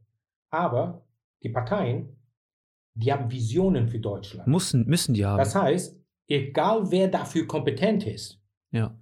aber 0.51 1.05
die 1.43 1.49
Parteien, 1.49 2.09
die 2.93 3.11
haben 3.11 3.31
Visionen 3.31 3.87
für 3.87 3.99
Deutschland. 3.99 4.47
Müssen, 4.47 4.85
müssen 4.85 5.13
die 5.13 5.25
haben. 5.25 5.37
das 5.37 5.55
heißt, 5.55 5.99
egal 6.27 6.91
wer 6.91 7.07
dafür 7.07 7.47
kompetent 7.47 8.05
ist, 8.05 8.41
ja. 8.71 8.97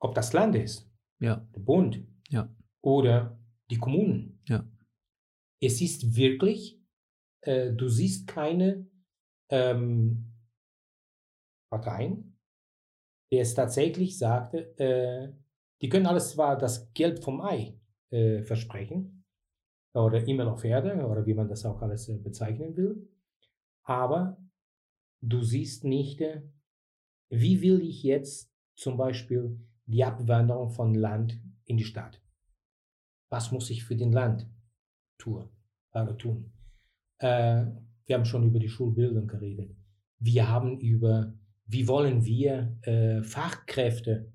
ob 0.00 0.14
das 0.14 0.32
Land 0.32 0.54
ist, 0.56 0.90
Ja. 1.20 1.46
der 1.54 1.60
Bund 1.60 2.02
Ja. 2.30 2.54
oder 2.82 3.38
die 3.70 3.78
Kommunen. 3.78 4.40
Ja. 4.48 4.64
Es 5.60 5.80
ist 5.80 6.16
wirklich, 6.16 6.80
äh, 7.42 7.72
du 7.72 7.88
siehst 7.88 8.26
keine 8.26 8.86
ähm, 9.50 10.32
Parteien, 11.70 12.38
der 13.32 13.42
es 13.42 13.54
tatsächlich 13.54 14.16
sagte, 14.18 14.76
äh, 14.78 15.32
die 15.82 15.88
können 15.88 16.06
alles 16.06 16.30
zwar 16.30 16.56
das 16.56 16.92
Gelb 16.94 17.22
vom 17.22 17.40
Ei 17.40 17.78
äh, 18.10 18.42
versprechen 18.42 19.24
oder 19.94 20.18
Himmel 20.20 20.48
auf 20.48 20.64
Erde 20.64 21.06
oder 21.06 21.26
wie 21.26 21.34
man 21.34 21.48
das 21.48 21.64
auch 21.66 21.82
alles 21.82 22.08
äh, 22.08 22.16
bezeichnen 22.18 22.76
will, 22.76 23.08
aber 23.88 24.36
du 25.22 25.42
siehst 25.42 25.84
nicht, 25.84 26.20
äh, 26.20 26.42
wie 27.30 27.62
will 27.62 27.80
ich 27.80 28.02
jetzt 28.02 28.52
zum 28.76 28.98
Beispiel 28.98 29.58
die 29.86 30.04
Abwanderung 30.04 30.70
von 30.70 30.94
Land 30.94 31.40
in 31.64 31.78
die 31.78 31.84
Stadt? 31.84 32.22
Was 33.30 33.50
muss 33.50 33.70
ich 33.70 33.84
für 33.84 33.96
den 33.96 34.12
Land 34.12 34.46
tun? 35.18 35.48
Äh, 35.92 36.14
tun? 36.16 36.52
Äh, 37.18 37.66
wir 38.04 38.16
haben 38.16 38.26
schon 38.26 38.46
über 38.46 38.58
die 38.58 38.68
Schulbildung 38.68 39.26
geredet. 39.26 39.74
Wir 40.18 40.48
haben 40.48 40.78
über, 40.80 41.34
wie 41.64 41.88
wollen 41.88 42.24
wir 42.24 42.78
äh, 42.82 43.22
Fachkräfte, 43.22 44.32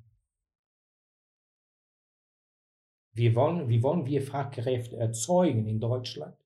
wie 3.11 3.35
wollen, 3.35 3.69
wie 3.69 3.83
wollen 3.83 4.07
wir 4.07 4.23
Fachkräfte 4.23 4.97
erzeugen 4.97 5.67
in 5.67 5.79
Deutschland, 5.79 6.37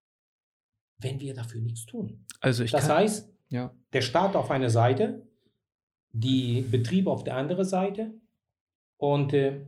wenn 0.97 1.21
wir 1.21 1.33
dafür 1.33 1.61
nichts 1.61 1.85
tun? 1.85 2.26
Also 2.39 2.63
ich 2.63 2.71
Das 2.71 2.87
kann, 2.87 2.97
heißt, 2.97 3.33
ja. 3.49 3.73
der 3.93 4.01
Staat 4.01 4.35
auf 4.35 4.51
einer 4.51 4.69
Seite, 4.69 5.27
die 6.11 6.61
Betriebe 6.61 7.11
auf 7.11 7.23
der 7.23 7.35
anderen 7.37 7.65
Seite 7.65 8.13
und 8.97 9.33
äh, 9.33 9.65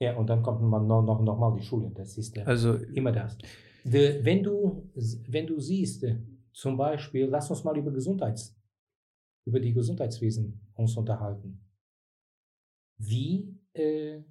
ja, 0.00 0.16
und 0.16 0.28
dann 0.28 0.42
kommt 0.42 0.60
man 0.62 0.86
noch, 0.86 1.02
noch, 1.02 1.20
noch 1.22 1.38
mal 1.38 1.54
die 1.56 1.62
Schule. 1.62 1.90
Das 1.94 2.18
ist 2.18 2.36
äh, 2.36 2.42
Also 2.42 2.74
immer 2.74 3.12
das. 3.12 3.38
De, 3.84 4.24
wenn, 4.24 4.42
du, 4.42 4.90
wenn 5.28 5.46
du 5.46 5.60
siehst, 5.60 6.02
äh, 6.02 6.18
zum 6.52 6.76
Beispiel, 6.76 7.26
lass 7.26 7.50
uns 7.50 7.62
mal 7.62 7.76
über 7.76 7.92
Gesundheits, 7.92 8.56
über 9.46 9.60
die 9.60 9.72
Gesundheitswesen 9.72 10.60
uns 10.74 10.96
unterhalten. 10.96 11.64
Wie, 12.98 13.56
äh, 13.74 14.22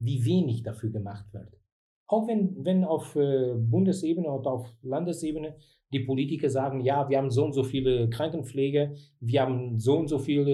wie 0.00 0.24
wenig 0.24 0.62
dafür 0.62 0.90
gemacht 0.90 1.32
wird. 1.32 1.61
Auch 2.12 2.28
wenn, 2.28 2.62
wenn 2.64 2.84
auf 2.84 3.16
äh, 3.16 3.54
Bundesebene 3.56 4.28
und 4.30 4.46
auf 4.46 4.66
Landesebene 4.82 5.56
die 5.92 6.00
Politiker 6.00 6.50
sagen, 6.50 6.80
ja, 6.80 7.08
wir 7.08 7.16
haben 7.18 7.30
so 7.30 7.44
und 7.44 7.52
so 7.54 7.62
viele 7.64 8.10
Krankenpflege, 8.10 8.94
wir 9.20 9.40
haben 9.40 9.78
so 9.78 9.98
und 9.98 10.08
so 10.08 10.18
viele 10.18 10.50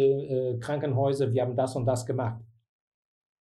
äh, 0.54 0.58
Krankenhäuser, 0.58 1.32
wir 1.32 1.42
haben 1.42 1.56
das 1.56 1.74
und 1.74 1.84
das 1.86 2.06
gemacht. 2.06 2.40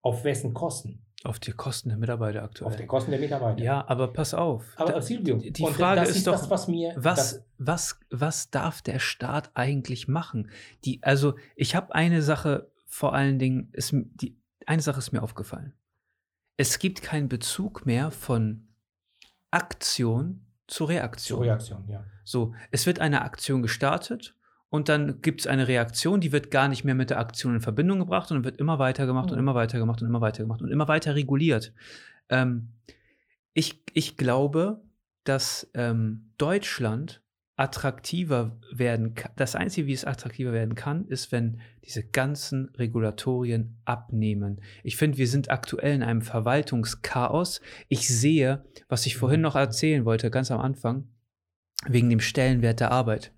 Auf 0.01 0.23
wessen 0.23 0.53
Kosten? 0.53 1.03
auf 1.23 1.39
die 1.39 1.51
Kosten 1.51 1.89
der 1.89 1.97
Mitarbeiter 1.97 2.43
aktuell. 2.43 2.69
Auf 2.71 2.75
die 2.77 2.85
Kosten 2.85 3.11
der 3.11 3.19
Mitarbeiter. 3.19 3.61
ja, 3.63 3.83
aber 3.87 4.07
pass 4.13 4.33
auf. 4.33 4.63
Aber 4.77 4.93
Da- 4.93 5.01
Silvio, 5.01 5.37
die 5.37 5.65
Frage 5.65 6.01
das 6.01 6.11
ist 6.11 6.17
ist 6.17 6.27
doch, 6.27 6.33
das, 6.33 6.49
was 6.49 6.67
mir 6.67 6.93
was, 6.95 7.43
was, 7.57 7.99
was 8.11 8.49
darf 8.51 8.81
der 8.81 8.99
Staat 8.99 9.51
eigentlich 9.55 10.07
machen? 10.07 10.49
Die, 10.85 11.01
also 11.03 11.33
ich 11.55 11.75
habe 11.75 11.93
eine 11.93 12.21
Sache 12.21 12.69
vor 12.85 13.13
allen 13.13 13.39
Dingen, 13.39 13.69
ist, 13.73 13.93
die, 13.93 14.37
eine 14.65 14.81
Sache 14.81 14.99
ist 14.99 15.11
mir 15.11 15.23
aufgefallen. 15.23 15.73
Es 16.57 16.79
gibt 16.79 17.01
keinen 17.01 17.29
Bezug 17.29 17.85
mehr 17.85 18.11
von 18.11 18.67
Aktion 19.51 20.45
zu 20.67 20.85
Reaktion. 20.85 21.37
zur 21.37 21.45
Reaktion, 21.45 21.85
ja. 21.87 22.03
So, 22.23 22.53
es 22.71 22.85
wird 22.85 22.99
eine 22.99 23.21
Aktion 23.21 23.61
gestartet 23.61 24.35
und 24.69 24.89
dann 24.89 25.21
gibt 25.21 25.41
es 25.41 25.47
eine 25.47 25.67
Reaktion, 25.67 26.19
die 26.19 26.31
wird 26.33 26.51
gar 26.51 26.67
nicht 26.67 26.83
mehr 26.83 26.95
mit 26.95 27.09
der 27.09 27.19
Aktion 27.19 27.55
in 27.55 27.61
Verbindung 27.61 27.99
gebracht 27.99 28.31
und 28.31 28.43
wird 28.43 28.57
immer 28.57 28.79
weiter 28.79 29.05
gemacht 29.05 29.29
und 29.31 29.37
Mhm. 29.37 29.43
immer 29.43 29.55
weiter 29.55 29.79
gemacht 29.79 30.01
und 30.01 30.07
immer 30.09 30.19
weiter 30.19 30.43
gemacht 30.43 30.61
und 30.61 30.69
immer 30.71 30.87
weiter 30.89 31.15
reguliert. 31.15 31.73
Ähm, 32.29 32.73
ich, 33.53 33.81
ich 33.93 34.17
glaube, 34.17 34.81
dass 35.23 35.69
ähm, 35.73 36.31
Deutschland 36.37 37.21
attraktiver 37.57 38.55
werden 38.71 39.15
kann. 39.15 39.31
Das 39.35 39.55
Einzige, 39.55 39.87
wie 39.87 39.93
es 39.93 40.05
attraktiver 40.05 40.53
werden 40.53 40.75
kann, 40.75 41.07
ist, 41.07 41.31
wenn 41.31 41.59
diese 41.83 42.03
ganzen 42.03 42.69
Regulatorien 42.77 43.77
abnehmen. 43.83 44.61
Ich 44.83 44.95
finde, 44.95 45.17
wir 45.17 45.27
sind 45.27 45.49
aktuell 45.49 45.95
in 45.95 46.03
einem 46.03 46.21
Verwaltungschaos. 46.21 47.61
Ich 47.89 48.07
sehe, 48.07 48.63
was 48.87 49.07
ich 49.07 49.17
vorhin 49.17 49.41
noch 49.41 49.55
erzählen 49.55 50.05
wollte, 50.05 50.29
ganz 50.29 50.51
am 50.51 50.61
Anfang, 50.61 51.09
wegen 51.87 52.11
dem 52.11 52.19
Stellenwert 52.19 52.79
der 52.79 52.91
Arbeit. 52.91 53.33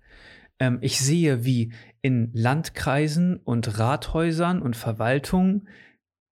Ähm, 0.58 0.78
ich 0.82 1.00
sehe, 1.00 1.44
wie 1.44 1.72
in 2.02 2.30
Landkreisen 2.34 3.38
und 3.38 3.78
Rathäusern 3.78 4.60
und 4.60 4.76
Verwaltungen 4.76 5.66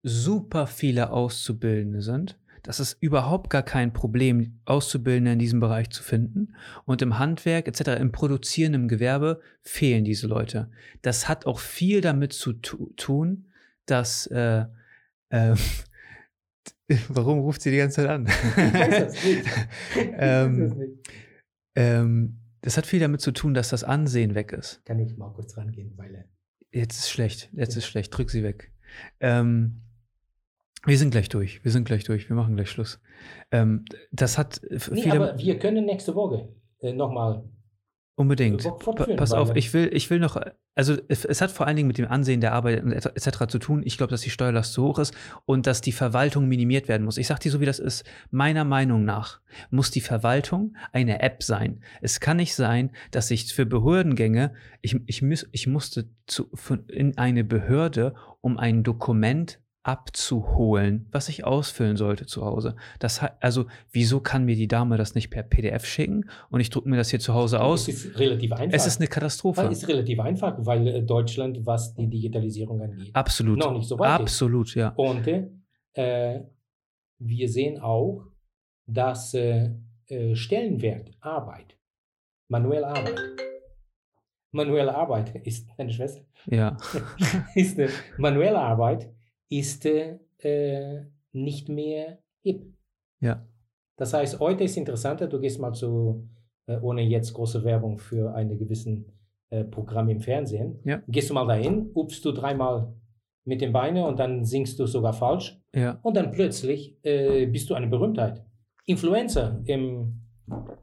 super 0.03 0.67
viele 0.67 1.11
Auszubildende 1.11 2.01
sind. 2.01 2.37
Das 2.67 2.81
ist 2.81 2.97
überhaupt 2.99 3.49
gar 3.49 3.63
kein 3.63 3.93
Problem, 3.93 4.59
Auszubildende 4.65 5.31
in 5.31 5.39
diesem 5.39 5.61
Bereich 5.61 5.89
zu 5.89 6.03
finden. 6.03 6.53
Und 6.83 7.01
im 7.01 7.17
Handwerk 7.17 7.65
etc., 7.65 7.97
im 7.97 8.11
produzierenden 8.11 8.89
Gewerbe 8.89 9.39
fehlen 9.61 10.03
diese 10.03 10.27
Leute. 10.27 10.69
Das 11.01 11.29
hat 11.29 11.45
auch 11.45 11.59
viel 11.59 12.01
damit 12.01 12.33
zu 12.33 12.51
tu 12.51 12.91
tun, 12.97 13.45
dass 13.85 14.27
äh, 14.27 14.65
äh, 15.29 15.55
Warum 17.07 17.39
ruft 17.39 17.61
sie 17.61 17.71
die 17.71 17.77
ganze 17.77 18.01
Zeit 18.01 18.09
an? 18.09 18.27
Ich 18.57 18.73
weiß 18.73 18.99
das 19.05 19.23
nicht. 19.23 19.45
Weiß 19.95 20.15
ähm, 20.17 20.59
das 20.59 20.77
nicht. 20.77 20.91
ähm, 21.75 22.39
das 22.59 22.75
hat 22.75 22.85
viel 22.85 22.99
damit 22.99 23.21
zu 23.21 23.31
tun, 23.31 23.53
dass 23.53 23.69
das 23.69 23.85
Ansehen 23.85 24.35
weg 24.35 24.51
ist. 24.51 24.83
Kann 24.83 24.99
ich 24.99 25.15
mal 25.15 25.31
kurz 25.31 25.55
rangehen, 25.55 25.93
weil 25.95 26.13
äh, 26.15 26.23
Jetzt 26.77 26.99
ist 26.99 27.09
schlecht, 27.11 27.49
jetzt 27.53 27.77
ist 27.77 27.85
schlecht, 27.85 28.15
drück 28.15 28.29
sie 28.29 28.43
weg. 28.43 28.73
Ähm, 29.21 29.83
wir 30.87 30.97
sind 30.97 31.11
gleich 31.11 31.29
durch, 31.29 31.63
wir 31.63 31.71
sind 31.71 31.85
gleich 31.85 32.03
durch, 32.03 32.29
wir 32.29 32.35
machen 32.35 32.55
gleich 32.55 32.69
Schluss. 32.71 32.99
Ähm, 33.51 33.85
das 34.11 34.37
hat 34.37 34.61
f- 34.69 34.89
nee, 34.91 35.03
viele, 35.03 35.15
aber 35.15 35.37
wir 35.37 35.59
können 35.59 35.85
nächste 35.85 36.15
Woche 36.15 36.49
äh, 36.79 36.93
nochmal 36.93 37.43
unbedingt. 38.15 38.67
Pass 39.17 39.31
auf, 39.31 39.55
ich 39.55 39.73
will, 39.75 39.91
ich 39.93 40.09
will 40.09 40.19
noch, 40.19 40.41
also 40.73 40.95
es, 41.07 41.23
es 41.23 41.39
hat 41.39 41.51
vor 41.51 41.67
allen 41.67 41.75
Dingen 41.75 41.87
mit 41.87 41.99
dem 41.99 42.07
Ansehen 42.07 42.41
der 42.41 42.53
Arbeit 42.53 42.83
etc. 42.83 43.45
zu 43.47 43.59
tun. 43.59 43.83
Ich 43.85 43.97
glaube, 43.97 44.09
dass 44.09 44.21
die 44.21 44.31
Steuerlast 44.31 44.73
zu 44.73 44.83
hoch 44.83 44.97
ist 44.97 45.13
und 45.45 45.67
dass 45.67 45.81
die 45.81 45.91
Verwaltung 45.91 46.47
minimiert 46.47 46.87
werden 46.87 47.03
muss. 47.03 47.19
Ich 47.19 47.27
sage 47.27 47.41
dir 47.41 47.51
so, 47.51 47.59
wie 47.61 47.65
das 47.67 47.77
ist. 47.77 48.05
Meiner 48.31 48.63
Meinung 48.63 49.05
nach 49.05 49.39
muss 49.69 49.91
die 49.91 50.01
Verwaltung 50.01 50.75
eine 50.91 51.21
App 51.21 51.43
sein. 51.43 51.83
Es 52.01 52.19
kann 52.19 52.37
nicht 52.37 52.55
sein, 52.55 52.91
dass 53.11 53.29
ich 53.29 53.53
für 53.53 53.67
Behördengänge, 53.67 54.53
ich, 54.81 54.99
ich, 55.05 55.21
muss, 55.21 55.47
ich 55.51 55.67
musste 55.67 56.09
zu, 56.25 56.49
in 56.87 57.19
eine 57.19 57.43
Behörde, 57.43 58.15
um 58.41 58.57
ein 58.57 58.83
Dokument 58.83 59.61
abzuholen, 59.87 61.07
was 61.11 61.29
ich 61.29 61.45
ausfüllen 61.45 61.95
sollte 61.95 62.25
zu 62.25 62.43
Hause. 62.43 62.75
Das 62.99 63.21
also, 63.39 63.67
wieso 63.89 64.19
kann 64.19 64.43
mir 64.43 64.57
die 64.57 64.67
Dame 64.67 64.97
das 64.97 65.15
nicht 65.15 65.29
per 65.29 65.43
PDF 65.43 65.85
schicken 65.85 66.29
und 66.49 66.59
ich 66.59 66.69
drucke 66.69 66.89
mir 66.89 66.97
das 66.97 67.09
hier 67.09 67.21
zu 67.21 67.33
Hause 67.33 67.61
aus? 67.61 67.87
Es 67.87 68.03
ist 68.03 68.19
relativ 68.19 68.51
einfach. 68.51 68.75
Es 68.75 68.85
ist 68.85 68.99
eine 68.99 69.07
Katastrophe. 69.07 69.61
es 69.61 69.83
ist 69.83 69.87
relativ 69.87 70.19
einfach, 70.19 70.57
weil 70.59 70.87
äh, 70.89 71.01
Deutschland, 71.03 71.65
was 71.65 71.95
die 71.95 72.09
Digitalisierung 72.09 72.81
angeht, 72.81 73.15
Absolut. 73.15 73.59
noch 73.59 73.71
nicht 73.71 73.87
so 73.87 73.97
weit 73.97 74.19
ist. 74.19 74.21
Absolut, 74.23 74.75
ja. 74.75 74.89
Und 74.97 75.25
äh, 75.93 76.41
wir 77.19 77.49
sehen 77.49 77.79
auch, 77.79 78.25
dass 78.87 79.33
äh, 79.35 79.69
äh, 80.09 80.35
Stellenwert 80.35 81.11
Arbeit, 81.21 81.77
manuelle 82.49 82.87
Arbeit, 82.87 83.21
manuelle 84.51 84.93
Arbeit 84.93 85.33
ist 85.45 85.69
deine 85.77 85.93
Schwester, 85.93 86.25
Ja. 86.47 86.75
ist 87.55 87.79
äh, 87.79 87.87
manuelle 88.17 88.59
Arbeit 88.59 89.13
ist 89.49 89.85
äh, 89.85 91.05
nicht 91.31 91.69
mehr 91.69 92.19
hip. 92.43 92.65
Ja. 93.19 93.45
Das 93.95 94.13
heißt, 94.13 94.39
heute 94.39 94.63
ist 94.63 94.77
interessanter, 94.77 95.27
du 95.27 95.39
gehst 95.39 95.59
mal 95.59 95.73
zu, 95.73 96.27
äh, 96.67 96.77
ohne 96.79 97.01
jetzt 97.01 97.33
große 97.33 97.63
Werbung 97.63 97.97
für 97.97 98.33
einen 98.33 98.57
gewissen 98.57 99.11
äh, 99.49 99.63
Programm 99.63 100.09
im 100.09 100.19
Fernsehen, 100.19 100.79
Ja. 100.83 101.01
gehst 101.07 101.29
du 101.29 101.33
mal 101.33 101.47
dahin, 101.47 101.89
upst 101.95 102.23
du 102.25 102.31
dreimal 102.31 102.93
mit 103.45 103.61
den 103.61 103.71
Beinen 103.71 104.03
und 104.03 104.19
dann 104.19 104.43
singst 104.43 104.77
du 104.79 104.85
sogar 104.85 105.13
falsch 105.13 105.59
Ja. 105.73 105.99
und 106.03 106.15
dann 106.17 106.31
plötzlich 106.31 106.97
äh, 107.03 107.45
bist 107.47 107.69
du 107.69 107.73
eine 107.73 107.87
Berühmtheit. 107.87 108.43
Influencer 108.85 109.61
im, 109.65 110.21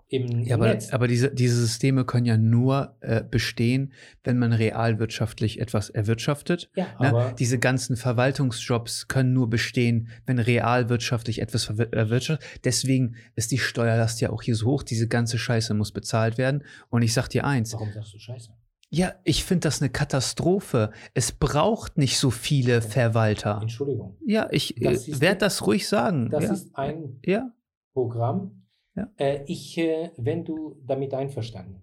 im 0.08 0.42
Ja, 0.44 0.56
aber, 0.56 0.68
Netz. 0.68 0.92
aber 0.92 1.08
diese, 1.08 1.32
diese 1.32 1.56
Systeme 1.56 2.04
können 2.04 2.26
ja 2.26 2.36
nur 2.36 2.96
äh, 3.00 3.22
bestehen, 3.22 3.92
wenn 4.22 4.38
man 4.38 4.52
realwirtschaftlich 4.52 5.60
etwas 5.60 5.90
erwirtschaftet. 5.90 6.70
ja, 6.76 6.86
Ne? 7.00 7.08
aber 7.08 7.32
Diese 7.38 7.58
ganzen 7.58 7.96
Verwaltungsjobs 7.96 9.08
können 9.08 9.32
nur 9.32 9.48
bestehen, 9.48 10.08
wenn 10.26 10.38
realwirtschaftlich 10.38 11.40
etwas 11.40 11.68
erwirtschaftet. 11.68 12.46
Deswegen 12.64 13.16
ist 13.36 13.50
die 13.50 13.58
Steuerlast 13.58 14.20
ja 14.20 14.30
auch 14.30 14.42
hier 14.42 14.54
so 14.56 14.66
hoch. 14.66 14.82
Diese 14.82 15.08
ganze 15.08 15.38
Scheiße 15.38 15.74
muss 15.74 15.92
bezahlt 15.92 16.38
werden. 16.38 16.64
Und 16.90 17.02
ich 17.02 17.12
sag 17.14 17.28
dir 17.28 17.44
eins, 17.44 17.72
warum 17.72 17.92
sagst 17.92 18.14
du 18.14 18.18
Scheiße? 18.18 18.50
ja, 18.90 19.12
ich 19.24 19.42
finde 19.42 19.60
das 19.62 19.80
eine 19.82 19.90
Katastrophe. 19.90 20.92
Es 21.14 21.32
braucht 21.32 21.98
nicht 21.98 22.16
so 22.18 22.30
viele 22.30 22.80
Verwalter. 22.80 23.58
Entschuldigung. 23.60 24.16
Ja, 24.24 24.46
ich 24.52 24.80
äh, 24.80 25.20
werde 25.20 25.38
das 25.38 25.66
ruhig 25.66 25.88
sagen. 25.88 26.30
Das 26.30 26.44
ja. 26.44 26.52
ist 26.52 26.76
ein 26.76 27.18
ja, 27.24 27.50
Programm. 27.92 28.63
Ja. 28.96 29.10
Äh, 29.16 29.44
ich, 29.46 29.76
äh, 29.78 30.10
wenn 30.16 30.44
du 30.44 30.80
damit 30.86 31.14
einverstanden 31.14 31.82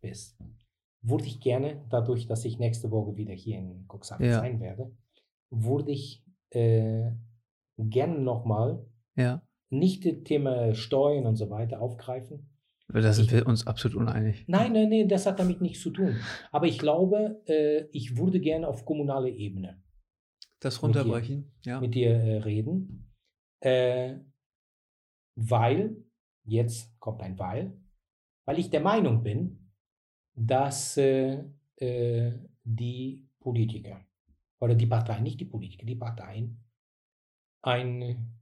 bist, 0.00 0.36
würde 1.02 1.24
ich 1.24 1.40
gerne, 1.40 1.84
dadurch, 1.90 2.26
dass 2.26 2.44
ich 2.44 2.58
nächste 2.58 2.90
Woche 2.90 3.16
wieder 3.16 3.34
hier 3.34 3.58
in 3.58 3.86
Cuxhaven 3.88 4.26
Ja. 4.26 4.38
sein 4.40 4.60
werde, 4.60 4.90
würde 5.50 5.92
ich 5.92 6.24
äh, 6.50 7.10
gerne 7.78 8.18
nochmal 8.20 8.86
Ja. 9.16 9.42
nicht 9.70 10.04
das 10.06 10.22
Thema 10.24 10.72
Steuern 10.74 11.26
und 11.26 11.36
so 11.36 11.50
weiter 11.50 11.80
aufgreifen. 11.80 12.48
Da 12.88 13.12
sind 13.12 13.26
Ich- 13.26 13.32
wir 13.32 13.46
uns 13.46 13.66
absolut 13.66 13.96
uneinig. 13.96 14.44
Nein, 14.46 14.72
nein, 14.72 14.88
nein, 14.88 15.08
das 15.08 15.26
hat 15.26 15.38
damit 15.40 15.60
nichts 15.60 15.80
zu 15.80 15.90
tun. 15.90 16.16
Aber 16.52 16.66
ich 16.66 16.78
glaube, 16.78 17.42
äh, 17.46 17.86
ich 17.92 18.16
würde 18.16 18.40
gerne 18.40 18.68
auf 18.68 18.84
kommunaler 18.84 19.28
Ebene 19.28 19.82
Das 20.60 20.80
Mit 20.80 20.94
dir. 20.94 21.00
runterbrechen, 21.00 21.52
ja. 21.64 21.80
mit 21.80 21.94
dir 21.94 22.10
äh, 22.10 22.36
reden, 22.38 23.12
äh, 23.60 24.16
weil, 25.36 26.04
jetzt 26.44 26.98
kommt 27.00 27.22
ein 27.22 27.38
Weil, 27.38 27.76
weil 28.44 28.58
ich 28.58 28.70
der 28.70 28.80
Meinung 28.80 29.22
bin, 29.22 29.72
dass 30.34 30.96
äh, 30.96 31.44
äh, 31.76 32.32
die 32.62 33.28
Politiker 33.40 34.04
oder 34.60 34.74
die 34.74 34.86
Parteien, 34.86 35.22
nicht 35.22 35.40
die 35.40 35.44
Politiker, 35.44 35.86
die 35.86 35.96
Parteien, 35.96 36.64
ein 37.62 38.40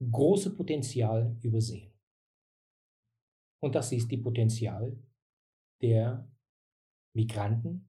großes 0.00 0.54
Potenzial 0.56 1.36
übersehen. 1.42 1.92
Und 3.62 3.74
das 3.74 3.92
ist 3.92 4.10
die 4.10 4.18
Potenzial 4.18 4.96
der 5.80 6.30
Migranten, 7.14 7.88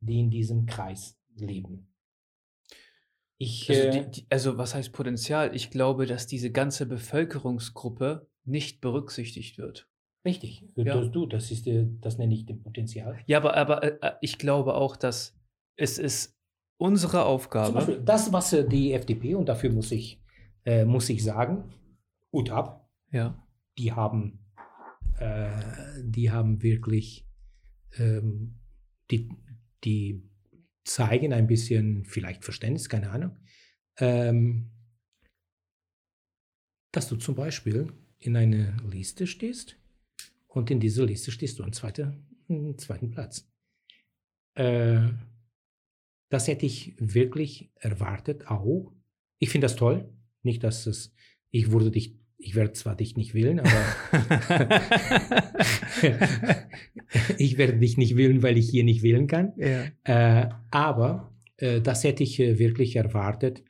die 0.00 0.20
in 0.20 0.30
diesem 0.30 0.66
Kreis 0.66 1.18
leben. 1.36 1.89
Ich, 3.42 3.70
Also, 3.70 3.82
äh, 3.82 3.90
die, 3.90 4.10
die, 4.10 4.26
also 4.28 4.58
was 4.58 4.74
heißt 4.74 4.92
Potenzial? 4.92 5.56
Ich 5.56 5.70
glaube, 5.70 6.04
dass 6.04 6.26
diese 6.26 6.50
ganze 6.52 6.84
Bevölkerungsgruppe 6.86 8.28
nicht 8.44 8.82
berücksichtigt 8.82 9.56
wird. 9.56 9.88
Richtig, 10.26 10.62
Ja. 10.76 11.00
das, 11.00 11.10
du, 11.10 11.24
das 11.26 11.50
ist, 11.50 11.66
das 12.02 12.18
nenne 12.18 12.34
ich 12.34 12.44
den 12.44 12.62
Potenzial. 12.62 13.18
Ja, 13.26 13.38
aber, 13.38 13.56
aber 13.56 13.82
äh, 13.82 13.98
äh, 14.02 14.12
ich 14.20 14.36
glaube 14.36 14.74
auch, 14.74 14.94
dass 14.96 15.34
es 15.76 15.96
ist 15.96 16.36
unsere 16.76 17.12
Zum 17.12 17.20
Aufgabe. 17.22 17.72
Beispiel 17.72 18.00
das, 18.04 18.30
was 18.30 18.50
die 18.68 18.92
FDP, 18.92 19.34
und 19.34 19.48
dafür 19.48 19.70
muss 19.70 19.90
ich, 19.90 20.20
äh, 20.66 20.84
muss 20.84 21.08
ich 21.08 21.24
sagen, 21.24 21.64
gut 22.30 22.50
ab, 22.50 22.90
Ja, 23.10 23.42
die 23.78 23.92
haben, 23.92 24.44
äh, 25.18 25.48
die 26.02 26.30
haben 26.30 26.62
wirklich, 26.62 27.26
ähm, 27.98 28.56
die, 29.10 29.30
die 29.84 30.29
zeigen 30.84 31.32
ein 31.32 31.46
bisschen 31.46 32.04
vielleicht 32.04 32.44
Verständnis, 32.44 32.88
keine 32.88 33.10
Ahnung, 33.10 33.36
ähm, 33.98 34.70
dass 36.92 37.08
du 37.08 37.16
zum 37.16 37.34
Beispiel 37.34 37.92
in 38.18 38.36
einer 38.36 38.76
Liste 38.82 39.26
stehst 39.26 39.76
und 40.48 40.70
in 40.70 40.80
dieser 40.80 41.06
Liste 41.06 41.30
stehst 41.30 41.58
du 41.58 41.64
an 41.64 41.72
zweiter, 41.72 42.14
an 42.48 42.76
zweiten 42.78 43.10
Platz. 43.10 43.48
Äh, 44.54 45.08
das 46.28 46.46
hätte 46.48 46.66
ich 46.66 46.94
wirklich 46.98 47.72
erwartet 47.76 48.46
auch. 48.48 48.92
Ich 49.38 49.50
finde 49.50 49.66
das 49.66 49.76
toll. 49.76 50.12
Nicht, 50.42 50.62
dass 50.62 50.86
es, 50.86 51.12
ich 51.50 51.70
würde 51.70 51.90
dich, 51.90 52.19
ich 52.42 52.54
werde 52.54 52.72
zwar 52.72 52.96
dich 52.96 53.16
nicht 53.16 53.34
wählen, 53.34 53.60
aber 53.60 53.70
ich 57.38 57.58
werde 57.58 57.78
dich 57.78 57.96
nicht 57.96 58.16
wählen, 58.16 58.42
weil 58.42 58.56
ich 58.56 58.68
hier 58.68 58.84
nicht 58.84 59.02
wählen 59.02 59.26
kann. 59.26 59.52
ja. 59.56 59.84
Äh, 60.04 60.48
aber 60.70 61.32
äh, 61.58 61.80
das 61.80 62.04
hätte 62.04 62.22
ich 62.22 62.40
äh, 62.40 62.58
wirklich 62.58 62.96
erwartet 62.96 63.62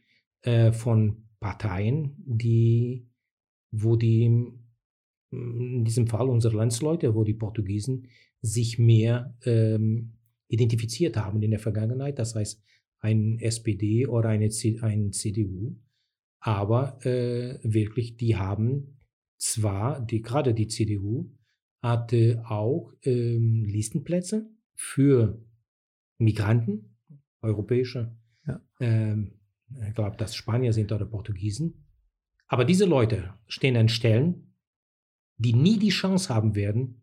äh, 0.42 0.72
von 0.72 1.28
Parteien, 1.40 2.14
die, 2.24 3.08
wo 3.70 3.96
die, 3.96 4.28
mm, 4.28 4.60
in 5.30 5.84
diesem 5.84 6.06
Fall 6.06 6.28
unsere 6.28 6.56
Landsleute, 6.56 7.14
wo 7.14 7.24
die 7.24 7.34
Portugiesen 7.34 8.08
sich 8.42 8.78
mehr 8.78 9.36
ähm, 9.44 10.12
identifiziert 10.48 11.16
haben 11.16 11.42
in 11.42 11.50
der 11.50 11.60
Vergangenheit. 11.60 12.18
Das 12.18 12.34
heißt, 12.34 12.62
ein 13.00 13.38
SPD 13.40 14.06
oder 14.06 14.28
eine 14.28 14.50
C 14.50 14.78
ein 14.80 15.12
CDU. 15.12 15.76
Aber 16.40 17.04
äh, 17.04 17.58
wirklich, 17.62 18.16
die 18.16 18.36
haben 18.36 18.98
zwar, 19.38 20.00
die, 20.00 20.22
gerade 20.22 20.54
die 20.54 20.68
CDU 20.68 21.30
hatte 21.82 22.42
auch 22.46 22.92
ähm, 23.02 23.64
Listenplätze 23.64 24.50
für 24.74 25.42
Migranten, 26.18 26.96
europäische, 27.42 28.16
Ja. 28.46 28.60
ähm, 28.80 29.40
ich 29.86 29.94
glaube, 29.94 30.16
dass 30.16 30.34
Spanier 30.34 30.72
sind 30.72 30.90
oder 30.92 31.06
Portugiesen. 31.06 31.86
Aber 32.48 32.64
diese 32.64 32.84
Leute 32.86 33.34
stehen 33.46 33.76
an 33.76 33.88
Stellen, 33.88 34.54
die 35.38 35.54
nie 35.54 35.78
die 35.78 35.90
Chance 35.90 36.34
haben 36.34 36.54
werden, 36.54 37.02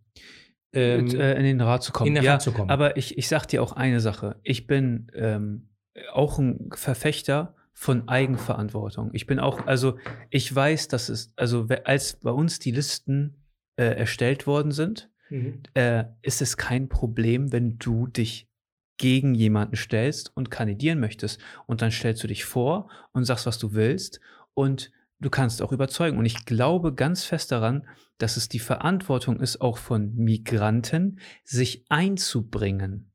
ähm, 0.74 1.06
Mit, 1.06 1.14
äh, 1.14 1.36
in 1.38 1.44
den 1.44 1.62
Rat 1.62 1.82
zu 1.84 1.92
kommen. 1.94 2.10
in 2.10 2.16
den 2.16 2.24
ja, 2.24 2.34
Rat 2.34 2.42
zu 2.42 2.52
kommen. 2.52 2.70
Aber 2.70 2.98
ich, 2.98 3.18
ich 3.18 3.28
sag 3.28 3.46
dir 3.48 3.64
auch 3.64 3.72
eine 3.72 4.00
Sache. 4.02 4.40
Ich 4.44 4.68
bin 4.68 5.10
ähm, 5.16 5.70
auch 6.12 6.38
ein 6.40 6.70
Verfechter 6.74 7.56
von 7.80 8.08
Eigenverantwortung. 8.10 9.12
Ich 9.14 9.28
bin 9.28 9.40
auch, 9.40 9.68
also 9.68 10.00
ich 10.32 10.54
weiß, 10.54 10.88
dass 10.88 11.10
es, 11.10 11.32
also 11.36 11.68
als 11.86 12.20
bei 12.20 12.32
uns 12.32 12.58
die 12.58 12.72
Listen 12.72 13.46
äh, 13.76 13.86
erstellt 13.86 14.48
worden 14.48 14.72
sind, 14.72 15.12
Mhm. 15.30 15.62
äh, 15.74 16.06
ist 16.22 16.42
es 16.42 16.56
kein 16.56 16.88
Problem, 16.90 17.52
wenn 17.52 17.78
du 17.78 18.08
dich 18.08 18.50
gegen 18.98 19.36
jemanden 19.36 19.76
stellst 19.76 20.32
und 20.36 20.50
kandidieren 20.50 21.00
möchtest. 21.00 21.40
Und 21.68 21.82
dann 21.82 21.92
stellst 21.92 22.24
du 22.24 22.28
dich 22.28 22.46
vor 22.46 22.90
und 23.12 23.26
sagst, 23.26 23.46
was 23.46 23.60
du 23.60 23.74
willst. 23.74 24.22
Und 24.56 24.90
du 25.20 25.30
kannst 25.30 25.62
auch 25.62 25.72
überzeugen. 25.74 26.18
Und 26.18 26.26
ich 26.26 26.46
glaube 26.46 26.96
ganz 26.96 27.26
fest 27.26 27.52
daran, 27.52 27.86
dass 28.18 28.38
es 28.38 28.48
die 28.50 28.60
Verantwortung 28.60 29.40
ist, 29.40 29.62
auch 29.62 29.78
von 29.78 30.16
Migranten, 30.16 31.20
sich 31.44 31.86
einzubringen. 31.90 33.12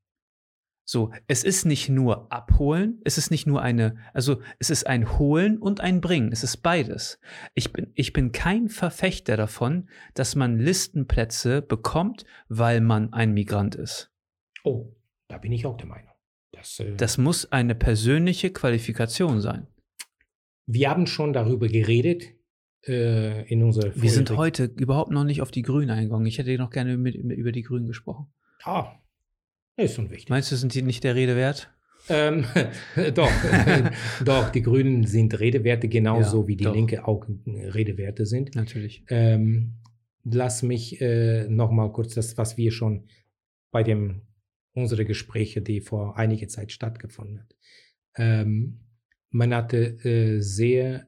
So, 0.85 1.12
es 1.28 1.45
ist 1.45 1.64
nicht 1.64 1.89
nur 1.89 2.33
abholen, 2.33 3.01
es 3.05 3.16
ist 3.16 3.30
nicht 3.30 3.47
nur 3.47 3.62
eine, 3.62 3.97
also 4.12 4.41
es 4.59 4.68
ist 4.68 4.87
ein 4.87 5.18
Holen 5.18 5.59
und 5.59 5.80
ein 5.80 6.01
Bringen, 6.01 6.33
es 6.33 6.43
ist 6.43 6.59
beides. 6.59 7.20
Ich 7.55 7.72
bin, 7.72 7.93
ich 7.95 8.12
bin 8.12 8.33
kein 8.33 8.68
Verfechter 8.68 9.37
davon, 9.37 9.89
dass 10.14 10.35
man 10.35 10.59
Listenplätze 10.59 11.62
bekommt, 11.62 12.24
weil 12.49 12.80
man 12.80 13.12
ein 13.12 13.33
Migrant 13.33 13.76
ist. 13.76 14.11
Oh, 14.64 14.93
da 15.28 15.39
bin 15.39 15.53
ich 15.53 15.66
auch 15.66 15.76
der 15.76 15.87
Meinung. 15.87 16.12
Das, 16.51 16.80
äh, 16.80 16.97
Das 16.97 17.16
muss 17.16 17.51
eine 17.53 17.74
persönliche 17.76 18.51
Qualifikation 18.51 19.41
sein. 19.41 19.68
wir 20.66 20.91
haben 20.91 21.07
schon 21.07 21.33
darüber 21.33 21.68
geredet 21.68 22.24
äh, 22.87 23.49
in 23.49 23.62
unserer 23.62 23.93
Wir 23.95 24.11
sind 24.11 24.30
heute 24.37 24.64
überhaupt 24.64 25.12
noch 25.12 25.24
nicht 25.24 25.43
auf 25.43 25.51
die 25.53 25.62
Grünen 25.62 25.91
eingegangen. 25.91 26.26
Ich 26.26 26.39
hätte 26.39 26.57
noch 26.59 26.70
gerne 26.70 26.97
mit, 26.97 27.22
mit, 27.24 27.39
über 27.39 27.53
die 27.53 27.62
Grünen 27.62 27.87
gesprochen. 27.87 28.26
Ah, 28.64 28.97
ist 29.77 29.95
schon 29.95 30.11
wichtig. 30.11 30.29
Meinst 30.29 30.53
du, 30.53 30.57
sind 30.57 30.75
die 30.75 30.83
nicht 30.83 31.05
der 31.05 31.14
Rede 31.14 31.37
wert? 31.37 31.70
Ähm, 32.09 32.45
doch, 33.14 33.31
doch, 34.25 34.51
die 34.51 34.62
Grünen 34.62 35.05
sind 35.07 35.39
Redewerte 35.39 35.89
genauso 35.89 36.43
Ja, 36.43 36.49
wie 36.49 36.57
die 36.57 36.64
doch. 36.64 36.75
Linke 36.75 37.07
auch 37.07 37.27
Redewerte 37.47 38.27
sind. 38.27 38.55
Natürlich. 38.55 39.05
Ähm, 39.09 39.75
lass 40.25 40.62
mich 40.62 41.01
äh, 41.01 41.47
nochmal 41.49 41.93
kurz 41.93 42.14
das, 42.14 42.37
was 42.39 42.57
wir 42.57 42.73
schon 42.73 43.09
bei 43.70 43.83
dem 43.83 44.23
unsere 44.75 45.05
Gespräche, 45.05 45.61
die 45.61 45.81
vor 45.81 46.16
einiger 46.16 46.49
Zeit 46.49 46.73
stattgefunden 46.73 47.41
hat. 47.41 47.55
Ähm, 48.16 48.81
man 49.31 49.55
hatte 49.55 49.99
äh, 50.05 50.41
sehr, 50.41 51.07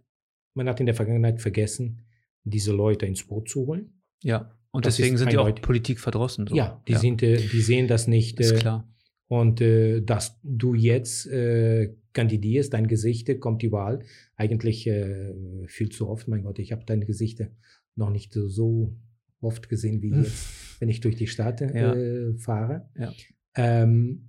man 0.55 0.69
hat 0.69 0.81
in 0.81 0.87
der 0.87 0.95
Vergangenheit 0.95 1.41
vergessen, 1.41 2.07
diese 2.45 2.73
Leute 2.73 3.07
ins 3.07 3.27
Boot 3.27 3.49
zu 3.49 3.67
holen. 3.67 4.03
Ja. 4.23 4.54
Und 4.75 4.85
Das 4.87 4.97
deswegen 4.97 5.17
sind 5.17 5.31
die 5.33 5.39
auch. 5.39 5.55
Politik 5.63 6.01
verdrossen. 6.01 6.47
So. 6.49 6.55
Ja, 6.57 6.83
die 6.89 6.97
sind, 6.97 7.23
äh, 7.23 7.37
die 7.37 7.61
sehen 7.61 7.87
das 7.87 8.09
nicht. 8.09 8.41
ist 8.41 8.53
äh, 8.53 8.57
klar. 8.57 8.89
Und 9.29 9.61
äh, 9.61 10.01
dass 10.03 10.39
du 10.43 10.75
jetzt 10.75 11.27
äh, 11.29 11.95
kandidierst, 12.13 12.73
dein 12.75 12.89
Gesicht 12.89 13.41
kommt 13.41 13.63
überall. 13.63 14.01
Eigentlich 14.37 14.87
äh, 14.89 15.33
viel 15.69 15.91
zu 15.91 16.09
oft, 16.09 16.27
mein 16.29 16.43
Gott, 16.43 16.59
ich 16.59 16.73
habe 16.73 16.85
deine 16.85 17.07
Gesichter 17.07 17.49
noch 17.95 18.11
nicht 18.11 18.33
so, 18.33 18.49
so 18.49 18.97
oft 19.41 19.69
gesehen 19.69 20.03
wie 20.03 20.11
jetzt, 20.11 20.35
wenn 20.81 20.89
ich 20.89 21.01
durch 21.01 21.15
die 21.17 21.29
Stadt 21.29 21.61
äh, 21.61 22.31
Ja. 22.31 22.37
fahre. 22.39 22.89
Ja. 22.99 23.13
Ähm, 23.57 24.29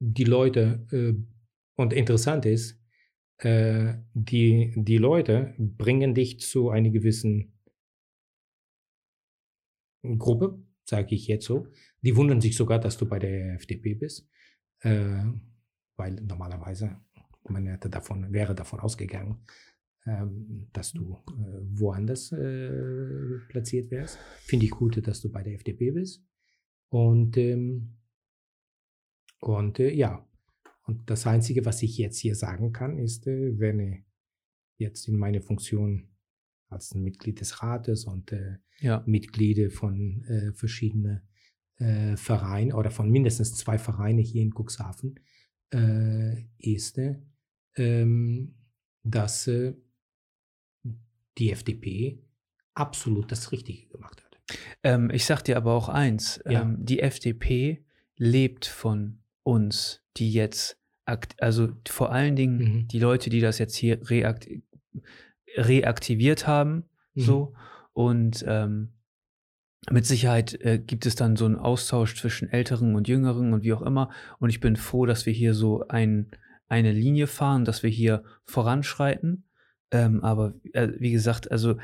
die 0.00 0.24
Leute, 0.24 0.86
äh, 0.92 1.14
und 1.76 1.92
interessant 1.92 2.44
ist, 2.44 2.78
äh, 3.38 3.94
die, 4.14 4.72
die 4.76 4.98
Leute 4.98 5.54
bringen 5.58 6.14
dich 6.14 6.40
zu 6.40 6.68
einer 6.70 6.90
gewissen 6.90 7.52
Gruppe, 10.02 10.62
sage 10.84 11.14
ich 11.14 11.26
jetzt 11.26 11.46
so. 11.46 11.66
Die 12.02 12.16
wundern 12.16 12.40
sich 12.40 12.56
sogar, 12.56 12.78
dass 12.78 12.96
du 12.96 13.06
bei 13.06 13.18
der 13.18 13.54
FDP 13.54 13.94
bist, 13.94 14.28
äh, 14.80 15.24
weil 15.96 16.12
normalerweise 16.14 17.00
man 17.48 17.66
hätte 17.66 17.90
davon, 17.90 18.32
wäre 18.32 18.54
davon 18.54 18.80
ausgegangen, 18.80 19.44
ähm, 20.06 20.68
dass 20.72 20.92
du 20.92 21.18
äh, 21.28 21.60
woanders 21.80 22.32
äh, 22.32 23.38
platziert 23.48 23.90
wärst. 23.90 24.18
Finde 24.44 24.66
ich 24.66 24.70
gut, 24.70 25.06
dass 25.06 25.20
du 25.20 25.30
bei 25.30 25.42
der 25.42 25.54
FDP 25.54 25.90
bist. 25.90 26.24
Und, 26.90 27.36
ähm, 27.36 27.96
und 29.40 29.78
äh, 29.78 29.92
ja, 29.92 30.26
und 30.84 31.10
das 31.10 31.26
Einzige, 31.26 31.64
was 31.66 31.82
ich 31.82 31.98
jetzt 31.98 32.18
hier 32.18 32.34
sagen 32.34 32.72
kann, 32.72 32.98
ist, 32.98 33.26
äh, 33.26 33.58
wenn 33.58 33.80
ich 33.80 34.04
jetzt 34.78 35.08
in 35.08 35.16
meine 35.16 35.42
Funktion 35.42 36.08
als 36.68 36.94
ein 36.94 37.02
Mitglied 37.02 37.40
des 37.40 37.62
Rates 37.62 38.04
und 38.04 38.32
äh, 38.32 38.56
Ja. 38.80 39.02
Mitglieder 39.06 39.70
von 39.70 40.22
äh, 40.24 40.52
verschiedenen 40.52 41.22
äh, 41.78 42.16
Vereinen 42.16 42.72
oder 42.72 42.90
von 42.90 43.10
mindestens 43.10 43.54
zwei 43.56 43.78
Vereinen 43.78 44.18
hier 44.18 44.42
in 44.42 44.52
Cuxhaven 44.52 45.18
äh, 45.72 46.44
ist, 46.58 47.00
ähm, 47.76 48.54
dass 49.02 49.46
äh, 49.46 49.74
die 51.38 51.52
FDP 51.52 52.22
absolut 52.74 53.30
das 53.30 53.52
Richtige 53.52 53.86
gemacht 53.88 54.22
hat. 54.24 54.58
Ähm, 54.82 55.10
ich 55.10 55.24
sag 55.24 55.42
dir 55.42 55.56
aber 55.56 55.72
auch 55.74 55.88
eins: 55.88 56.40
Ja. 56.48 56.62
ähm, 56.62 56.84
Die 56.84 57.00
FDP 57.00 57.84
lebt 58.16 58.66
von 58.66 59.20
uns, 59.42 60.02
die 60.16 60.32
jetzt, 60.32 60.78
also 61.38 61.68
vor 61.88 62.10
allen 62.12 62.36
Dingen 62.36 62.58
Mhm. 62.58 62.88
die 62.88 62.98
Leute, 62.98 63.30
die 63.30 63.40
das 63.40 63.58
jetzt 63.58 63.76
hier 63.76 64.00
reakt 64.10 64.48
reaktiviert 65.58 66.46
haben, 66.46 66.84
Mhm. 67.14 67.20
so 67.20 67.54
und 67.92 68.44
ähm, 68.46 68.92
mit 69.90 70.06
Sicherheit 70.06 70.54
äh, 70.60 70.78
gibt 70.78 71.06
es 71.06 71.14
dann 71.14 71.36
so 71.36 71.46
einen 71.46 71.56
Austausch 71.56 72.16
zwischen 72.16 72.48
Älteren 72.48 72.94
und 72.94 73.08
Jüngeren 73.08 73.52
und 73.52 73.62
wie 73.62 73.72
auch 73.72 73.82
immer. 73.82 74.10
Und 74.38 74.50
ich 74.50 74.60
bin 74.60 74.76
froh, 74.76 75.06
dass 75.06 75.24
wir 75.24 75.32
hier 75.32 75.54
so 75.54 75.86
ein, 75.88 76.30
eine 76.68 76.92
Linie 76.92 77.26
fahren, 77.26 77.64
dass 77.64 77.82
wir 77.82 77.90
hier 77.90 78.24
voranschreiten. 78.44 79.48
Ähm, 79.90 80.22
aber 80.22 80.54
äh, 80.74 80.88
wie 80.98 81.12
gesagt, 81.12 81.50
also 81.50 81.76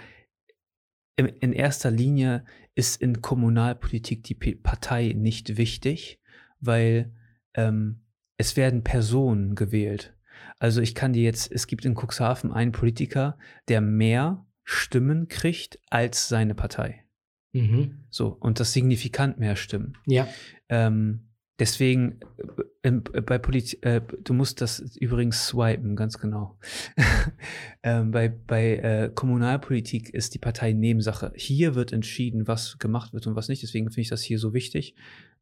in, 1.17 1.27
in 1.27 1.53
erster 1.53 1.91
Linie 1.91 2.45
ist 2.75 3.01
in 3.01 3.23
Kommunalpolitik 3.23 4.25
die 4.25 4.35
P 4.35 4.55
Partei 4.57 5.15
nicht 5.17 5.57
wichtig, 5.57 6.21
weil 6.61 7.13
ähm, 7.55 8.01
es 8.37 8.57
werden 8.57 8.83
Personen 8.83 9.55
gewählt. 9.55 10.14
Also 10.59 10.81
ich 10.81 10.95
kann 10.95 11.13
dir 11.13 11.23
jetzt, 11.23 11.51
es 11.53 11.67
gibt 11.67 11.85
in 11.85 11.95
Cuxhaven 11.95 12.53
einen 12.53 12.73
Politiker, 12.73 13.37
der 13.69 13.81
mehr 13.81 14.47
Stimmen 14.65 15.29
kriegt 15.29 15.79
als 15.91 16.29
seine 16.29 16.55
Partei. 16.55 17.05
Mhm. 17.53 18.05
So, 18.11 18.29
und 18.29 18.61
das 18.61 18.73
signifikant 18.73 19.39
mehr 19.39 19.57
Stimmen. 19.57 19.97
Ja, 20.07 20.27
Ähm, 20.69 21.29
deswegen, 21.59 22.19
äh, 22.39 22.63
im- 22.83 23.05
äh, 23.13 23.21
bei 23.21 23.39
Politik, 23.39 23.85
äh, 23.85 24.01
du 24.23 24.33
musst 24.35 24.61
das 24.61 24.81
übrigens 24.97 25.47
swipen, 25.47 25.95
ganz 25.97 26.19
genau. 26.19 26.59
ähm, 27.83 28.11
bei 28.11 28.29
bei 28.29 28.77
äh, 28.77 29.11
Kommunalpolitik 29.15 30.11
ist 30.15 30.35
die 30.35 30.39
Partei 30.39 30.73
Nebensache. 30.73 31.33
Hier 31.37 31.75
wird 31.75 31.93
entschieden, 31.93 32.49
was 32.49 32.79
gemacht 32.79 33.13
wird 33.13 33.27
und 33.27 33.37
was 33.37 33.49
nicht. 33.49 33.63
Deswegen 33.63 33.87
finde 33.91 34.01
ich 34.03 34.09
das 34.09 34.23
hier 34.23 34.39
so 34.39 34.55
wichtig. 34.55 34.95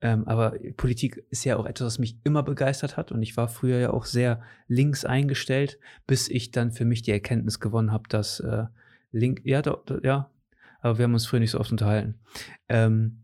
Ähm, 0.03 0.27
aber 0.27 0.57
Politik 0.77 1.25
ist 1.31 1.45
ja 1.45 1.57
auch 1.57 1.65
etwas, 1.65 1.87
was 1.87 1.99
mich 2.01 2.19
immer 2.25 2.43
begeistert 2.43 2.97
hat. 2.97 3.13
Und 3.13 3.23
ich 3.23 3.37
war 3.37 3.47
früher 3.49 3.79
ja 3.79 3.91
auch 3.91 4.05
sehr 4.05 4.43
links 4.67 5.05
eingestellt, 5.05 5.79
bis 6.09 6.29
ich 6.29 6.51
dann 6.51 6.73
für 6.73 6.85
mich 6.85 7.03
die 7.03 7.13
Erkenntnis 7.13 7.61
gewonnen 7.61 7.93
habe, 7.93 8.09
dass 8.09 8.41
äh, 8.41 8.65
link, 9.13 9.43
ja, 9.45 9.63
doch, 9.63 9.85
ja, 10.03 10.31
aber 10.81 10.99
wir 10.99 11.05
haben 11.05 11.15
uns 11.15 11.27
früher 11.27 11.39
nicht 11.41 11.53
so 11.53 11.61
oft 11.61 11.71
unterhalten. 11.71 12.19
Ähm, 12.69 13.23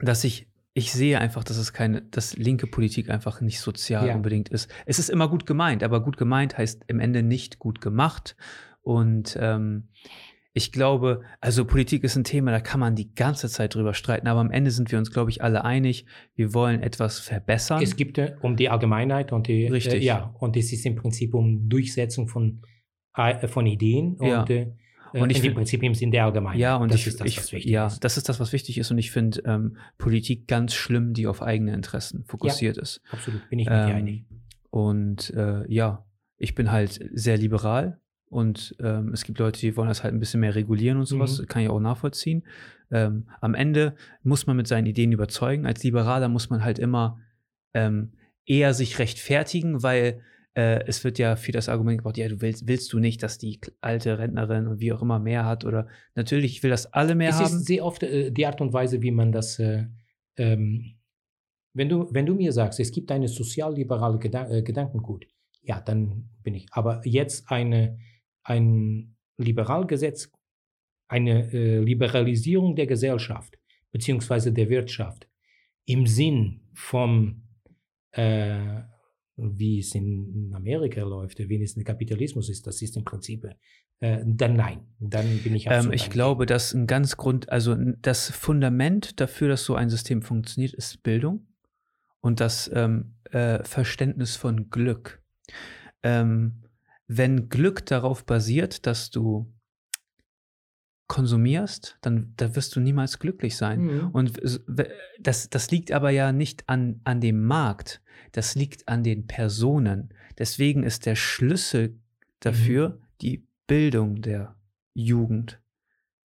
dass 0.00 0.24
ich, 0.24 0.48
ich 0.72 0.92
sehe 0.92 1.18
einfach, 1.20 1.44
dass 1.44 1.58
es 1.58 1.72
keine, 1.74 2.00
dass 2.00 2.36
linke 2.36 2.66
Politik 2.66 3.10
einfach 3.10 3.42
nicht 3.42 3.60
sozial 3.60 4.06
Ja. 4.06 4.14
unbedingt 4.14 4.48
ist. 4.48 4.70
Es 4.86 4.98
ist 4.98 5.10
immer 5.10 5.28
gut 5.28 5.44
gemeint, 5.44 5.82
aber 5.82 6.02
gut 6.02 6.16
gemeint 6.16 6.56
heißt 6.56 6.84
im 6.86 7.00
Ende 7.00 7.22
nicht 7.22 7.58
gut 7.58 7.80
gemacht. 7.82 8.36
Und 8.80 9.36
ähm, 9.38 9.88
ich 10.58 10.72
glaube, 10.72 11.22
also 11.40 11.64
Politik 11.64 12.04
ist 12.04 12.16
ein 12.16 12.24
Thema, 12.24 12.50
da 12.50 12.60
kann 12.60 12.80
man 12.80 12.94
die 12.96 13.14
ganze 13.14 13.48
Zeit 13.48 13.74
drüber 13.74 13.94
streiten, 13.94 14.26
aber 14.26 14.40
am 14.40 14.50
Ende 14.50 14.70
sind 14.70 14.90
wir 14.90 14.98
uns, 14.98 15.10
glaube 15.10 15.30
ich, 15.30 15.42
alle 15.42 15.64
einig, 15.64 16.04
wir 16.34 16.52
wollen 16.52 16.82
etwas 16.82 17.20
verbessern. 17.20 17.80
es 17.82 17.96
gibt 17.96 18.18
äh, 18.18 18.34
um 18.42 18.56
die 18.56 18.68
Allgemeinheit 18.68 19.32
und 19.32 19.46
die, 19.46 19.66
Richtig. 19.68 20.02
Äh, 20.02 20.06
ja, 20.06 20.34
und 20.38 20.56
es 20.56 20.72
ist 20.72 20.84
im 20.84 20.96
Prinzip 20.96 21.32
um 21.34 21.68
Durchsetzung 21.68 22.28
von, 22.28 22.60
äh, 23.16 23.46
von 23.48 23.66
Ideen 23.66 24.18
Ja. 24.20 24.40
und, 24.42 24.50
äh, 24.50 24.72
Und 25.12 25.30
ich 25.30 25.42
im 25.44 25.54
Prinzip 25.54 25.82
im 25.82 25.94
Sinn 25.94 26.10
der 26.10 26.24
Allgemeinheit. 26.26 26.60
ja, 26.60 26.76
und 26.76 26.92
das 26.92 27.00
ich, 27.00 27.06
ist 27.06 27.20
das, 27.20 27.28
ich, 27.28 27.38
was 27.38 27.52
wichtig 27.52 27.70
ja, 27.70 27.86
ist. 27.86 28.04
das 28.04 28.16
ist 28.18 28.28
das, 28.28 28.40
was 28.40 28.52
wichtig 28.52 28.76
ist. 28.78 28.90
Und 28.90 28.98
ich 28.98 29.10
finde 29.10 29.40
ähm, 29.46 29.76
Politik 29.96 30.46
ganz 30.48 30.74
schlimm, 30.74 31.14
die 31.14 31.26
auf 31.26 31.40
eigene 31.40 31.72
Interessen 31.72 32.24
fokussiert 32.26 32.76
ist. 32.76 33.00
Absolut, 33.10 33.48
bin 33.48 33.58
ich 33.60 33.68
mit 33.70 33.74
dir 33.78 33.88
Ähm, 33.88 33.96
einig. 33.96 34.24
Und 34.70 35.30
äh, 35.34 35.62
ja, 35.72 36.04
ich 36.36 36.54
bin 36.54 36.70
halt 36.70 37.00
sehr 37.14 37.38
liberal 37.38 38.00
und 38.30 38.76
ähm, 38.80 39.12
es 39.12 39.24
gibt 39.24 39.38
Leute, 39.38 39.60
die 39.60 39.76
wollen 39.76 39.88
das 39.88 40.02
halt 40.02 40.14
ein 40.14 40.20
bisschen 40.20 40.40
mehr 40.40 40.54
regulieren 40.54 40.98
und 40.98 41.06
sowas, 41.06 41.40
Mhm. 41.40 41.46
kann 41.46 41.62
ich 41.62 41.68
auch 41.68 41.80
nachvollziehen. 41.80 42.44
Ähm, 42.90 43.28
am 43.40 43.54
Ende 43.54 43.94
muss 44.22 44.46
man 44.46 44.56
mit 44.56 44.66
seinen 44.66 44.86
Ideen 44.86 45.12
überzeugen. 45.12 45.66
Als 45.66 45.82
Liberaler 45.84 46.28
muss 46.28 46.50
man 46.50 46.64
halt 46.64 46.78
immer 46.78 47.18
ähm, 47.74 48.12
eher 48.46 48.72
sich 48.74 48.98
rechtfertigen, 48.98 49.82
weil 49.82 50.20
äh, 50.54 50.82
es 50.86 51.04
wird 51.04 51.18
ja 51.18 51.36
viel 51.36 51.52
das 51.52 51.68
Argument 51.68 51.98
gebraucht, 51.98 52.16
ja, 52.16 52.28
du 52.28 52.40
willst, 52.40 52.66
willst 52.66 52.92
du 52.92 52.98
nicht, 52.98 53.22
dass 53.22 53.36
die 53.38 53.60
alte 53.82 54.18
Rentnerin 54.18 54.66
und 54.66 54.80
wie 54.80 54.92
auch 54.92 55.02
immer 55.02 55.18
mehr 55.18 55.44
hat 55.44 55.64
oder 55.66 55.86
natürlich, 56.14 56.52
ich 56.52 56.62
will, 56.62 56.70
dass 56.70 56.92
alle 56.92 57.14
mehr 57.14 57.28
es 57.30 57.36
haben. 57.36 57.44
ist 57.56 57.66
sehr 57.66 57.84
oft 57.84 58.02
äh, 58.02 58.30
die 58.32 58.46
Art 58.46 58.60
und 58.60 58.72
Weise, 58.72 59.02
wie 59.02 59.10
man 59.10 59.30
das, 59.32 59.58
äh, 59.58 59.84
ähm, 60.36 60.94
wenn, 61.74 61.88
du, 61.90 62.08
wenn 62.12 62.26
du 62.26 62.34
mir 62.34 62.52
sagst, 62.52 62.80
es 62.80 62.90
gibt 62.90 63.12
eine 63.12 63.28
sozialliberale 63.28 64.18
Gedan 64.18 64.50
äh, 64.50 64.62
Gedankengut, 64.62 65.26
ja, 65.62 65.80
dann 65.80 66.30
bin 66.42 66.54
ich. 66.54 66.66
Aber 66.70 67.02
jetzt 67.04 67.50
eine, 67.50 67.98
ein 68.48 69.16
Liberalgesetz, 69.36 70.30
eine 71.08 71.52
äh, 71.52 71.78
Liberalisierung 71.78 72.74
der 72.76 72.86
Gesellschaft 72.86 73.58
beziehungsweise 73.92 74.52
der 74.52 74.68
Wirtschaft 74.68 75.28
im 75.86 76.06
Sinn 76.06 76.60
vom, 76.74 77.42
äh, 78.12 78.82
wie 79.36 79.78
es 79.78 79.94
in 79.94 80.52
Amerika 80.54 81.02
läuft, 81.02 81.38
wie 81.38 81.62
es 81.62 81.76
im 81.76 81.84
Kapitalismus 81.84 82.48
ist, 82.48 82.66
das 82.66 82.82
ist 82.82 82.96
im 82.96 83.04
Prinzip, 83.04 83.46
äh, 84.00 84.22
dann 84.24 84.56
nein, 84.56 84.86
dann 84.98 85.38
bin 85.38 85.54
ich 85.54 85.66
Ähm, 85.66 85.72
absolut 85.72 85.94
ich 85.94 86.10
glaube, 86.10 86.46
dass 86.46 86.74
ein 86.74 86.86
ganz 86.86 87.16
Grund, 87.16 87.48
also 87.50 87.74
das 88.02 88.30
Fundament 88.30 89.20
dafür, 89.20 89.48
dass 89.48 89.64
so 89.64 89.74
ein 89.74 89.88
System 89.88 90.22
funktioniert, 90.22 90.74
ist 90.74 91.02
Bildung 91.02 91.46
und 92.20 92.40
das 92.40 92.70
ähm, 92.74 93.14
äh, 93.30 93.62
Verständnis 93.64 94.36
von 94.36 94.70
Glück. 94.70 95.22
Ähm, 96.02 96.67
wenn 97.08 97.48
Glück 97.48 97.86
darauf 97.86 98.24
basiert, 98.24 98.86
dass 98.86 99.10
du 99.10 99.52
konsumierst, 101.08 101.96
dann 102.02 102.34
da 102.36 102.54
wirst 102.54 102.76
du 102.76 102.80
niemals 102.80 103.18
glücklich 103.18 103.56
sein. 103.56 103.80
Mhm. 103.80 104.08
Und 104.10 104.40
das, 105.18 105.48
das 105.48 105.70
liegt 105.70 105.90
aber 105.90 106.10
ja 106.10 106.32
nicht 106.32 106.68
an, 106.68 107.00
an 107.04 107.20
dem 107.20 107.44
Markt, 107.44 108.02
das 108.32 108.54
liegt 108.54 108.88
an 108.88 109.02
den 109.02 109.26
Personen. 109.26 110.12
Deswegen 110.36 110.82
ist 110.82 111.06
der 111.06 111.16
Schlüssel 111.16 111.98
dafür 112.40 113.00
die 113.22 113.46
Bildung 113.66 114.20
der 114.20 114.54
Jugend. 114.92 115.60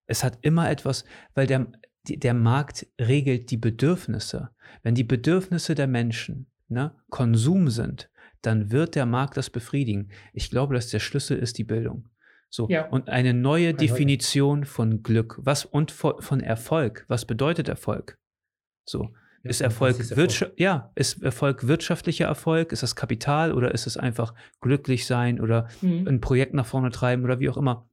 Es 0.06 0.24
hat 0.24 0.38
immer 0.42 0.68
etwas, 0.68 1.04
weil 1.34 1.46
der, 1.46 1.68
der 2.08 2.34
Markt 2.34 2.86
regelt 3.00 3.52
die 3.52 3.56
Bedürfnisse. 3.56 4.50
Wenn 4.82 4.96
die 4.96 5.04
Bedürfnisse 5.04 5.76
der 5.76 5.86
Menschen 5.86 6.46
ne, 6.68 6.92
Konsum 7.08 7.70
sind, 7.70 8.10
dann 8.43 8.70
wird 8.70 8.95
der 8.95 9.07
Markt 9.07 9.36
das 9.36 9.51
befriedigen. 9.51 10.11
Ich 10.32 10.51
glaube, 10.51 10.74
dass 10.74 10.88
der 10.90 11.01
Schlüssel 11.01 11.38
ist 11.38 11.59
die 11.59 11.64
Bildung. 11.64 12.09
So, 12.51 12.68
Ja. 12.68 12.86
und 12.88 13.09
eine 13.09 13.32
neue 13.32 13.68
Eindeutig. 13.70 13.90
Definition 13.93 14.64
von 14.64 15.03
Glück. 15.03 15.38
Was 15.40 15.64
und 15.64 15.90
vo- 15.93 16.20
von 16.20 16.40
Erfolg. 16.40 17.05
Was 17.09 17.24
bedeutet 17.24 17.68
Erfolg? 17.68 18.18
So, 18.84 19.14
Ja, 19.45 19.51
ist 19.51 19.61
Erfolg, 19.61 19.99
ist 19.99 20.11
Erfolg? 20.12 20.53
Ja, 20.59 20.93
ist 20.95 21.22
Erfolg 21.22 21.66
wirtschaftlicher 21.66 22.26
Erfolg? 22.26 22.72
Ist 22.72 22.82
das 22.82 22.95
Kapital 22.95 23.53
oder 23.53 23.72
ist 23.72 23.86
es 23.86 23.97
einfach 23.97 24.34
glücklich 24.61 25.07
sein 25.07 25.40
oder 25.40 25.68
Mhm. 25.80 26.07
ein 26.07 26.20
Projekt 26.20 26.53
nach 26.55 26.66
vorne 26.66 26.90
treiben 26.90 27.24
oder 27.24 27.40
wie 27.40 27.49
auch 27.49 27.57
immer? 27.57 27.88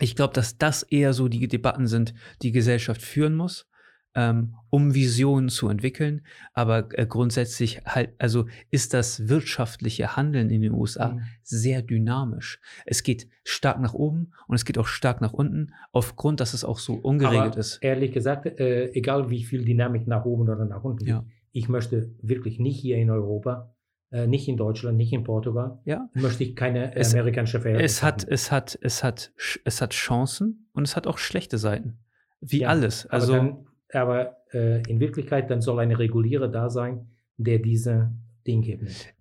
Ich 0.00 0.16
glaube, 0.16 0.32
dass 0.34 0.56
das 0.56 0.82
eher 0.82 1.12
so 1.12 1.28
die 1.28 1.46
Debatten 1.46 1.86
sind, 1.86 2.14
die 2.42 2.52
Gesellschaft 2.52 3.02
führen 3.02 3.34
muss, 3.34 3.68
ähm, 4.14 4.54
um 4.70 4.94
Visionen 4.94 5.48
zu 5.48 5.68
entwickeln. 5.68 6.22
Aber 6.52 6.88
äh, 6.98 7.06
grundsätzlich 7.06 7.82
halt, 7.86 8.10
also 8.18 8.46
ist 8.70 8.92
das 8.94 9.28
wirtschaftliche 9.28 10.16
Handeln 10.16 10.50
in 10.50 10.62
den 10.62 10.72
USA 10.72 11.12
Mhm. 11.14 11.22
sehr 11.42 11.82
dynamisch. 11.82 12.60
Es 12.86 13.02
geht 13.02 13.28
stark 13.44 13.80
nach 13.80 13.94
oben 13.94 14.32
und 14.46 14.54
es 14.56 14.64
geht 14.64 14.78
auch 14.78 14.86
stark 14.86 15.20
nach 15.20 15.32
unten, 15.32 15.72
aufgrund, 15.92 16.40
dass 16.40 16.54
es 16.54 16.64
auch 16.64 16.78
so 16.78 16.94
ungeregelt 16.94 17.52
Aber 17.52 17.58
ist. 17.58 17.78
Ehrlich 17.82 18.12
gesagt, 18.12 18.46
äh, 18.46 18.90
egal 18.92 19.30
wie 19.30 19.44
viel 19.44 19.64
Dynamik 19.64 20.06
nach 20.06 20.24
oben 20.24 20.42
oder 20.48 20.64
nach 20.64 20.82
unten 20.84 21.06
Ja. 21.06 21.20
geht, 21.20 21.28
ich 21.52 21.68
möchte 21.68 22.10
wirklich 22.22 22.58
nicht 22.60 22.78
hier 22.80 22.96
in 22.96 23.10
Europa, 23.10 23.74
äh, 24.12 24.26
nicht 24.26 24.48
in 24.48 24.56
Deutschland, 24.56 24.96
nicht 24.96 25.12
in 25.12 25.24
Portugal, 25.24 25.80
Ja, 25.84 26.08
möchte 26.14 26.42
ich 26.44 26.54
keine 26.56 26.94
Es- 26.96 27.12
amerikanische 27.14 27.60
Verhältnisse 27.60 27.94
es 27.96 28.02
hat, 28.02 28.22
haben. 28.22 28.32
es 28.32 28.52
hat, 28.52 28.78
es 28.82 29.04
hat, 29.04 29.32
es 29.64 29.80
hat 29.80 29.90
Chancen 29.92 30.68
und 30.72 30.82
es 30.86 30.94
hat 30.96 31.06
auch 31.06 31.18
schlechte 31.18 31.58
Seiten. 31.58 31.98
Wie 32.40 32.60
Ja, 32.60 32.68
alles. 32.68 33.04
Aber, 33.06 33.14
Also, 33.14 33.32
dann, 33.34 33.66
aber 33.92 34.36
äh, 34.52 34.82
in 34.88 35.00
Wirklichkeit, 35.00 35.50
dann 35.50 35.60
soll 35.60 35.78
ein 35.80 35.92
Regulierer 35.92 36.48
da 36.48 36.70
sein, 36.70 37.08
der 37.36 37.58
diese 37.58 38.12
Dinge 38.46 38.62
gibt. 38.78 39.14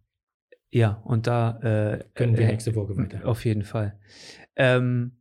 ja, 0.72 1.02
und 1.06 1.28
da 1.28 1.60
äh, 1.62 2.04
Können 2.14 2.38
wir 2.38 2.46
äh, 2.48 2.52
nächste 2.52 2.76
Woche 2.76 2.96
weiter. 2.98 3.26
Auf 3.28 3.46
jeden 3.46 3.64
Fall. 3.64 3.98
Ähm, 4.56 5.14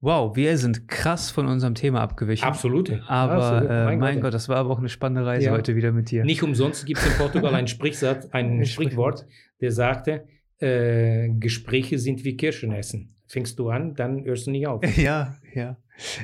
wow, 0.00 0.34
wir 0.36 0.56
sind 0.58 0.86
krass 0.88 1.30
von 1.30 1.46
unserem 1.46 1.74
Thema 1.74 2.00
abgewichen. 2.00 2.46
Absolut. 2.46 2.90
Aber 3.08 3.32
Absolut. 3.34 3.70
äh, 3.70 3.96
mein, 3.96 4.20
Gott. 4.20 4.32
das 4.34 4.48
war 4.48 4.56
aber 4.56 4.70
auch 4.70 4.78
eine 4.78 4.88
spannende 4.88 5.26
Reise 5.26 5.46
Ja. 5.46 5.52
heute 5.52 5.74
wieder 5.76 5.92
mit 5.92 6.10
dir. 6.10 6.24
Nicht 6.24 6.42
umsonst 6.42 6.86
gibt 6.86 7.00
es 7.00 7.06
in 7.06 7.12
Portugal 7.18 7.54
ein 7.54 7.66
Sprichsatz, 7.68 8.26
ein 8.32 8.60
Ein 8.60 8.66
Sprichwort, 8.66 9.26
der 9.60 9.72
sagte, 9.72 10.26
äh, 10.58 11.28
Gespräche 11.30 11.98
sind 11.98 12.24
wie 12.24 12.36
Kirschen 12.36 12.72
essen. 12.72 13.14
Fängst 13.26 13.58
du 13.58 13.68
an, 13.68 13.94
dann 13.94 14.24
hörst 14.24 14.46
du 14.46 14.50
nicht 14.50 14.66
auf. 14.66 14.82
Ja, 14.96 15.36
ja. 15.54 15.76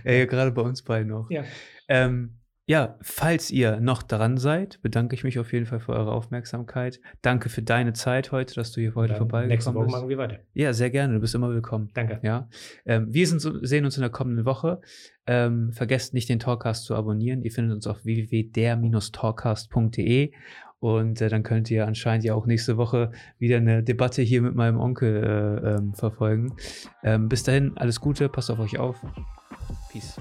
Äh, 0.05 0.27
gerade 0.27 0.53
bei 0.53 0.63
uns 0.63 0.83
beiden 0.83 1.09
noch. 1.09 1.29
Ja. 1.31 1.45
Ähm, 1.89 2.39
ja, 2.67 2.97
falls 3.03 3.51
ihr 3.51 3.79
noch 3.81 4.03
dran 4.03 4.39
seid, 4.39 4.81
bedanke 4.81 5.15
ich 5.15 5.23
mich 5.23 5.39
auf 5.39 5.53
jeden 5.53 5.67
Fall 5.67 5.81
für 5.81 5.93
eure 5.93 6.13
Aufmerksamkeit. 6.13 6.99
Danke 7.21 7.51
für 7.51 7.61
deine 7.61 7.93
Zeit 7.93 8.33
heute, 8.33 8.55
dass 8.55 8.73
du 8.73 8.81
hier 8.81 8.95
heute 8.95 9.17
vorbeigekommen 9.17 9.49
bist. 9.49 9.67
Nächste 9.67 9.75
Woche 9.75 9.91
machen 9.91 10.09
wir 10.09 10.17
weiter. 10.17 10.39
Ja, 10.55 10.73
sehr 10.73 10.89
gerne. 10.89 11.13
Du 11.15 11.21
bist 11.21 11.35
immer 11.35 11.51
willkommen. 11.51 11.91
Danke. 11.93 12.21
Ja, 12.23 12.49
ähm, 12.87 13.13
wir 13.13 13.27
sind, 13.27 13.43
sehen 13.67 13.85
uns 13.85 13.99
in 13.99 14.01
der 14.01 14.09
kommenden 14.09 14.47
Woche. 14.47 14.81
Ähm, 15.27 15.73
vergesst 15.73 16.15
nicht, 16.15 16.31
den 16.31 16.39
Talkcast 16.39 16.87
zu 16.87 16.95
abonnieren. 16.95 17.43
Ihr 17.43 17.53
findet 17.53 17.75
uns 17.75 17.87
auf 17.87 18.03
www.der-talkcast.de 18.05 20.33
und 20.81 21.21
äh, 21.21 21.29
dann 21.29 21.43
könnt 21.43 21.71
ihr 21.71 21.87
anscheinend 21.87 22.25
ja 22.25 22.35
auch 22.35 22.47
nächste 22.47 22.79
Woche 22.79 23.13
wieder 23.39 23.59
eine 23.59 23.83
Debatte 23.83 24.23
hier 24.23 24.41
mit 24.41 24.55
meinem 24.55 24.81
Onkel 24.81 25.23
äh, 25.23 25.75
ähm, 25.75 25.93
verfolgen. 25.93 26.57
Ähm, 27.03 27.29
bis 27.29 27.43
dahin, 27.43 27.77
alles 27.77 28.01
Gute, 28.01 28.31
passt 28.31 28.51
auf 28.51 28.59
euch 28.59 28.79
auf. 28.79 29.05
Peace. 29.91 30.19